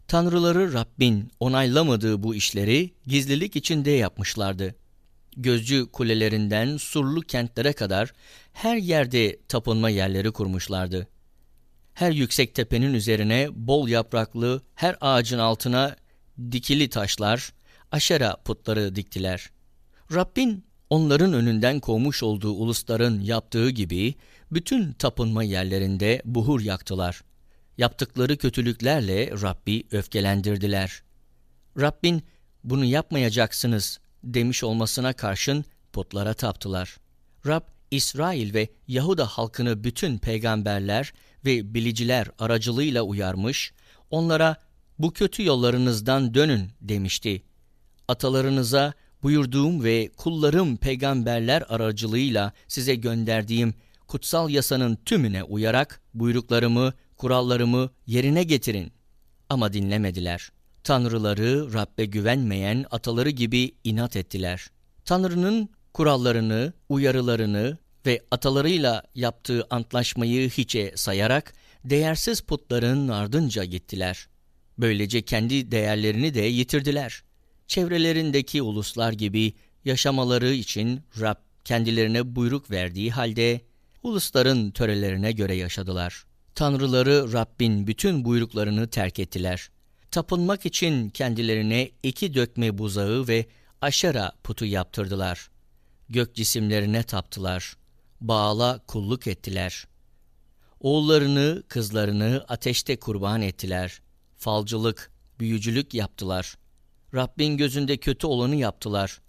[0.08, 4.74] Tanrıları Rabbin onaylamadığı bu işleri gizlilik içinde yapmışlardı.
[5.36, 8.12] Gözcü kulelerinden surlu kentlere kadar
[8.52, 11.08] her yerde tapınma yerleri kurmuşlardı.
[11.94, 15.96] Her yüksek tepenin üzerine bol yapraklı, her ağacın altına
[16.52, 17.52] dikili taşlar,
[17.92, 19.50] aşera putları diktiler.
[20.14, 24.14] Rabbin onların önünden kovmuş olduğu ulusların yaptığı gibi
[24.52, 27.22] bütün tapınma yerlerinde buhur yaktılar.
[27.78, 31.02] Yaptıkları kötülüklerle Rabbi öfkelendirdiler.
[31.80, 32.22] Rabbin
[32.64, 36.96] bunu yapmayacaksınız demiş olmasına karşın putlara taptılar.
[37.46, 41.12] Rab, İsrail ve Yahuda halkını bütün peygamberler
[41.44, 43.72] ve biliciler aracılığıyla uyarmış,
[44.10, 44.56] onlara
[44.98, 47.42] bu kötü yollarınızdan dönün demişti.
[48.08, 48.92] Atalarınıza
[49.22, 53.74] buyurduğum ve kullarım peygamberler aracılığıyla size gönderdiğim
[54.06, 58.92] kutsal yasanın tümüne uyarak buyruklarımı, kurallarımı yerine getirin.
[59.48, 60.50] Ama dinlemediler.
[60.84, 64.70] Tanrıları Rabbe güvenmeyen ataları gibi inat ettiler.
[65.04, 71.54] Tanrı'nın kurallarını, uyarılarını ve atalarıyla yaptığı antlaşmayı hiçe sayarak
[71.84, 74.28] değersiz putların ardınca gittiler.
[74.78, 77.22] Böylece kendi değerlerini de yitirdiler.
[77.66, 79.54] Çevrelerindeki uluslar gibi
[79.84, 83.60] yaşamaları için Rab kendilerine buyruk verdiği halde
[84.02, 86.24] ulusların törelerine göre yaşadılar.
[86.58, 89.70] Tanrıları Rabbin bütün buyruklarını terk ettiler.
[90.10, 93.46] Tapınmak için kendilerine iki dökme buzağı ve
[93.80, 95.50] aşera putu yaptırdılar.
[96.08, 97.76] Gök cisimlerine taptılar.
[98.20, 99.86] Bağla kulluk ettiler.
[100.80, 104.02] Oğullarını, kızlarını ateşte kurban ettiler.
[104.36, 106.58] Falcılık, büyücülük yaptılar.
[107.14, 109.20] Rabbin gözünde kötü olanı yaptılar.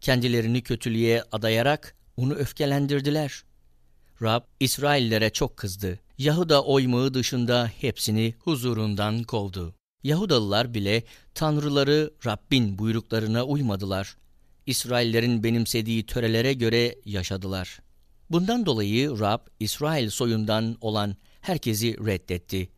[0.00, 3.44] Kendilerini kötülüğe adayarak onu öfkelendirdiler.
[4.22, 5.98] Rab İsraillere çok kızdı.
[6.18, 9.74] Yahuda oymağı dışında hepsini huzurundan kovdu.
[10.02, 11.02] Yahudalılar bile
[11.34, 14.16] tanrıları Rabbin buyruklarına uymadılar.
[14.66, 17.80] İsraillerin benimsediği törelere göre yaşadılar.
[18.30, 22.68] Bundan dolayı Rab İsrail soyundan olan herkesi reddetti.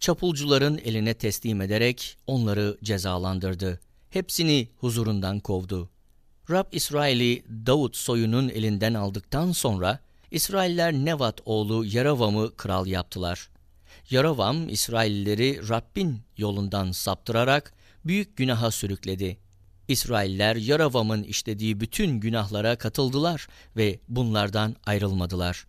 [0.00, 3.80] Çapulcuların eline teslim ederek onları cezalandırdı.
[4.10, 5.90] Hepsini huzurundan kovdu.
[6.50, 9.98] Rab İsrail'i Davut soyunun elinden aldıktan sonra
[10.30, 13.48] İsrailler Nevat oğlu Yaravam'ı kral yaptılar.
[14.10, 17.72] Yaravam İsraillileri Rabbin yolundan saptırarak
[18.04, 19.38] büyük günaha sürükledi.
[19.88, 25.66] İsrailler Yaravam'ın işlediği bütün günahlara katıldılar ve bunlardan ayrılmadılar.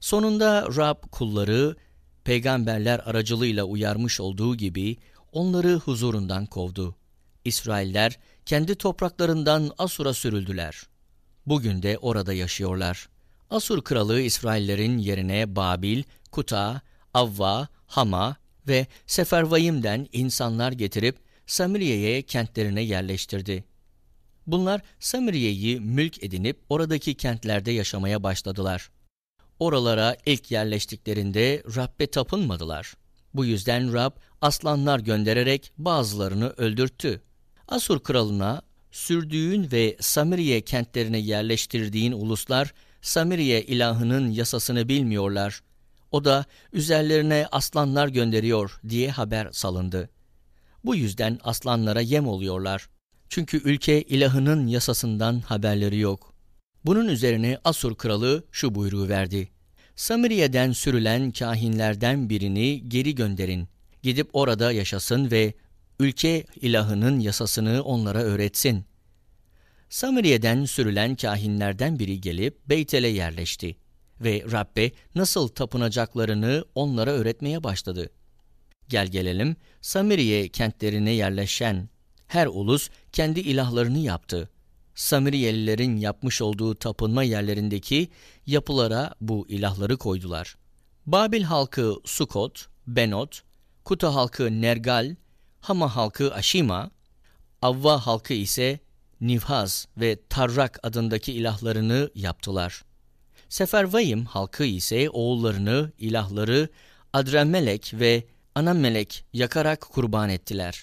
[0.00, 1.76] Sonunda Rab kulları
[2.24, 4.96] peygamberler aracılığıyla uyarmış olduğu gibi
[5.32, 6.96] onları huzurundan kovdu.
[7.44, 10.82] İsrailler kendi topraklarından Asur'a sürüldüler.
[11.46, 13.08] Bugün de orada yaşıyorlar.
[13.50, 16.02] Asur kralı İsraillerin yerine Babil,
[16.32, 16.80] Kuta,
[17.14, 18.36] Avva, Hama
[18.68, 23.64] ve Sefervayim'den insanlar getirip Samiriye'ye kentlerine yerleştirdi.
[24.46, 28.90] Bunlar Samiriye'yi mülk edinip oradaki kentlerde yaşamaya başladılar.
[29.58, 32.94] Oralara ilk yerleştiklerinde Rab'be tapınmadılar.
[33.34, 37.22] Bu yüzden Rab aslanlar göndererek bazılarını öldürttü.
[37.68, 45.62] Asur kralına sürdüğün ve Samiriye kentlerine yerleştirdiğin uluslar Samiriye ilahının yasasını bilmiyorlar.
[46.10, 50.10] O da üzerlerine aslanlar gönderiyor diye haber salındı.
[50.84, 52.88] Bu yüzden aslanlara yem oluyorlar.
[53.28, 56.34] Çünkü ülke ilahının yasasından haberleri yok.
[56.84, 59.48] Bunun üzerine Asur kralı şu buyruğu verdi.
[59.96, 63.68] Samiriye'den sürülen kahinlerden birini geri gönderin.
[64.02, 65.54] Gidip orada yaşasın ve
[66.00, 68.84] ülke ilahının yasasını onlara öğretsin.
[69.94, 73.76] Samiriye'den sürülen kahinlerden biri gelip Beytel'e yerleşti
[74.20, 78.10] ve Rabbe nasıl tapınacaklarını onlara öğretmeye başladı.
[78.88, 81.88] Gel gelelim Samiriye kentlerine yerleşen
[82.26, 84.50] her ulus kendi ilahlarını yaptı.
[84.94, 88.08] Samiriyelilerin yapmış olduğu tapınma yerlerindeki
[88.46, 90.56] yapılara bu ilahları koydular.
[91.06, 93.42] Babil halkı Sukot, Benot,
[93.84, 95.16] Kuta halkı Nergal,
[95.60, 96.90] Hama halkı Aşima,
[97.62, 98.80] Avva halkı ise
[99.20, 102.84] Nivhaz ve Tarrak adındaki ilahlarını yaptılar.
[103.48, 106.68] Sefervayim halkı ise oğullarını, ilahları
[107.12, 108.24] Adremelek ve
[108.54, 110.82] Anamelek yakarak kurban ettiler.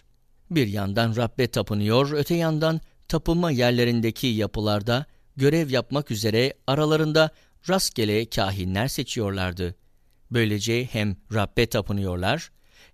[0.51, 5.05] Bir yandan Rabbe tapınıyor, öte yandan tapınma yerlerindeki yapılarda
[5.37, 7.29] görev yapmak üzere aralarında
[7.69, 9.75] rastgele kahinler seçiyorlardı.
[10.31, 12.51] Böylece hem Rabbe tapınıyorlar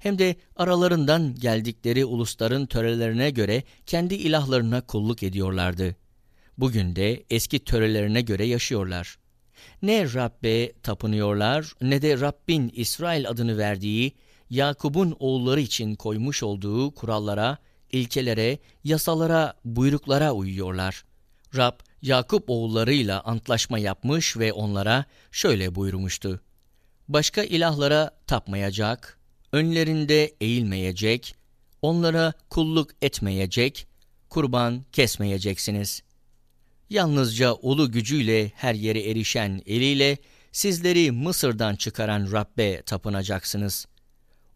[0.07, 5.95] hem de aralarından geldikleri ulusların törelerine göre kendi ilahlarına kulluk ediyorlardı.
[6.57, 9.17] Bugün de eski törelerine göre yaşıyorlar.
[9.81, 14.11] Ne Rabbe tapınıyorlar ne de Rabbin İsrail adını verdiği
[14.49, 17.57] Yakub'un oğulları için koymuş olduğu kurallara,
[17.91, 21.03] ilkelere, yasalara, buyruklara uyuyorlar.
[21.55, 26.41] Rab, Yakup oğullarıyla antlaşma yapmış ve onlara şöyle buyurmuştu.
[27.07, 29.16] Başka ilahlara tapmayacak,
[29.57, 31.35] önlerinde eğilmeyecek,
[31.81, 33.87] onlara kulluk etmeyecek,
[34.29, 36.01] kurban kesmeyeceksiniz.
[36.89, 40.17] Yalnızca ulu gücüyle her yere erişen eliyle
[40.51, 43.85] sizleri Mısır'dan çıkaran Rabbe tapınacaksınız.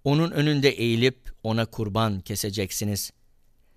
[0.03, 3.11] Onun önünde eğilip ona kurban keseceksiniz.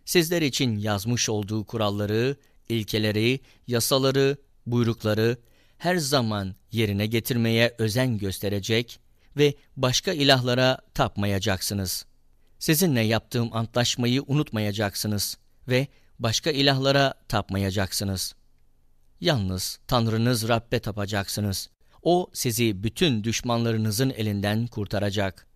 [0.05, 2.37] Sizler için yazmış olduğu kuralları,
[2.69, 4.37] ilkeleri, yasaları,
[4.67, 5.37] buyrukları
[5.79, 9.04] her zaman yerine getirmeye özen gösterecek
[9.37, 12.07] ve başka ilahlara tapmayacaksınız.
[12.59, 15.39] Sizinle yaptığım antlaşmayı unutmayacaksınız
[15.69, 15.87] ve
[16.19, 18.35] başka ilahlara tapmayacaksınız.
[19.21, 21.71] Yalnız Tanrınız Rabbe tapacaksınız.
[22.03, 25.47] O sizi bütün düşmanlarınızın elinden kurtaracak.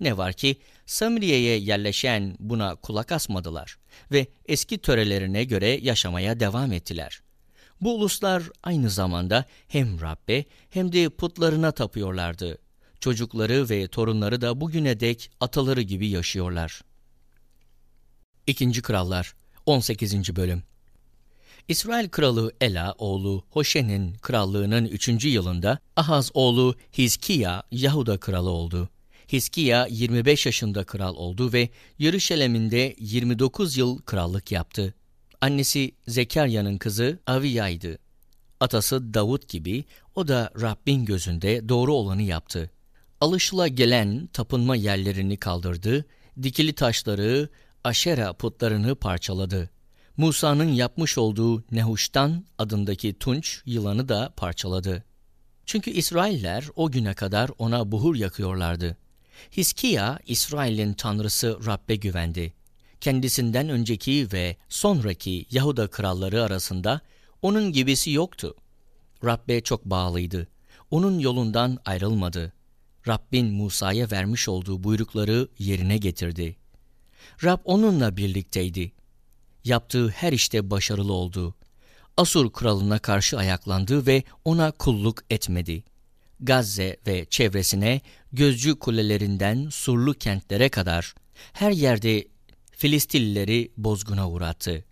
[0.00, 0.56] Ne var ki
[0.86, 3.78] Samiriye'ye yerleşen buna kulak asmadılar
[4.12, 7.22] ve eski törelerine göre yaşamaya devam ettiler.
[7.80, 12.58] Bu uluslar aynı zamanda hem Rabbe hem de putlarına tapıyorlardı.
[13.02, 16.80] Çocukları ve torunları da bugüne dek ataları gibi yaşıyorlar.
[18.46, 19.34] İkinci Krallar
[19.66, 20.36] 18.
[20.36, 20.62] Bölüm
[21.68, 25.24] İsrail kralı Ela oğlu Hoşe'nin krallığının 3.
[25.24, 28.88] yılında Ahaz oğlu Hizkiya Yahuda kralı oldu.
[29.32, 31.68] Hiskiya 25 yaşında kral oldu ve
[31.98, 34.94] Yeruşalim'inde 29 yıl krallık yaptı.
[35.40, 37.98] Annesi Zekarya'nın kızı Aviya'ydı.
[38.60, 39.84] Atası Davut gibi
[40.14, 42.70] o da Rabbin gözünde doğru olanı yaptı.
[43.22, 46.04] Alışıla gelen tapınma yerlerini kaldırdı,
[46.42, 47.48] dikili taşları,
[47.84, 49.70] aşera putlarını parçaladı.
[50.16, 55.04] Musa'nın yapmış olduğu Nehuştan adındaki tunç yılanı da parçaladı.
[55.66, 58.96] Çünkü İsrailler o güne kadar ona buhur yakıyorlardı.
[59.56, 62.52] Hiskiya, İsrail'in tanrısı Rab'be güvendi.
[63.00, 67.00] Kendisinden önceki ve sonraki Yahuda kralları arasında
[67.42, 68.54] onun gibisi yoktu.
[69.24, 70.48] Rab'be çok bağlıydı.
[70.90, 72.52] Onun yolundan ayrılmadı.
[73.08, 76.56] Rabbin Musa'ya vermiş olduğu buyrukları yerine getirdi.
[77.44, 78.92] Rab onunla birlikteydi.
[79.64, 81.54] Yaptığı her işte başarılı oldu.
[82.16, 85.84] Asur kralına karşı ayaklandı ve ona kulluk etmedi.
[86.40, 88.00] Gazze ve çevresine
[88.32, 91.14] gözcü kulelerinden surlu kentlere kadar
[91.52, 92.32] her yerde
[92.70, 94.84] Filistillileri bozguna uğrattı.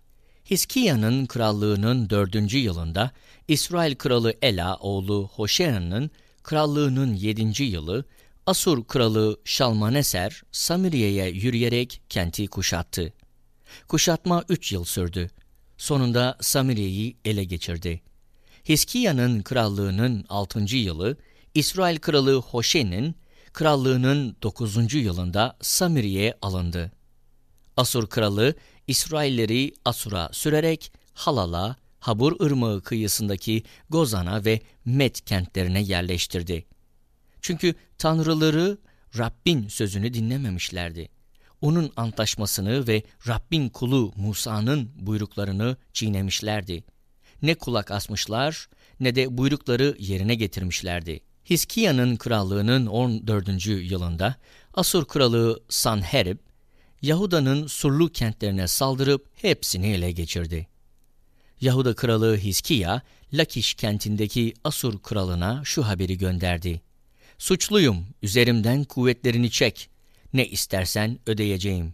[0.49, 3.11] Hiskiya'nın krallığının dördüncü yılında
[3.47, 6.11] İsrail kralı Ela oğlu Hoşea'nın
[6.43, 8.05] krallığının yedinci yılı
[8.45, 13.13] Asur kralı Şalmaneser Samiriye'ye yürüyerek kenti kuşattı.
[13.87, 15.29] Kuşatma üç yıl sürdü.
[15.77, 18.01] Sonunda Samiriye'yi ele geçirdi.
[18.69, 21.17] Hiskiya'nın krallığının altıncı yılı
[21.53, 23.15] İsrail kralı Hoşe'nin
[23.53, 24.93] krallığının 9.
[24.93, 26.91] yılında Samiriye alındı.
[27.77, 28.55] Asur kralı
[28.87, 36.65] İsrailleri Asur'a sürerek Halal'a, Habur Irmağı kıyısındaki Gozan'a ve Met kentlerine yerleştirdi.
[37.41, 38.77] Çünkü tanrıları
[39.17, 41.09] Rabbin sözünü dinlememişlerdi.
[41.61, 46.83] Onun antlaşmasını ve Rabbin kulu Musa'nın buyruklarını çiğnemişlerdi.
[47.41, 48.69] Ne kulak asmışlar
[48.99, 51.19] ne de buyrukları yerine getirmişlerdi.
[51.49, 53.67] Hiskiya'nın krallığının 14.
[53.67, 54.35] yılında
[54.73, 56.37] Asur kralı Sanherib,
[57.01, 60.70] Yahuda'nın surlu kentlerine saldırıp hepsini ele geçirdi.
[61.61, 63.01] Yahuda kralı Hiskiya,
[63.33, 66.81] Lakiş kentindeki Asur kralına şu haberi gönderdi.
[67.37, 69.89] Suçluyum, üzerimden kuvvetlerini çek,
[70.33, 71.93] ne istersen ödeyeceğim.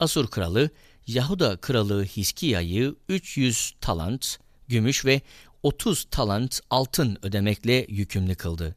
[0.00, 0.70] Asur kralı,
[1.06, 5.20] Yahuda kralı Hiskiya'yı 300 talant, gümüş ve
[5.62, 8.76] 30 talant altın ödemekle yükümlü kıldı.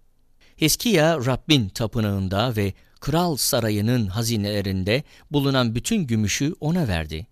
[0.62, 7.28] Hiskiya Rabbin tapınağında ve kral sarayının hazinelerinde bulunan bütün gümüşü ona verdi.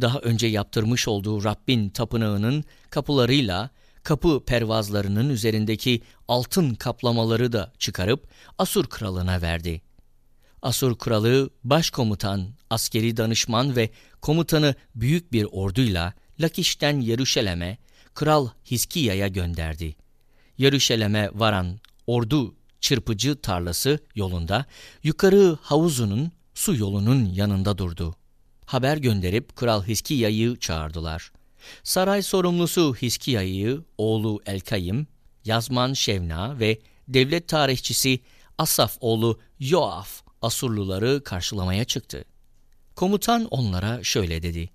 [0.00, 3.70] Daha önce yaptırmış olduğu Rabbin tapınağının kapılarıyla
[4.02, 8.28] kapı pervazlarının üzerindeki altın kaplamaları da çıkarıp
[8.58, 9.82] Asur kralına verdi.
[10.62, 13.90] Asur kralı başkomutan, askeri danışman ve
[14.20, 17.78] komutanı büyük bir orduyla Lakiş'ten Yeruşalim'e
[18.14, 19.96] Kral Hiskiya'ya gönderdi.
[20.58, 24.64] Yeruşalim'e varan ordu çırpıcı tarlası yolunda
[25.02, 28.16] yukarı havuzunun su yolunun yanında durdu.
[28.66, 31.32] Haber gönderip Kral Hiskiya'yı çağırdılar.
[31.82, 35.06] Saray sorumlusu Hiskiya'yı oğlu Elkayim,
[35.44, 36.78] yazman Şevna ve
[37.08, 38.20] devlet tarihçisi
[38.58, 42.24] Asaf oğlu Yoaf Asurluları karşılamaya çıktı.
[42.96, 44.70] Komutan onlara şöyle dedi.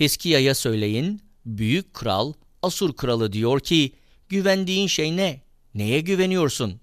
[0.00, 2.32] Hiskiya'ya söyleyin, büyük kral,
[2.62, 3.92] Asur kralı diyor ki,
[4.28, 5.42] güvendiğin şey ne?
[5.74, 6.80] Neye güveniyorsun?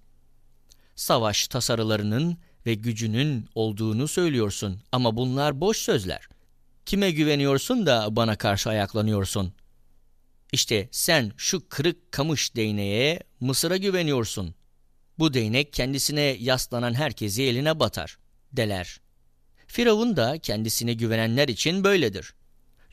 [0.95, 6.32] Savaş tasarılarının ve gücünün olduğunu söylüyorsun ama bunlar boş sözler.
[6.85, 9.53] Kime güveniyorsun da bana karşı ayaklanıyorsun?
[10.51, 14.55] İşte sen şu kırık kamış değneğe Mısır'a güveniyorsun.
[15.19, 18.17] Bu değnek kendisine yaslanan herkesi eline batar,
[18.51, 18.99] deler.
[19.67, 22.33] Firavun da kendisine güvenenler için böyledir.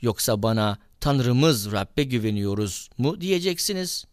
[0.01, 4.05] Yoksa bana Tanrımız Rabbe güveniyoruz mu diyeceksiniz.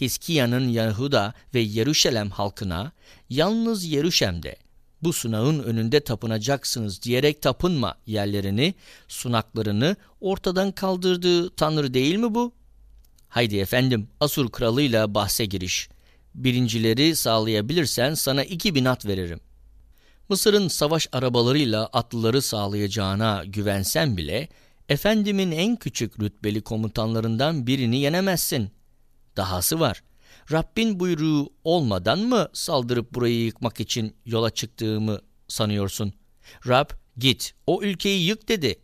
[0.00, 2.92] Hiskiya'nın Yahuda ve Yeruşalem halkına
[3.30, 4.56] yalnız Yeruşem'de
[5.02, 8.74] bu sunağın önünde tapınacaksınız diyerek tapınma yerlerini,
[9.08, 12.52] sunaklarını ortadan kaldırdığı Tanrı değil mi bu?
[13.28, 15.88] Haydi efendim Asur kralıyla bahse giriş.
[16.34, 19.40] Birincileri sağlayabilirsen sana iki bin at veririm.
[20.28, 24.48] Mısır'ın savaş arabalarıyla atlıları sağlayacağına güvensen bile
[24.88, 28.70] efendimin en küçük rütbeli komutanlarından birini yenemezsin.
[29.36, 30.02] Dahası var.
[30.50, 36.12] Rabbin buyruğu olmadan mı saldırıp burayı yıkmak için yola çıktığımı sanıyorsun?
[36.68, 38.78] Rab git o ülkeyi yık dedi.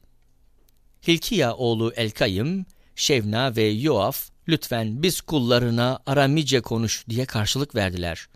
[1.08, 2.66] Hilkiya oğlu Elkayım,
[2.96, 8.28] Şevna ve Yoaf lütfen biz kullarına Aramice konuş diye karşılık verdiler.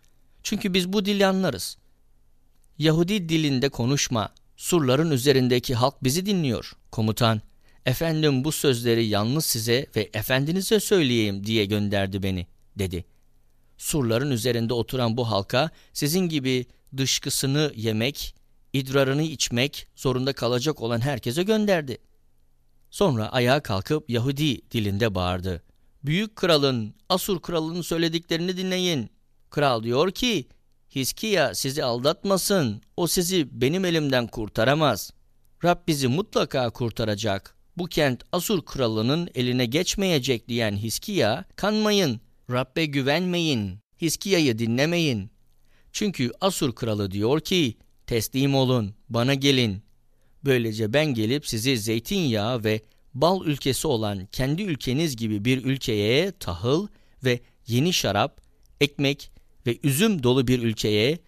[0.42, 1.76] Çünkü biz bu dili anlarız.
[2.78, 6.72] Yahudi dilinde konuşma, surların üzerindeki halk bizi dinliyor.
[6.90, 7.40] Komutan,
[7.86, 12.46] efendim bu sözleri yalnız size ve efendinize söyleyeyim diye gönderdi beni,
[12.78, 13.04] dedi.
[13.82, 18.34] Surların üzerinde oturan bu halka sizin gibi dışkısını yemek,
[18.72, 21.98] idrarını içmek zorunda kalacak olan herkese gönderdi.
[22.90, 25.62] Sonra ayağa kalkıp Yahudi dilinde bağırdı.
[26.04, 29.10] Büyük kralın, Asur kralının söylediklerini dinleyin.
[29.50, 30.48] Kral diyor ki,
[30.94, 35.12] Hiskiya sizi aldatmasın, o sizi benim elimden kurtaramaz.
[35.64, 37.56] Rab bizi mutlaka kurtaracak.
[37.76, 42.20] Bu kent Asur kralının eline geçmeyecek diyen Hiskiya, kanmayın,
[42.50, 45.30] Rabbe güvenmeyin, Hiskiya'yı dinlemeyin.
[45.92, 49.82] Çünkü Asur kralı diyor ki, teslim olun, bana gelin.
[50.44, 52.80] Böylece ben gelip sizi zeytinyağı ve
[53.14, 56.88] bal ülkesi olan kendi ülkeniz gibi bir ülkeye tahıl
[57.24, 58.40] ve yeni şarap,
[58.80, 59.30] ekmek
[59.66, 61.18] ve üzüm dolu bir ülkeye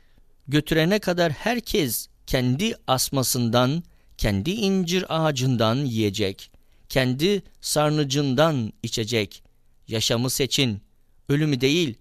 [0.48, 3.82] götürene kadar herkes kendi asmasından,
[4.18, 6.50] kendi incir ağacından yiyecek,
[6.88, 9.42] kendi sarnıcından içecek.
[9.88, 10.82] Yaşamı seçin,
[11.28, 11.94] ölümü değil.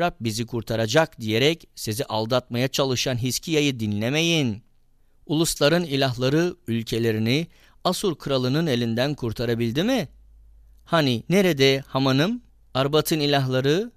[0.00, 4.62] Rab bizi kurtaracak diyerek sizi aldatmaya çalışan Hiskiya'yı dinlemeyin.
[5.26, 7.46] Ulusların ilahları ülkelerini
[7.84, 10.08] Asur kralının elinden kurtarabildi mi?
[10.84, 12.42] Hani nerede Haman'ım,
[12.74, 13.92] Arbat'ın ilahları,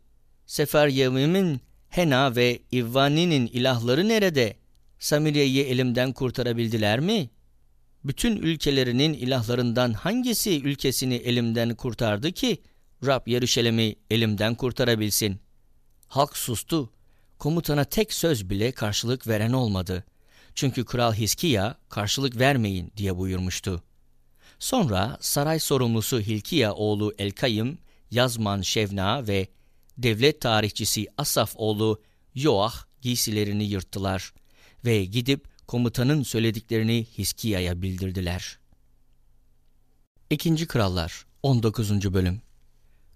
[0.45, 4.55] Seferyevim'in Hena ve İvvani'nin ilahları nerede?
[4.99, 7.29] Samiriye'yi elimden kurtarabildiler mi?
[8.03, 12.57] Bütün ülkelerinin ilahlarından hangisi ülkesini elimden kurtardı ki
[13.05, 15.39] Rab Yeruşalim'i elimden kurtarabilsin?
[16.07, 16.89] Halk sustu.
[17.39, 20.03] Komutana tek söz bile karşılık veren olmadı.
[20.55, 23.83] Çünkü Kral Hiskiya karşılık vermeyin diye buyurmuştu.
[24.59, 27.77] Sonra saray sorumlusu Hilkiya oğlu Elkayım,
[28.11, 29.47] Yazman Şevna ve
[29.97, 32.01] devlet tarihçisi Asaf oğlu
[32.35, 34.33] Yoah giysilerini yırttılar
[34.85, 38.59] ve gidip komutanın söylediklerini Hiskiya'ya bildirdiler.
[40.29, 42.13] İkinci Krallar 19.
[42.13, 42.41] Bölüm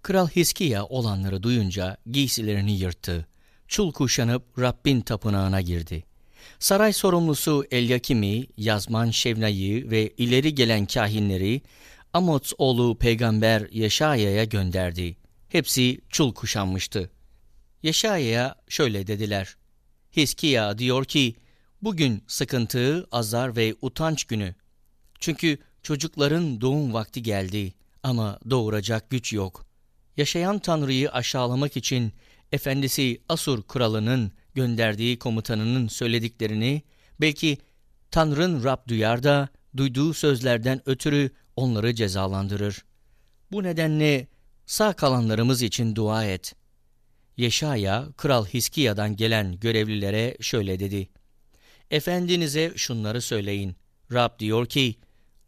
[0.02, 3.26] Kral Hiskiya olanları duyunca giysilerini yırttı.
[3.68, 6.04] Çul kuşanıp Rabbin tapınağına girdi.
[6.58, 11.62] Saray sorumlusu Elyakim'i, Yazman Şevna'yı ve ileri gelen kahinleri
[12.12, 15.16] Amots oğlu peygamber Yeşaya'ya gönderdi.
[15.48, 17.10] Hepsi çul kuşanmıştı.
[17.82, 19.56] Yeşaya'ya şöyle dediler.
[20.16, 21.34] Hiskiya diyor ki,
[21.82, 24.54] bugün sıkıntı, azar ve utanç günü.
[25.20, 27.72] Çünkü çocukların doğum vakti geldi
[28.02, 29.67] ama doğuracak güç yok.
[30.18, 32.12] Yaşayan Tanrı'yı aşağılamak için
[32.52, 36.82] efendisi Asur kralının gönderdiği komutanının söylediklerini
[37.20, 37.58] belki
[38.10, 42.84] Tanrı'nın Rab duyar da duyduğu sözlerden ötürü onları cezalandırır.
[43.52, 44.26] Bu nedenle
[44.66, 46.54] sağ kalanlarımız için dua et.
[47.36, 51.08] Yeşaya, Kral Hiskiya'dan gelen görevlilere şöyle dedi.
[51.90, 53.76] Efendinize şunları söyleyin.
[54.12, 54.96] Rab diyor ki,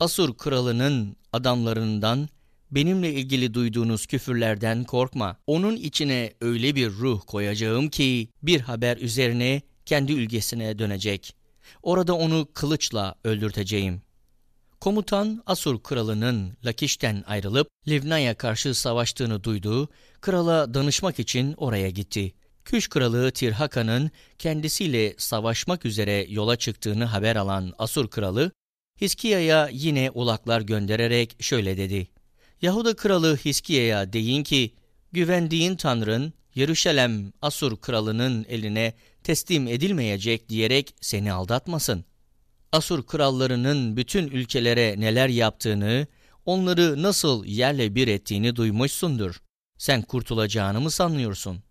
[0.01, 2.29] Asur kralının adamlarından
[2.71, 5.37] benimle ilgili duyduğunuz küfürlerden korkma.
[5.47, 11.37] Onun içine öyle bir ruh koyacağım ki bir haber üzerine kendi ülkesine dönecek.
[11.83, 14.03] Orada onu kılıçla öldürteceğim.
[14.81, 19.89] Komutan Asur kralının Lakiş'ten ayrılıp Livna'ya karşı savaştığını duydu,
[20.21, 22.33] krala danışmak için oraya gitti.
[22.65, 28.53] Küş kralı Tirhaka'nın kendisiyle savaşmak üzere yola çıktığını haber alan Asur kralı,
[29.01, 32.09] Hiskiya'ya yine ulaklar göndererek şöyle dedi.
[32.63, 34.75] Yahuda kralı Hiskiya'ya deyin ki,
[35.13, 42.05] güvendiğin Tanrın, Yeruşalem Asur kralının eline teslim edilmeyecek diyerek seni aldatmasın.
[42.73, 46.07] Asur krallarının bütün ülkelere neler yaptığını,
[46.47, 49.43] onları nasıl yerle bir ettiğini duymuşsundur.
[49.79, 51.63] Sen kurtulacağını mı sanıyorsun?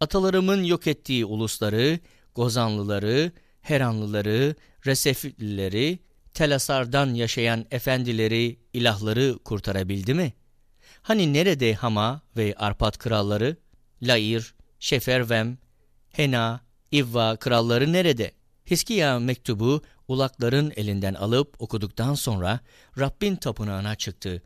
[0.00, 1.98] Atalarımın yok ettiği ulusları,
[2.34, 4.54] Gozanlıları, Heranlıları,
[4.86, 5.98] Reseflileri,
[6.38, 10.32] Telasar'dan yaşayan efendileri, ilahları kurtarabildi mi?
[11.02, 13.56] Hani nerede Hama ve Arpat kralları,
[14.02, 15.58] Lair, Şefervem,
[16.10, 16.60] Hena,
[16.92, 18.32] İvva kralları nerede?
[18.70, 22.60] Hiskiya mektubu ulakların elinden alıp okuduktan sonra
[22.98, 24.42] Rabbin tapınağına çıktı.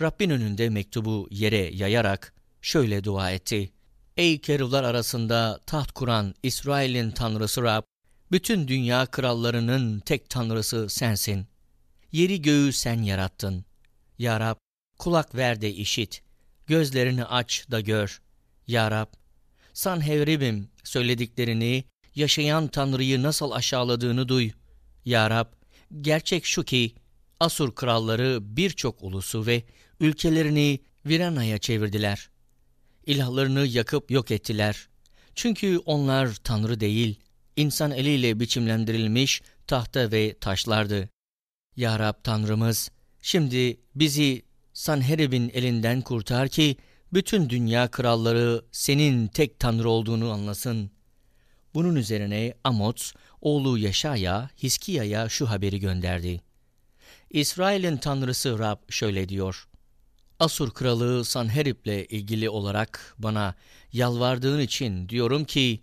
[0.00, 3.72] Rabbin önünde mektubu yere yayarak şöyle dua etti.
[4.16, 7.82] Ey keruvlar arasında taht kuran İsrail'in tanrısı Rab,
[8.32, 11.46] bütün dünya krallarının tek tanrısı sensin.
[12.12, 13.64] Yeri göğü sen yarattın.
[14.18, 14.56] Ya Rab,
[14.98, 16.22] kulak ver de işit,
[16.66, 18.22] gözlerini aç da gör.
[18.66, 19.08] Ya Rab,
[19.72, 21.84] Sanhevribim söylediklerini,
[22.14, 24.50] yaşayan Tanrı'yı nasıl aşağıladığını duy.
[25.04, 25.46] Ya Rab,
[26.00, 26.94] gerçek şu ki,
[27.40, 29.62] Asur kralları birçok ulusu ve
[30.00, 32.30] ülkelerini Virana'ya çevirdiler.
[33.06, 34.88] İlahlarını yakıp yok ettiler.
[35.34, 37.20] Çünkü onlar Tanrı değil,
[37.56, 41.08] insan eliyle biçimlendirilmiş tahta ve taşlardı.
[41.76, 42.90] Ya Rab Tanrımız,
[43.22, 46.76] şimdi bizi Sanherib'in elinden kurtar ki,
[47.12, 50.90] bütün dünya kralları senin tek tanrı olduğunu anlasın.
[51.74, 56.40] Bunun üzerine Amots, oğlu Yaşaya, Hiskiya'ya şu haberi gönderdi.
[57.30, 59.68] İsrail'in tanrısı Rab şöyle diyor.
[60.40, 63.54] Asur kralı Sanherib'le ilgili olarak bana
[63.92, 65.80] yalvardığın için diyorum ki,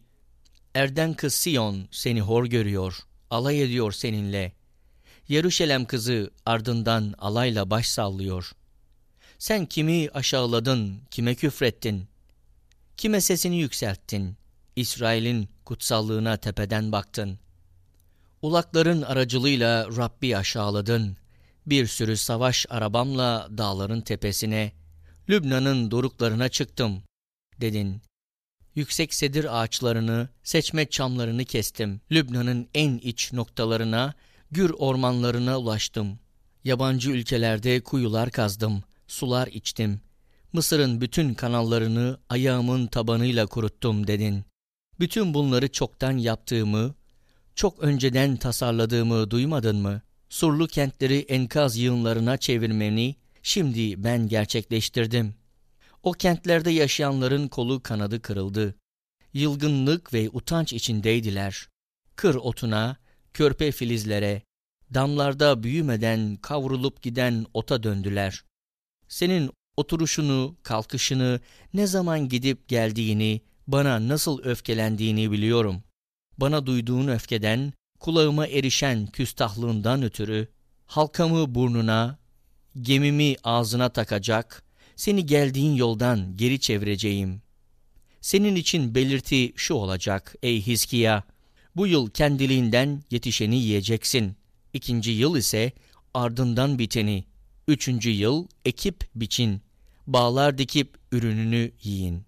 [0.76, 3.00] Erden kız Sion seni hor görüyor,
[3.30, 4.52] alay ediyor seninle.
[5.28, 8.52] Yeruşalem kızı ardından alayla baş sallıyor.
[9.40, 12.08] Sen kimi aşağıladın, kime küfrettin?
[12.98, 14.38] Kime sesini yükselttin?
[14.76, 17.40] İsrail'in kutsallığına tepeden baktın.
[18.42, 21.18] Ulakların aracılığıyla Rabbi aşağıladın.
[21.66, 24.72] Bir sürü savaş arabamla dağların tepesine,
[25.30, 27.04] Lübnan'ın doruklarına çıktım,
[27.62, 28.02] dedin.
[28.76, 32.02] Yüksek sedir ağaçlarını, seçme çamlarını kestim.
[32.12, 34.14] Lübnan'ın en iç noktalarına,
[34.52, 36.20] gür ormanlarına ulaştım.
[36.64, 40.02] Yabancı ülkelerde kuyular kazdım sular içtim.
[40.54, 44.46] Mısır'ın bütün kanallarını ayağımın tabanıyla kuruttum dedin.
[45.00, 46.96] Bütün bunları çoktan yaptığımı,
[47.56, 50.02] çok önceden tasarladığımı duymadın mı?
[50.30, 55.36] Surlu kentleri enkaz yığınlarına çevirmeni şimdi ben gerçekleştirdim.
[56.04, 58.76] O kentlerde yaşayanların kolu kanadı kırıldı.
[59.34, 61.70] Yılgınlık ve utanç içindeydiler.
[62.16, 62.98] Kır otuna,
[63.34, 64.42] körpe filizlere,
[64.94, 68.44] damlarda büyümeden kavrulup giden ota döndüler
[69.12, 71.40] senin oturuşunu, kalkışını,
[71.74, 75.84] ne zaman gidip geldiğini, bana nasıl öfkelendiğini biliyorum.
[76.38, 80.48] Bana duyduğun öfkeden, kulağıma erişen küstahlığından ötürü,
[80.86, 82.20] halkamı burnuna,
[82.82, 84.64] gemimi ağzına takacak,
[84.96, 87.42] seni geldiğin yoldan geri çevireceğim.
[88.22, 91.24] Senin için belirti şu olacak ey Hiskiya,
[91.76, 94.36] bu yıl kendiliğinden yetişeni yiyeceksin.
[94.74, 95.72] İkinci yıl ise
[96.14, 97.26] ardından biteni,
[97.68, 99.62] Üçüncü yıl ekip biçin,
[100.08, 102.26] bağlar dikip ürününü yiyin.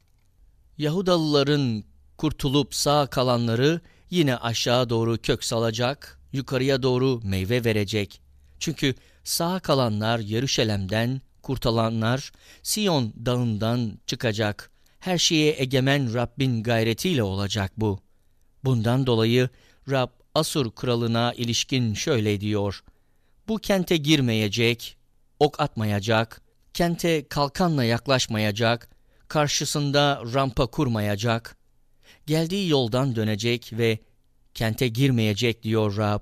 [0.78, 1.84] Yahudalıların
[2.18, 8.22] kurtulup sağ kalanları yine aşağı doğru kök salacak, yukarıya doğru meyve verecek.
[8.60, 12.32] Çünkü sağ kalanlar Yeruşalem'den, kurtulanlar
[12.64, 14.72] Siyon dağından çıkacak.
[15.00, 18.00] Her şeye egemen Rabbin gayretiyle olacak bu.
[18.64, 19.50] Bundan dolayı
[19.90, 22.84] Rab Asur kralına ilişkin şöyle diyor.
[23.48, 24.98] Bu kente girmeyecek,
[25.40, 26.42] ok atmayacak,
[26.74, 28.90] kente kalkanla yaklaşmayacak,
[29.28, 31.58] karşısında rampa kurmayacak,
[32.26, 34.00] geldiği yoldan dönecek ve
[34.54, 36.20] kente girmeyecek diyor Rab.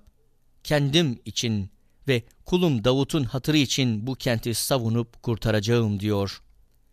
[0.63, 1.69] Kendim için
[2.07, 6.41] ve kulum Davut'un hatırı için bu kenti savunup kurtaracağım diyor.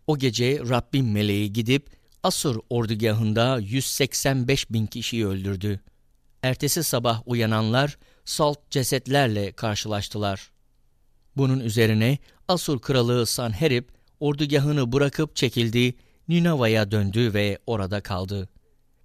[0.07, 1.89] O gece Rabbim meleği gidip
[2.23, 5.79] Asur ordugahında 185 bin kişiyi öldürdü.
[6.43, 10.51] Ertesi sabah uyananlar salt cesetlerle karşılaştılar.
[11.37, 12.17] Bunun üzerine
[12.47, 13.83] Asur kralı Sanherib
[14.19, 15.95] ordugahını bırakıp çekildi,
[16.27, 18.49] Ninava'ya döndü ve orada kaldı.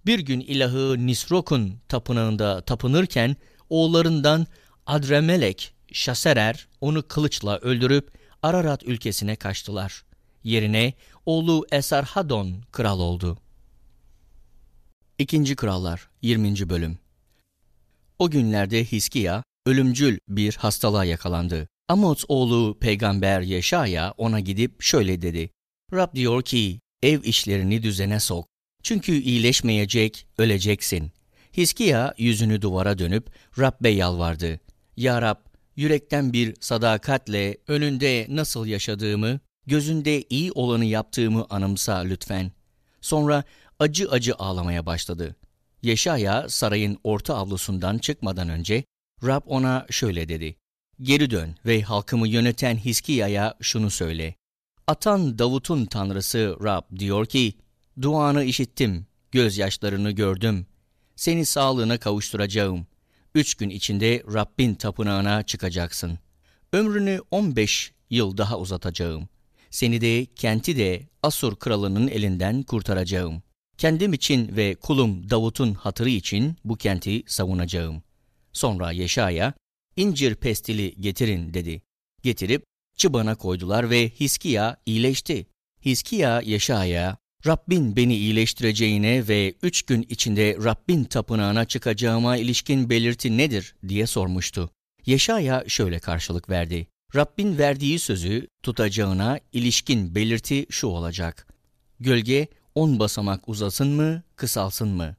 [0.05, 3.35] Bir gün ilahı Nisrok'un tapınağında tapınırken
[3.69, 4.47] oğullarından
[4.85, 8.11] Adremelek, Şaserer onu kılıçla öldürüp
[8.43, 10.03] Ararat ülkesine kaçtılar.
[10.43, 10.93] Yerine
[11.25, 13.37] oğlu Esarhadon kral oldu.
[15.19, 16.69] İkinci Krallar 20.
[16.69, 16.97] Bölüm
[18.19, 21.67] O günlerde Hiskiya ölümcül bir hastalığa yakalandı.
[21.89, 25.49] Amos oğlu peygamber Yeşaya ona gidip şöyle dedi.
[25.93, 28.47] Rab diyor ki ev işlerini düzene sok.
[28.83, 31.11] Çünkü iyileşmeyecek, öleceksin.
[31.57, 33.27] Hiskiya yüzünü duvara dönüp
[33.59, 34.59] Rab'be yalvardı.
[34.97, 35.44] Ya Rab,
[35.75, 42.51] yürekten bir sadakatle önünde nasıl yaşadığımı, gözünde iyi olanı yaptığımı anımsa lütfen.
[43.01, 43.43] Sonra
[43.79, 45.35] acı acı ağlamaya başladı.
[45.81, 48.83] Yeşaya sarayın orta avlusundan çıkmadan önce
[49.23, 50.55] Rab ona şöyle dedi.
[51.01, 54.35] Geri dön ve halkımı yöneten Hiskiya'ya şunu söyle.
[54.87, 57.53] Atan Davut'un tanrısı Rab diyor ki,
[58.01, 60.67] duanı işittim, gözyaşlarını gördüm.
[61.15, 62.87] Seni sağlığına kavuşturacağım.
[63.35, 66.19] Üç gün içinde Rabbin tapınağına çıkacaksın.
[66.73, 69.29] Ömrünü 15 yıl daha uzatacağım.
[69.69, 73.43] Seni de kenti de Asur kralının elinden kurtaracağım.
[73.77, 78.03] Kendim için ve kulum Davut'un hatırı için bu kenti savunacağım.
[78.53, 79.53] Sonra Yeşaya,
[79.95, 81.81] incir pestili getirin dedi.
[82.23, 82.63] Getirip
[82.97, 85.47] çıbana koydular ve Hiskiya iyileşti.
[85.85, 93.75] Hiskiya Yeşaya, Rabbin beni iyileştireceğine ve üç gün içinde Rabbin tapınağına çıkacağıma ilişkin belirti nedir
[93.87, 94.69] diye sormuştu.
[95.05, 96.87] Yeşaya şöyle karşılık verdi.
[97.15, 101.47] Rabbin verdiği sözü tutacağına ilişkin belirti şu olacak.
[101.99, 105.15] Gölge on basamak uzasın mı, kısalsın mı?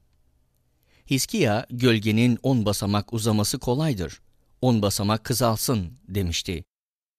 [1.09, 4.21] Hiskiya, gölgenin on basamak uzaması kolaydır.
[4.61, 6.63] On basamak kısalsın demişti.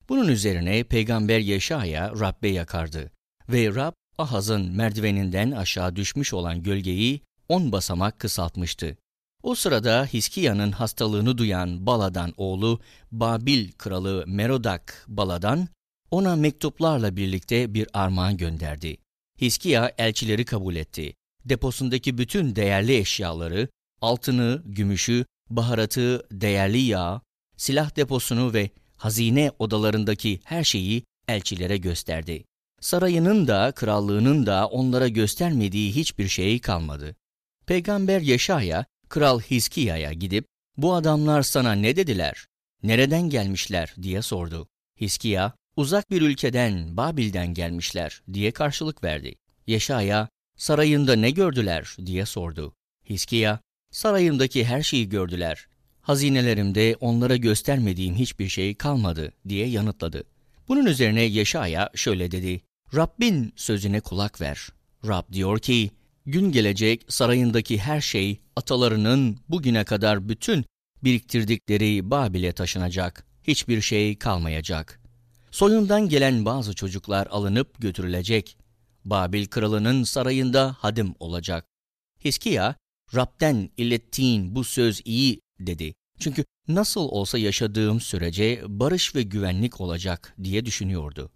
[0.09, 3.11] Bunun üzerine Peygamber Yeşaya Rabbe yakardı
[3.49, 8.97] ve Rab Ahaz'ın merdiveninden aşağı düşmüş olan gölgeyi on basamak kısaltmıştı.
[9.43, 12.81] O sırada Hiskiya'nın hastalığını duyan Bala'dan oğlu
[13.13, 15.69] Babil kralı Merodak Bala'dan
[16.11, 18.97] ona mektuplarla birlikte bir armağan gönderdi.
[19.41, 21.15] Hiskiya elçileri kabul etti.
[21.45, 23.69] Deposundaki bütün değerli eşyaları,
[24.01, 27.21] altını, gümüşü, baharatı, değerli yağ,
[27.57, 32.45] silah deposunu ve hazine odalarındaki her şeyi elçilere gösterdi.
[32.81, 37.17] Sarayının da krallığının da onlara göstermediği hiçbir şey kalmadı.
[37.67, 40.47] Peygamber Yeşaya, Kral Hiskiya'ya gidip,
[40.77, 42.47] bu adamlar sana ne dediler,
[42.83, 44.69] nereden gelmişler diye sordu.
[45.01, 49.35] Hiskiya, uzak bir ülkeden, Babil'den gelmişler diye karşılık verdi.
[49.67, 52.75] Yeşaya, sarayında ne gördüler diye sordu.
[53.11, 53.61] Hiskiya,
[53.91, 55.67] sarayımdaki her şeyi gördüler.
[56.01, 60.25] Hazinelerimde onlara göstermediğim hiçbir şey kalmadı diye yanıtladı.
[60.69, 62.61] Bunun üzerine Yeşaya şöyle dedi.
[62.95, 64.69] Rabbin sözüne kulak ver.
[65.07, 65.91] Rab diyor ki,
[66.27, 70.65] gün gelecek sarayındaki her şey atalarının bugüne kadar bütün
[71.05, 73.27] biriktirdikleri Babil'e taşınacak.
[73.43, 75.01] Hiçbir şey kalmayacak.
[75.51, 78.59] Soyundan gelen bazı çocuklar alınıp götürülecek.
[79.05, 81.65] Babil kralının sarayında hadim olacak.
[82.25, 82.77] Hiskiya,
[83.15, 85.95] Rab'den ilettiğin bu söz iyi dedi.
[86.19, 91.31] Çünkü nasıl olsa yaşadığım sürece barış ve güvenlik olacak diye düşünüyordu.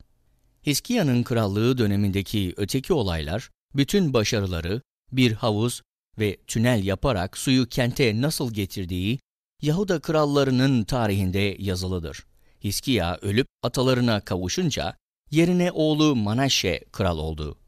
[0.66, 4.82] Hiskiya'nın krallığı dönemindeki öteki olaylar, bütün başarıları,
[5.12, 5.82] bir havuz
[6.18, 9.18] ve tünel yaparak suyu kente nasıl getirdiği,
[9.62, 12.26] Yahuda krallarının tarihinde yazılıdır.
[12.64, 14.96] Hiskiya ölüp atalarına kavuşunca,
[15.30, 17.58] yerine oğlu Manaşe kral oldu.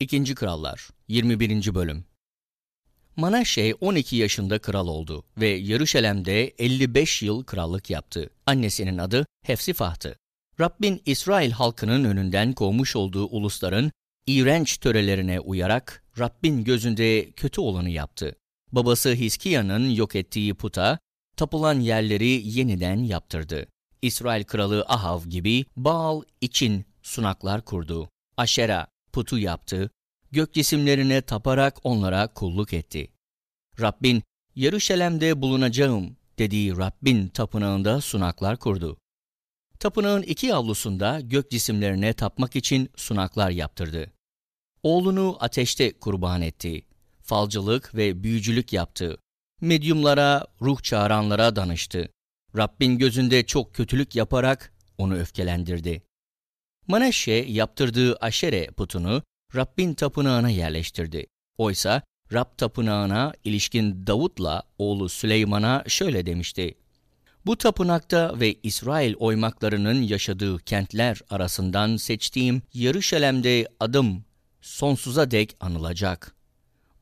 [0.00, 1.74] İkinci Krallar 21.
[1.74, 2.04] Bölüm
[3.16, 8.30] Manaşe 12 yaşında kral oldu ve Yeruşalem'de 55 yıl krallık yaptı.
[8.46, 10.16] Annesinin adı Hefsifah'tı.
[10.60, 13.92] Rabbin İsrail halkının önünden kovmuş olduğu ulusların
[14.26, 18.36] iğrenç törelerine uyarak Rabbin gözünde kötü olanı yaptı.
[18.72, 20.98] Babası Hiskiya'nın yok ettiği puta,
[21.36, 23.66] tapılan yerleri yeniden yaptırdı.
[24.02, 28.08] İsrail kralı Ahav gibi Baal için sunaklar kurdu.
[28.36, 29.90] Aşera putu yaptı,
[30.32, 33.08] gök cisimlerine taparak onlara kulluk etti.
[33.80, 34.22] Rabbin,
[34.54, 38.98] Yeruşalem'de bulunacağım dediği Rabbin tapınağında sunaklar kurdu.
[39.80, 44.12] Tapınağın iki avlusunda gök cisimlerine tapmak için sunaklar yaptırdı.
[44.82, 46.82] Oğlunu ateşte kurban etti.
[47.22, 49.18] Falcılık ve büyücülük yaptı.
[49.60, 52.08] Medyumlara, ruh çağıranlara danıştı.
[52.56, 56.02] Rabbin gözünde çok kötülük yaparak onu öfkelendirdi.
[56.86, 59.22] Maneşe yaptırdığı aşere putunu
[59.54, 61.26] Rabbin tapınağına yerleştirdi.
[61.58, 62.02] Oysa
[62.32, 66.74] Rab tapınağına ilişkin Davut'la oğlu Süleyman'a şöyle demişti.
[67.48, 74.24] Bu tapınakta ve İsrail oymaklarının yaşadığı kentler arasından seçtiğim Yeruşalem'de adım
[74.60, 76.34] sonsuza dek anılacak.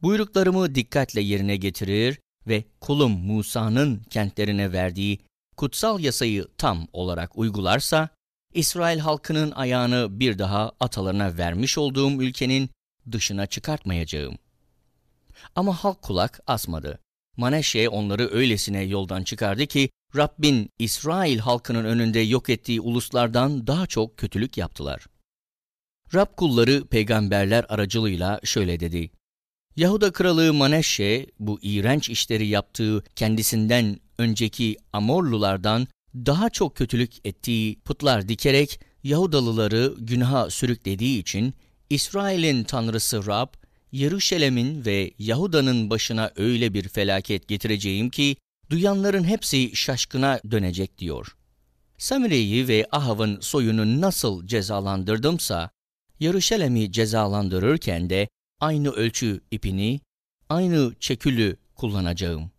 [0.03, 5.21] Buyruklarımı dikkatle yerine getirir ve kulum Musa'nın kentlerine verdiği
[5.57, 8.09] kutsal yasayı tam olarak uygularsa,
[8.55, 12.71] İsrail halkının ayağını bir daha atalarına vermiş olduğum ülkenin
[13.13, 14.39] dışına çıkartmayacağım.
[15.55, 16.99] Ama halk kulak asmadı.
[17.37, 24.17] Maneşe onları öylesine yoldan çıkardı ki Rabbin İsrail halkının önünde yok ettiği uluslardan daha çok
[24.17, 25.07] kötülük yaptılar.
[26.15, 29.11] Rab kulları peygamberler aracılığıyla şöyle dedi.
[29.77, 38.29] Yahuda kralı Maneşe bu iğrenç işleri yaptığı kendisinden önceki Amorlulardan daha çok kötülük ettiği putlar
[38.29, 41.55] dikerek Yahudalıları günaha sürüklediği için
[41.91, 43.49] İsrail'in tanrısı Rab,
[43.93, 48.37] Yeruşalim'in ve Yahuda'nın başına öyle bir felaket getireceğim ki
[48.71, 51.37] duyanların hepsi şaşkına dönecek diyor.
[51.99, 55.71] Samire'yi ve Ahav'ın soyunu nasıl cezalandırdımsa,
[56.21, 58.29] Yeruşalim'i cezalandırırken de
[58.61, 60.01] aynı ölçü ipini,
[60.49, 62.51] aynı çekülü kullanacağım.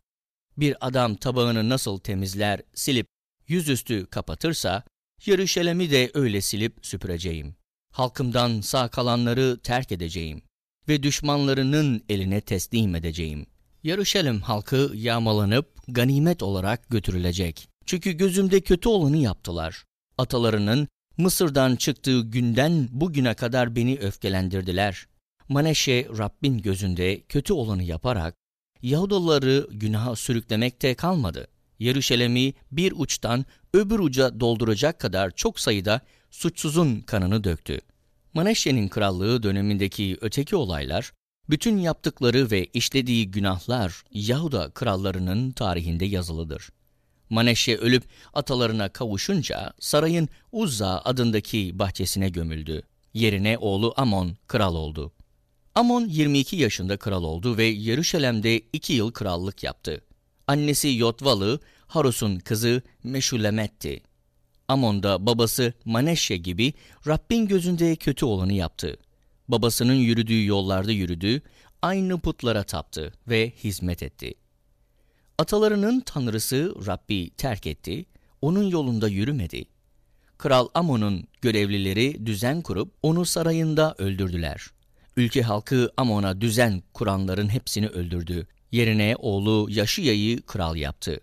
[0.57, 3.07] Bir adam tabağını nasıl temizler, silip
[3.47, 4.83] yüzüstü kapatırsa,
[5.25, 7.55] Yeruşalim'i de öyle silip süpüreceğim.
[7.93, 10.41] Halkımdan sağ kalanları terk edeceğim
[10.89, 13.45] ve düşmanlarının eline teslim edeceğim.
[13.84, 17.69] Yeruşalim halkı yağmalanıp ganimet olarak götürülecek.
[17.85, 19.84] Çünkü gözümde kötü olanı yaptılar.
[20.18, 20.88] Atalarının
[21.18, 25.07] Mısır'dan çıktığı günden bugüne kadar beni öfkelendirdiler.
[25.49, 28.35] Maneşe Rabbin gözünde kötü olanı yaparak
[28.81, 31.47] Yahudalıları günaha sürüklemekte kalmadı.
[31.80, 36.01] Yeruşalim'i bir uçtan öbür uca dolduracak kadar çok sayıda
[36.31, 37.80] suçsuzun kanını döktü.
[38.38, 41.14] Maneşe'nin krallığı dönemindeki öteki olaylar,
[41.49, 46.69] bütün yaptıkları ve işlediği günahlar Yahuda krallarının tarihinde yazılıdır.
[47.30, 48.03] Maneşe ölüp
[48.34, 52.84] atalarına kavuşunca sarayın Uzza adındaki bahçesine gömüldü.
[53.14, 55.11] Yerine oğlu Amon kral oldu.
[55.76, 60.01] Amon 22 yaşında kral oldu ve Yeruşalem'de 2 yıl krallık yaptı.
[60.47, 64.01] Annesi Yotvalı, Harus'un kızı Meşulemet'ti.
[64.68, 66.73] Amon da babası Maneşe gibi
[67.07, 68.98] Rabbin gözünde kötü olanı yaptı.
[69.48, 71.41] Babasının yürüdüğü yollarda yürüdü,
[71.81, 74.34] aynı putlara taptı ve hizmet etti.
[75.38, 78.06] Atalarının tanrısı Rabbi terk etti,
[78.41, 79.65] onun yolunda yürümedi.
[80.38, 84.68] Kral Amon'un görevlileri düzen kurup onu sarayında öldürdüler.
[85.18, 88.48] Ülke halkı Amon'a düzen kuranların hepsini öldürdü.
[88.72, 91.19] Yerine oğlu Yaşıya'yı kral yaptı.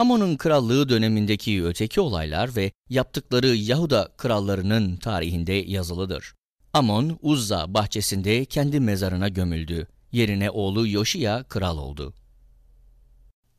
[0.00, 6.34] Amon'un krallığı dönemindeki öteki olaylar ve yaptıkları Yahuda krallarının tarihinde yazılıdır.
[6.72, 9.86] Amon, Uzza bahçesinde kendi mezarına gömüldü.
[10.12, 12.14] Yerine oğlu Yoşiya kral oldu.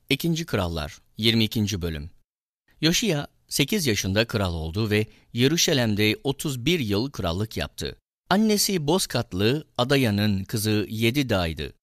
[0.10, 1.82] İkinci Krallar 22.
[1.82, 2.10] Bölüm
[2.82, 7.98] Yoşiya 8 yaşında kral oldu ve Yeruşalem'de 31 yıl krallık yaptı.
[8.30, 11.74] Annesi Bozkatlı Adaya'nın kızı Yedida'ydı.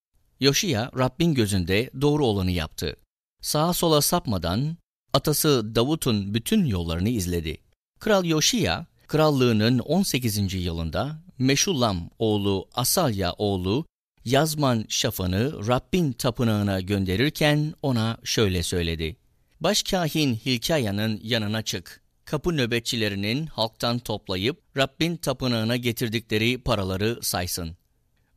[0.40, 2.96] Yoşiya Rabbin gözünde doğru olanı yaptı.
[3.42, 4.76] Sağa sola sapmadan
[5.12, 7.56] atası Davut'un bütün yollarını izledi.
[8.00, 10.54] Kral Yoşiya, krallığının 18.
[10.54, 13.86] yılında Meşullam oğlu Asalya oğlu
[14.24, 19.16] Yazman Şafan'ı Rabbin tapınağına gönderirken ona şöyle söyledi.
[19.60, 22.02] Başkahin Hilkaya'nın yanına çık.
[22.24, 27.76] Kapı nöbetçilerinin halktan toplayıp Rabbin tapınağına getirdikleri paraları saysın.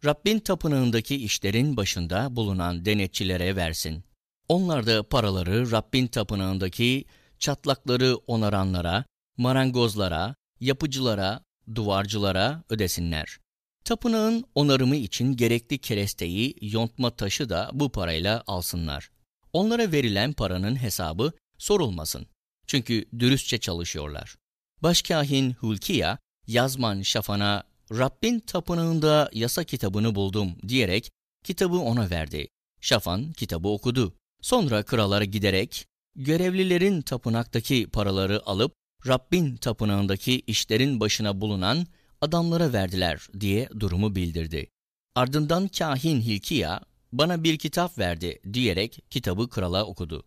[0.06, 4.04] Rabbin tapınağındaki işlerin başında bulunan denetçilere versin.
[4.52, 7.06] Onlar da paraları Rabbin tapınağındaki
[7.40, 9.06] çatlakları onaranlara,
[9.38, 11.44] marangozlara, yapıcılara,
[11.76, 13.40] duvarcılara ödesinler.
[13.86, 19.12] Tapınağın onarımı için gerekli keresteyi, yontma taşı da bu parayla alsınlar.
[19.54, 22.28] Onlara verilen paranın hesabı sorulmasın.
[22.68, 24.36] Çünkü dürüstçe çalışıyorlar.
[24.84, 26.18] Başkahin Hulkiya,
[26.48, 31.12] Yazman Şafan'a Rabbin tapınağında yasa kitabını buldum diyerek
[31.44, 32.48] kitabı ona verdi.
[32.82, 34.21] Şafan kitabı okudu.
[34.42, 35.86] Sonra krallara giderek
[36.16, 38.74] görevlilerin tapınaktaki paraları alıp
[39.08, 41.88] Rabbin tapınağındaki işlerin başına bulunan
[42.22, 44.70] adamlara verdiler diye durumu bildirdi.
[45.16, 46.82] Ardından kahin Hilkiya
[47.12, 50.24] bana bir kitap verdi diyerek kitabı krala okudu.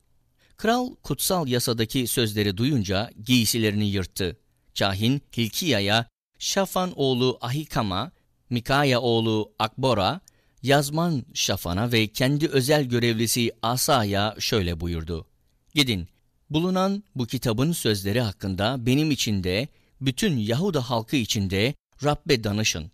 [0.56, 4.36] Kral kutsal yasadaki sözleri duyunca giysilerini yırttı.
[4.78, 6.06] Kahin Hilkiya'ya
[6.38, 8.12] Şafan oğlu Ahikam'a,
[8.50, 10.20] Mikaya oğlu Akbor'a,
[10.64, 15.26] Yazman Şafan'a ve kendi özel görevlisi Asa'ya şöyle buyurdu.
[15.74, 16.08] Gidin,
[16.50, 19.68] bulunan bu kitabın sözleri hakkında benim için de,
[20.00, 21.74] bütün Yahuda halkı için de
[22.04, 22.90] Rabbe danışın.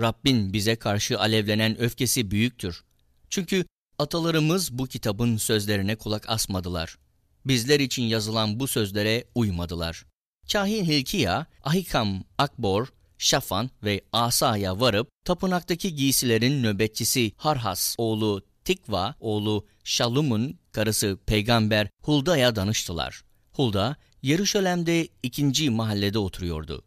[0.00, 2.84] Rabbin bize karşı alevlenen öfkesi büyüktür.
[3.30, 3.64] Çünkü
[3.98, 6.98] atalarımız bu kitabın sözlerine kulak asmadılar.
[7.46, 10.04] Bizler için yazılan bu sözlere uymadılar.
[10.52, 19.66] Kahin Hilkiya, Ahikam, Akbor, Şafan ve Asa'ya varıp tapınaktaki giysilerin nöbetçisi Harhas oğlu Tikva oğlu
[19.84, 23.22] Şalum'un karısı peygamber Hulda'ya danıştılar.
[23.52, 26.84] Hulda, Yeruşalem'de ikinci mahallede oturuyordu.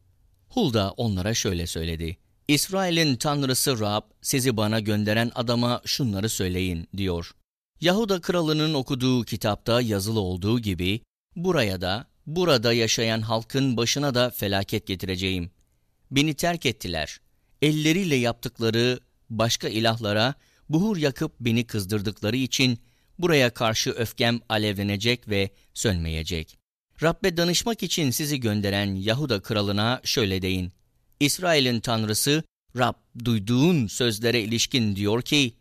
[0.49, 2.17] Hulda onlara şöyle söyledi.
[2.47, 7.31] İsrail'in tanrısı Rab sizi bana gönderen adama şunları söyleyin diyor.
[7.81, 11.01] Yahuda kralının okuduğu kitapta yazılı olduğu gibi
[11.35, 15.51] buraya da burada yaşayan halkın başına da felaket getireceğim.
[16.11, 17.19] Beni terk ettiler.
[17.61, 20.33] Elleriyle yaptıkları başka ilahlara
[20.69, 22.79] buhur yakıp beni kızdırdıkları için
[23.19, 26.57] buraya karşı öfkem alevlenecek ve sönmeyecek.
[27.03, 30.71] Rabbe danışmak için sizi gönderen Yahuda kralına şöyle deyin.
[31.19, 32.43] İsrail'in tanrısı
[32.77, 32.93] Rab
[33.25, 35.53] duyduğun sözlere ilişkin diyor ki,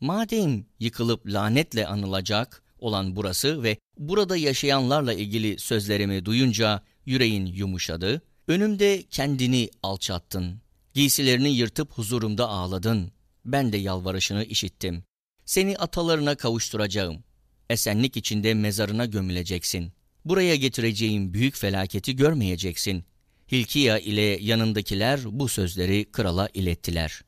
[0.00, 9.02] madem yıkılıp lanetle anılacak olan burası ve burada yaşayanlarla ilgili sözlerimi duyunca yüreğin yumuşadı, önümde
[9.10, 10.60] kendini alçattın,
[10.94, 13.12] giysilerini yırtıp huzurumda ağladın,
[13.44, 15.04] ben de yalvarışını işittim.
[15.44, 17.24] Seni atalarına kavuşturacağım.
[17.70, 19.92] Esenlik içinde mezarına gömüleceksin.
[20.24, 23.04] Buraya getireceğim büyük felaketi görmeyeceksin.
[23.52, 27.22] Hilkiya ile yanındakiler bu sözleri krala ilettiler.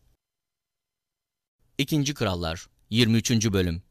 [1.78, 3.52] İkinci Krallar 23.
[3.52, 3.82] Bölüm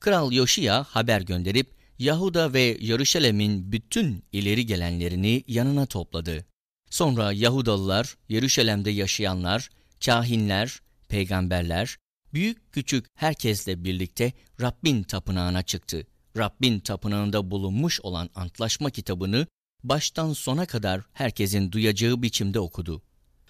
[0.00, 6.46] Kral Yoşiya haber gönderip Yahuda ve Yeruşalem'in bütün ileri gelenlerini yanına topladı.
[6.90, 9.68] Sonra Yahudalılar, Yeruşalem'de yaşayanlar,
[10.04, 11.96] kahinler, peygamberler,
[12.34, 16.06] büyük küçük herkesle birlikte Rabbin tapınağına çıktı.
[16.36, 19.46] Rabbin tapınağında bulunmuş olan antlaşma kitabını
[19.84, 23.02] baştan sona kadar herkesin duyacağı biçimde okudu.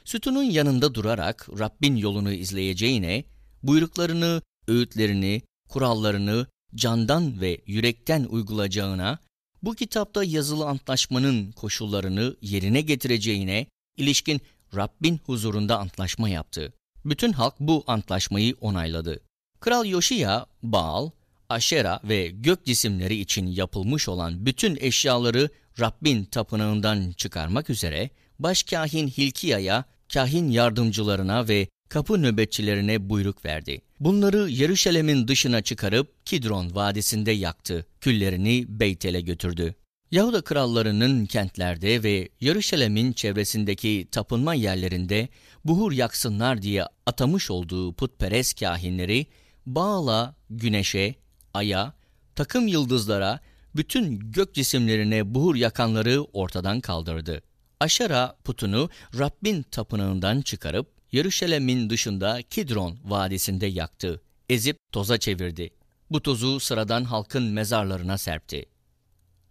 [0.05, 3.25] Sütunun yanında durarak Rabbin yolunu izleyeceğine,
[3.63, 9.19] buyruklarını, öğütlerini, kurallarını candan ve yürekten uygulayacağına,
[9.63, 13.67] bu kitapta yazılı antlaşmanın koşullarını yerine getireceğine
[13.97, 14.41] ilişkin
[14.77, 16.73] Rabbin huzurunda antlaşma yaptı.
[17.05, 19.21] Bütün halk bu antlaşmayı onayladı.
[19.61, 21.11] Kral Yoşiya, Baal,
[21.49, 29.85] Aşera ve gök cisimleri için yapılmış olan bütün eşyaları Rabbin tapınağından çıkarmak üzere başkahin Hilkiya'ya,
[30.13, 33.83] kahin yardımcılarına ve kapı nöbetçilerine buyruk verdi.
[34.01, 39.75] Bunları Yeruşalem'in dışına çıkarıp Kidron vadisinde yaktı, küllerini Beytel'e götürdü.
[40.11, 45.29] Yahuda krallarının kentlerde ve Yeruşalem'in çevresindeki tapınma yerlerinde
[45.65, 49.27] buhur yaksınlar diye atamış olduğu putperest kahinleri
[49.67, 51.15] Baal'a, güneşe,
[51.55, 51.95] aya,
[52.35, 53.41] takım yıldızlara,
[53.77, 57.43] bütün gök cisimlerine buhur yakanları ortadan kaldırdı.
[57.81, 65.71] Aşara putunu Rabbin tapınağından çıkarıp Yeruşalem'in dışında Kidron vadisinde yaktı, ezip toza çevirdi.
[66.11, 68.67] Bu tozu sıradan halkın mezarlarına serpti.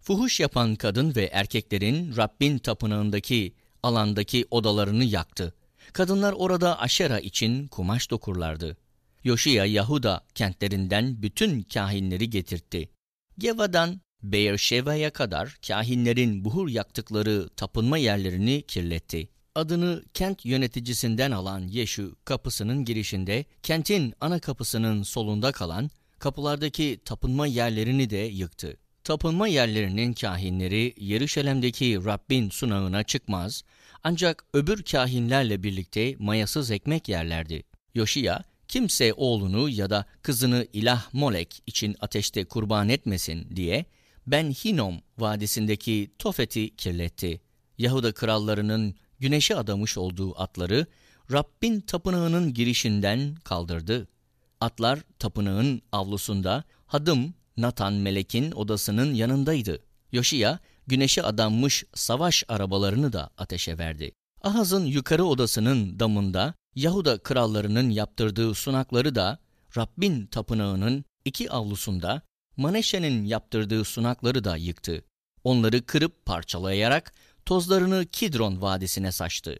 [0.00, 5.54] Fuhuş yapan kadın ve erkeklerin Rabbin tapınağındaki alandaki odalarını yaktı.
[5.92, 8.76] Kadınlar orada aşera için kumaş dokurlardı.
[9.24, 12.88] Yoşiya Yahuda kentlerinden bütün kahinleri getirtti.
[13.38, 19.28] Geva'dan Beerşeva'ya kadar kahinlerin buhur yaktıkları tapınma yerlerini kirletti.
[19.54, 28.10] Adını kent yöneticisinden alan Yeşu kapısının girişinde, kentin ana kapısının solunda kalan kapılardaki tapınma yerlerini
[28.10, 28.76] de yıktı.
[29.04, 33.62] Tapınma yerlerinin kahinleri Yeruşalem'deki Rabbin sunağına çıkmaz,
[34.04, 37.62] ancak öbür kahinlerle birlikte mayasız ekmek yerlerdi.
[37.94, 43.84] Yoşiya, kimse oğlunu ya da kızını ilah Molek için ateşte kurban etmesin diye
[44.26, 47.40] Ben Hinom vadisindeki Tofet'i kirletti.
[47.78, 50.86] Yahuda krallarının güneşe adamış olduğu atları
[51.32, 54.08] Rabbin tapınağının girişinden kaldırdı.
[54.60, 59.78] Atlar tapınağın avlusunda Hadım Natan Melek'in odasının yanındaydı.
[60.12, 64.12] Yoşiya güneşe adanmış savaş arabalarını da ateşe verdi.
[64.42, 69.38] Ahaz'ın yukarı odasının damında Yahuda krallarının yaptırdığı sunakları da
[69.76, 72.22] Rabbin tapınağının iki avlusunda
[72.56, 75.04] Maneşe'nin yaptırdığı sunakları da yıktı.
[75.44, 77.12] Onları kırıp parçalayarak
[77.50, 79.58] tozlarını Kidron vadisine saçtı.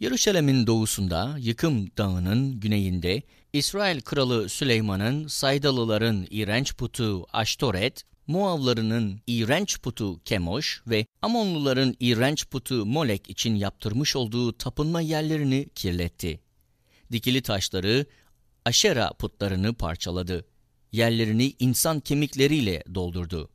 [0.00, 3.22] Yeruşalem'in doğusunda Yıkım Dağı'nın güneyinde
[3.52, 12.86] İsrail kralı Süleyman'ın Saydalıların iğrenç putu Aştoret, Moavlarının iğrenç putu Kemoş ve Amonluların iğrenç putu
[12.86, 16.40] Molek için yaptırmış olduğu tapınma yerlerini kirletti.
[17.12, 18.06] Dikili taşları,
[18.64, 20.44] Aşera putlarını parçaladı.
[20.92, 23.50] Yerlerini insan kemikleriyle doldurdu.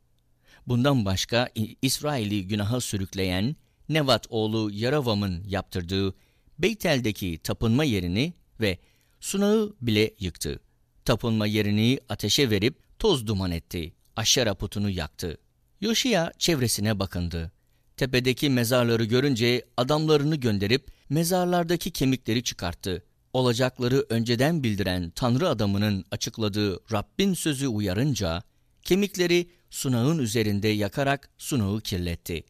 [0.66, 1.48] Bundan başka
[1.82, 3.56] İsrail'i günaha sürükleyen
[3.92, 6.14] Nevat oğlu Yaravam'ın yaptırdığı
[6.58, 8.78] Beytel'deki tapınma yerini ve
[9.20, 10.60] sunağı bile yıktı.
[11.04, 13.92] Tapınma yerini ateşe verip toz duman etti.
[14.16, 15.38] Aşera putunu yaktı.
[15.80, 17.52] Yoşiya çevresine bakındı.
[17.96, 23.02] Tepedeki mezarları görünce adamlarını gönderip mezarlardaki kemikleri çıkarttı.
[23.32, 28.42] Olacakları önceden bildiren Tanrı adamının açıkladığı Rabbin sözü uyarınca
[28.82, 32.44] kemikleri sunağın üzerinde yakarak sunağı kirletti.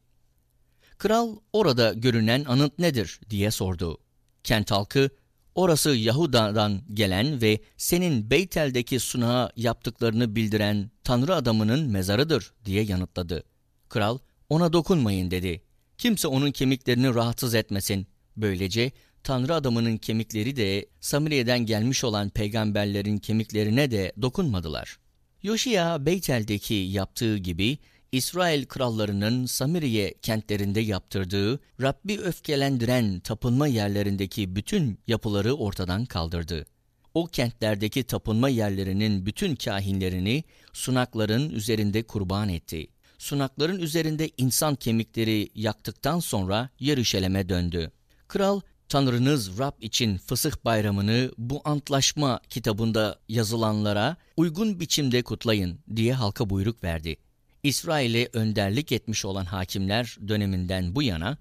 [1.03, 3.99] Kral orada görünen anıt nedir diye sordu.
[4.45, 5.11] Kent halkı,
[5.55, 13.43] orası Yahuda'dan gelen ve senin Beytel'deki sunağa yaptıklarını bildiren Tanrı adamının mezarıdır diye yanıtladı.
[13.89, 14.19] Kral,
[14.49, 15.63] ona dokunmayın dedi.
[15.99, 18.07] Kimse onun kemiklerini rahatsız etmesin.
[18.37, 18.93] Böylece
[19.25, 24.99] Tanrı adamının kemikleri de Samiriye'den gelmiş olan peygamberlerin kemiklerine de dokunmadılar.
[25.43, 27.79] Yoşiya Beytel'deki yaptığı gibi
[28.13, 36.67] İsrail krallarının Samiriye kentlerinde yaptırdığı Rabbi öfkelendiren tapınma yerlerindeki bütün yapıları ortadan kaldırdı.
[37.15, 42.87] O kentlerdeki tapınma yerlerinin bütün kahinlerini sunakların üzerinde kurban etti.
[43.19, 47.91] Sunakların üzerinde insan kemikleri yaktıktan sonra Yeruşalim'e döndü.
[48.29, 56.51] Kral Tanrınız Rab için fısıh bayramını bu antlaşma kitabında yazılanlara uygun biçimde kutlayın diye halka
[56.51, 57.17] buyruk verdi.
[57.63, 61.39] İsrail'e önderlik etmiş olan hakimler döneminden bu yana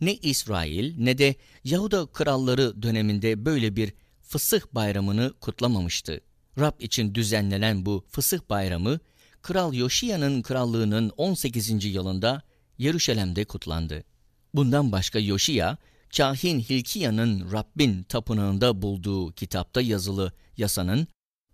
[0.00, 1.34] ne İsrail ne de
[1.64, 3.92] Yahuda kralları döneminde böyle bir
[4.22, 6.20] fısıh bayramını kutlamamıştı.
[6.58, 9.00] Rab için düzenlenen bu fısıh bayramı
[9.42, 11.84] Kral Yoşiya'nın krallığının 18.
[11.84, 12.42] yılında
[12.78, 14.04] Yeruşalim'de kutlandı.
[14.54, 15.78] Bundan başka Yoşiya,
[16.16, 21.06] kahin Hilkiya'nın Rabbin tapınağında bulduğu kitapta yazılı yasanın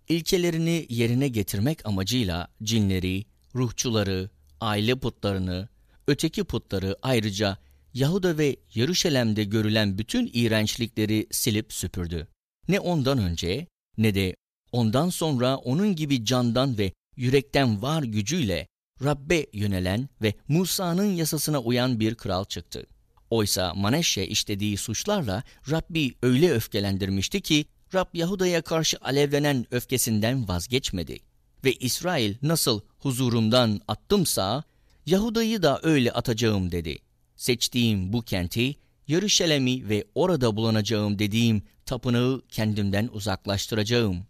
[0.09, 3.25] ilkelerini yerine getirmek amacıyla cinleri,
[3.55, 4.31] ruhçuları,
[4.61, 5.69] aile putlarını,
[6.07, 7.59] öteki putları ayrıca
[7.95, 12.29] Yahuda ve Yeruşalim'de görülen bütün iğrençlikleri silip süpürdü.
[12.69, 13.67] Ne ondan önce
[13.99, 14.35] ne de
[14.73, 18.67] ondan sonra onun gibi candan ve yürekten var gücüyle
[19.05, 22.87] Rabbe yönelen ve Musa'nın yasasına uyan bir kral çıktı.
[23.31, 27.65] Oysa Maneşe işlediği suçlarla Rabbi öyle öfkelendirmişti ki
[27.95, 31.28] Rab Yahuda'ya karşı alevlenen öfkesinden vazgeçmedi.
[31.65, 34.65] Ve İsrail nasıl huzurumdan attımsa
[35.07, 36.99] Yahuda'yı da öyle atacağım dedi.
[37.37, 38.77] Seçtiğim bu kenti,
[39.07, 44.27] Yeruşalim'i ve orada bulunacağım dediğim tapınağı kendimden uzaklaştıracağım.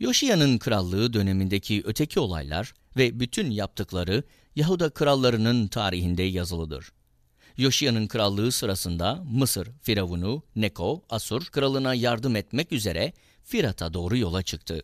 [0.00, 4.24] Yoşiya'nın krallığı dönemindeki öteki olaylar ve bütün yaptıkları
[4.56, 6.92] Yahuda krallarının tarihinde yazılıdır.
[7.56, 13.12] Yoşiya'nın krallığı sırasında Mısır firavunu Neko, Asur kralına yardım etmek üzere
[13.44, 14.82] Firat'a doğru yola çıktı.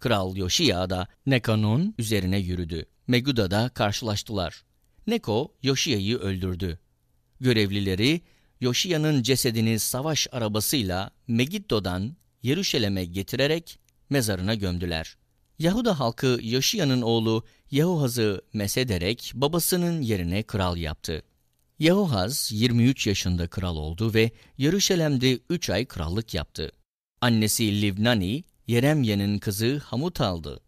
[0.00, 2.86] Kral Yoşiya da Neko'nun üzerine yürüdü.
[3.06, 4.64] Meguda'da karşılaştılar.
[5.06, 6.78] Neko, Yoşiya'yı öldürdü.
[7.40, 8.20] Görevlileri,
[8.60, 13.78] Yoşiya'nın cesedini savaş arabasıyla Megiddo'dan Yeruşalim'e getirerek
[14.10, 15.16] mezarına gömdüler.
[15.58, 21.22] Yahuda halkı Yoşiya'nın oğlu Yehohaz'ı mesederek babasının yerine kral yaptı.
[21.78, 26.72] Yehohaz 23 yaşında kral oldu ve Yeruşalim'de 3 ay krallık yaptı.
[27.20, 30.60] Annesi Livnani, Yeremye'nin kızı Hamut aldı.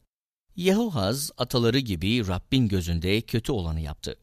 [0.57, 4.17] Yehohaz ataları gibi Rabbin gözünde kötü olanı yaptı.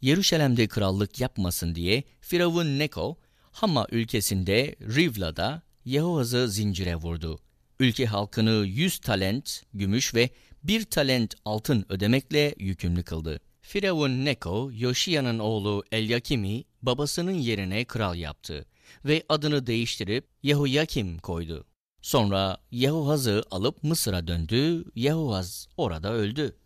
[0.00, 3.18] Yeruşalim'de krallık yapmasın diye Firavun Neko,
[3.52, 7.38] Hama ülkesinde Rivla'da Yehohaz'ı zincire vurdu.
[7.80, 10.30] Ülke halkını 100 talent gümüş ve
[10.64, 13.40] 1 talent altın ödemekle yükümlü kıldı.
[13.62, 18.66] Firavun Neko, Yoşiya'nın oğlu Elyakim'i babasının yerine kral yaptı
[19.04, 21.66] ve adını değiştirip Yehoyakim koydu.
[22.02, 26.56] Sonra Yehohaz'ı alıp Mısır'a döndü, Yehohaz orada öldü.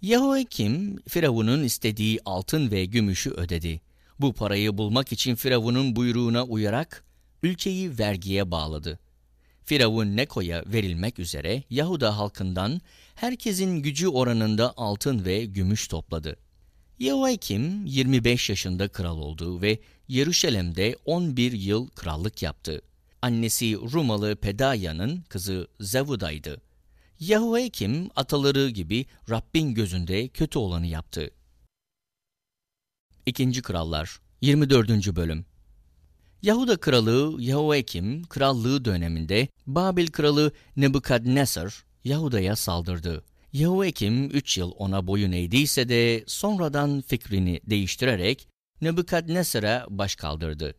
[0.00, 3.80] Yehoyakim, Firavun'un istediği altın ve gümüşü ödedi.
[4.18, 7.04] Bu parayı bulmak için Firavun'un buyruğuna uyarak
[7.42, 8.98] ülkeyi vergiye bağladı.
[9.64, 12.80] Firavun Neko'ya verilmek üzere Yahuda halkından
[13.14, 16.36] herkesin gücü oranında altın ve gümüş topladı.
[16.98, 19.78] Yehoiakim 25 yaşında kral oldu ve
[20.08, 22.82] Yeruşalim'de 11 yıl krallık yaptı.
[23.24, 26.60] Annesi Rumalı Pedaya'nın kızı Zevuda'ydı.
[27.18, 31.30] Yehoiakim ataları gibi Rabbin gözünde kötü olanı yaptı.
[33.26, 35.16] İkinci Krallar 24.
[35.16, 35.46] Bölüm
[36.42, 43.24] Yahuda kralı Yehoiakim krallığı döneminde Babil kralı Nebukadnesar Yahuda'ya saldırdı.
[43.52, 48.48] Yehoiakim 3 yıl ona boyun eğdiyse de sonradan fikrini değiştirerek
[48.80, 50.74] Nebukadnesar'a baş kaldırdı.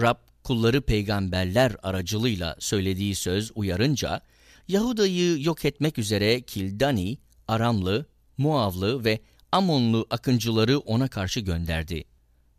[0.00, 4.20] Rab kulları peygamberler aracılığıyla söylediği söz uyarınca
[4.68, 8.06] Yahuda'yı yok etmek üzere Kildani, Aramlı,
[8.38, 9.20] Muavlı ve
[9.52, 12.04] Amonlu akıncıları ona karşı gönderdi.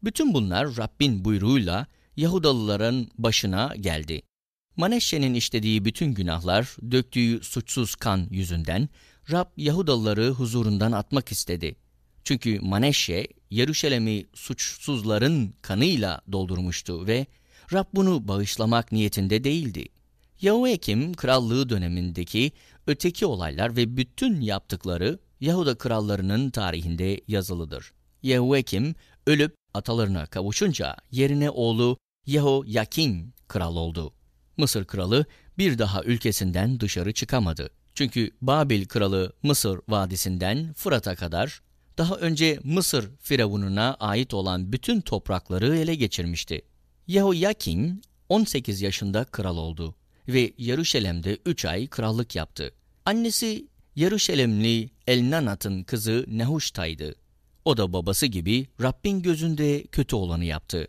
[0.03, 1.87] Bütün bunlar Rabbin buyruğuyla
[2.17, 4.21] Yahudalıların başına geldi.
[4.75, 8.89] Maneşe'nin işlediği bütün günahlar, döktüğü suçsuz kan yüzünden
[9.31, 11.75] Rab Yahudalıları huzurundan atmak istedi.
[12.23, 17.25] Çünkü Maneşe, Yeruşalim'i suçsuzların kanıyla doldurmuştu ve
[17.73, 19.85] Rab bunu bağışlamak niyetinde değildi.
[20.41, 22.51] Yahoyakim krallığı dönemindeki
[22.87, 27.91] öteki olaylar ve bütün yaptıkları Yahuda krallarının tarihinde yazılıdır.
[28.21, 28.95] Yehoyakim
[29.27, 34.13] ölüp atalarına kavuşunca yerine oğlu Yehoyakin kral oldu.
[34.57, 35.25] Mısır kralı
[35.57, 37.69] bir daha ülkesinden dışarı çıkamadı.
[37.93, 41.61] Çünkü Babil kralı Mısır vadisinden Fırat'a kadar
[41.97, 46.61] daha önce Mısır firavununa ait olan bütün toprakları ele geçirmişti.
[47.09, 49.95] Yehoyakin 18 yaşında kral oldu
[50.27, 52.73] ve Yaruşalem'de 3 ay krallık yaptı.
[53.05, 57.15] Annesi Yaruşalemli Elnanat'ın kızı Nehuşta'ydı.
[57.65, 60.87] O da babası gibi Rabbin gözünde kötü olanı yaptı.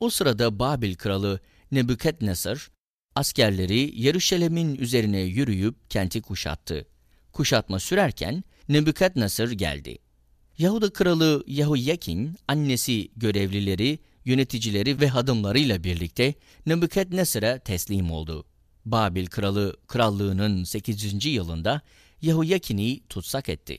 [0.00, 1.40] O sırada Babil kralı
[1.72, 2.68] Nebukadnesar
[3.14, 6.86] askerleri Yaruşalem'in üzerine yürüyüp kenti kuşattı.
[7.32, 9.98] Kuşatma sürerken Nebukadnesar geldi.
[10.58, 13.98] Yahuda kralı Yahuyakin, annesi görevlileri,
[14.28, 16.34] yöneticileri ve hadımlarıyla birlikte
[16.66, 18.44] Nebukadnesar'a teslim oldu.
[18.84, 21.26] Babil kralı krallığının 8.
[21.26, 21.80] yılında
[22.22, 23.78] Yahuyakin'i tutsak etti.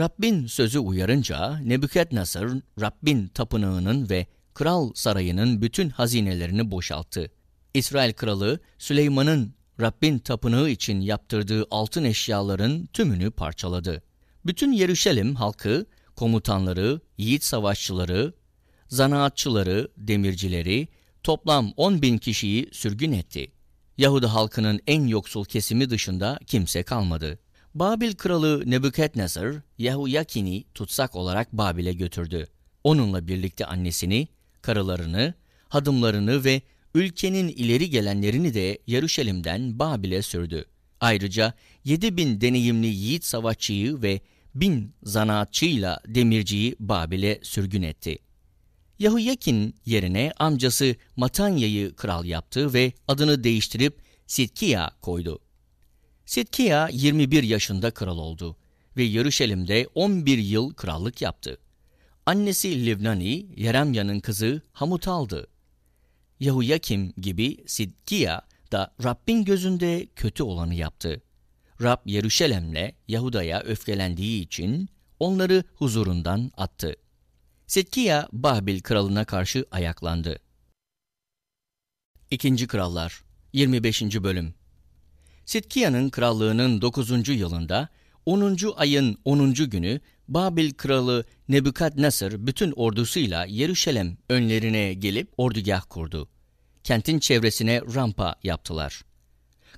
[0.00, 2.50] Rabbin sözü uyarınca Nebukadnesar,
[2.80, 7.30] Rabbin tapınağının ve kral sarayının bütün hazinelerini boşalttı.
[7.74, 14.02] İsrail kralı Süleyman'ın Rabbin tapınağı için yaptırdığı altın eşyaların tümünü parçaladı.
[14.46, 18.34] Bütün Yeruşalim halkı, komutanları, yiğit savaşçıları,
[18.88, 20.88] zanaatçıları, demircileri,
[21.22, 23.52] toplam 10 bin kişiyi sürgün etti.
[23.98, 27.38] Yahudi halkının en yoksul kesimi dışında kimse kalmadı.
[27.74, 32.46] Babil kralı Nebukadnesar, Yahuyakin'i tutsak olarak Babil'e götürdü.
[32.84, 34.28] Onunla birlikte annesini,
[34.62, 35.34] karılarını,
[35.68, 36.62] hadımlarını ve
[36.94, 40.64] ülkenin ileri gelenlerini de Yaruşalim'den Babil'e sürdü.
[41.00, 41.54] Ayrıca
[41.84, 44.20] 7 bin deneyimli yiğit savaşçıyı ve
[44.54, 48.18] bin zanaatçıyla demirciyi Babil'e sürgün etti.
[48.98, 55.38] Yahuyakin yerine amcası Matanya'yı kral yaptı ve adını değiştirip Sidkiya koydu.
[56.26, 58.56] Sidkiya 21 yaşında kral oldu
[58.96, 61.58] ve Yaruşalim'de 11 yıl krallık yaptı.
[62.26, 65.46] Annesi Livnani, Yeremya'nın kızı Hamutal'dı.
[66.40, 68.42] Yahuyakim gibi Sidkiya
[68.72, 71.22] da Rabbin gözünde kötü olanı yaptı.
[71.82, 74.88] Rab Yeruşalem'le Yahuda'ya öfkelendiği için
[75.20, 76.96] onları huzurundan attı.
[77.66, 80.38] Sidkiya Babil kralına karşı ayaklandı.
[82.30, 83.22] İkinci Krallar
[83.52, 84.02] 25.
[84.02, 84.54] Bölüm
[85.44, 87.28] Sidkiya'nın krallığının 9.
[87.28, 87.88] yılında
[88.26, 88.56] 10.
[88.76, 89.54] ayın 10.
[89.54, 96.28] günü Babil kralı Nebukadnesar bütün ordusuyla Yeruşalem önlerine gelip ordugah kurdu.
[96.84, 99.02] Kentin çevresine rampa yaptılar.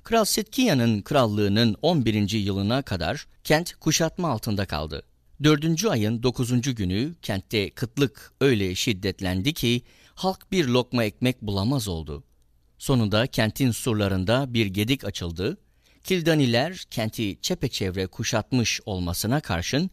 [0.03, 2.29] Kral Sidkiya'nın krallığının 11.
[2.31, 5.08] yılına kadar kent kuşatma altında kaldı.
[5.43, 9.81] Dördüncü ayın dokuzuncu günü kentte kıtlık öyle şiddetlendi ki
[10.15, 12.23] halk bir lokma ekmek bulamaz oldu.
[12.77, 15.57] Sonunda kentin surlarında bir gedik açıldı.
[16.03, 19.89] Kildaniler kenti çepeçevre kuşatmış olmasına karşın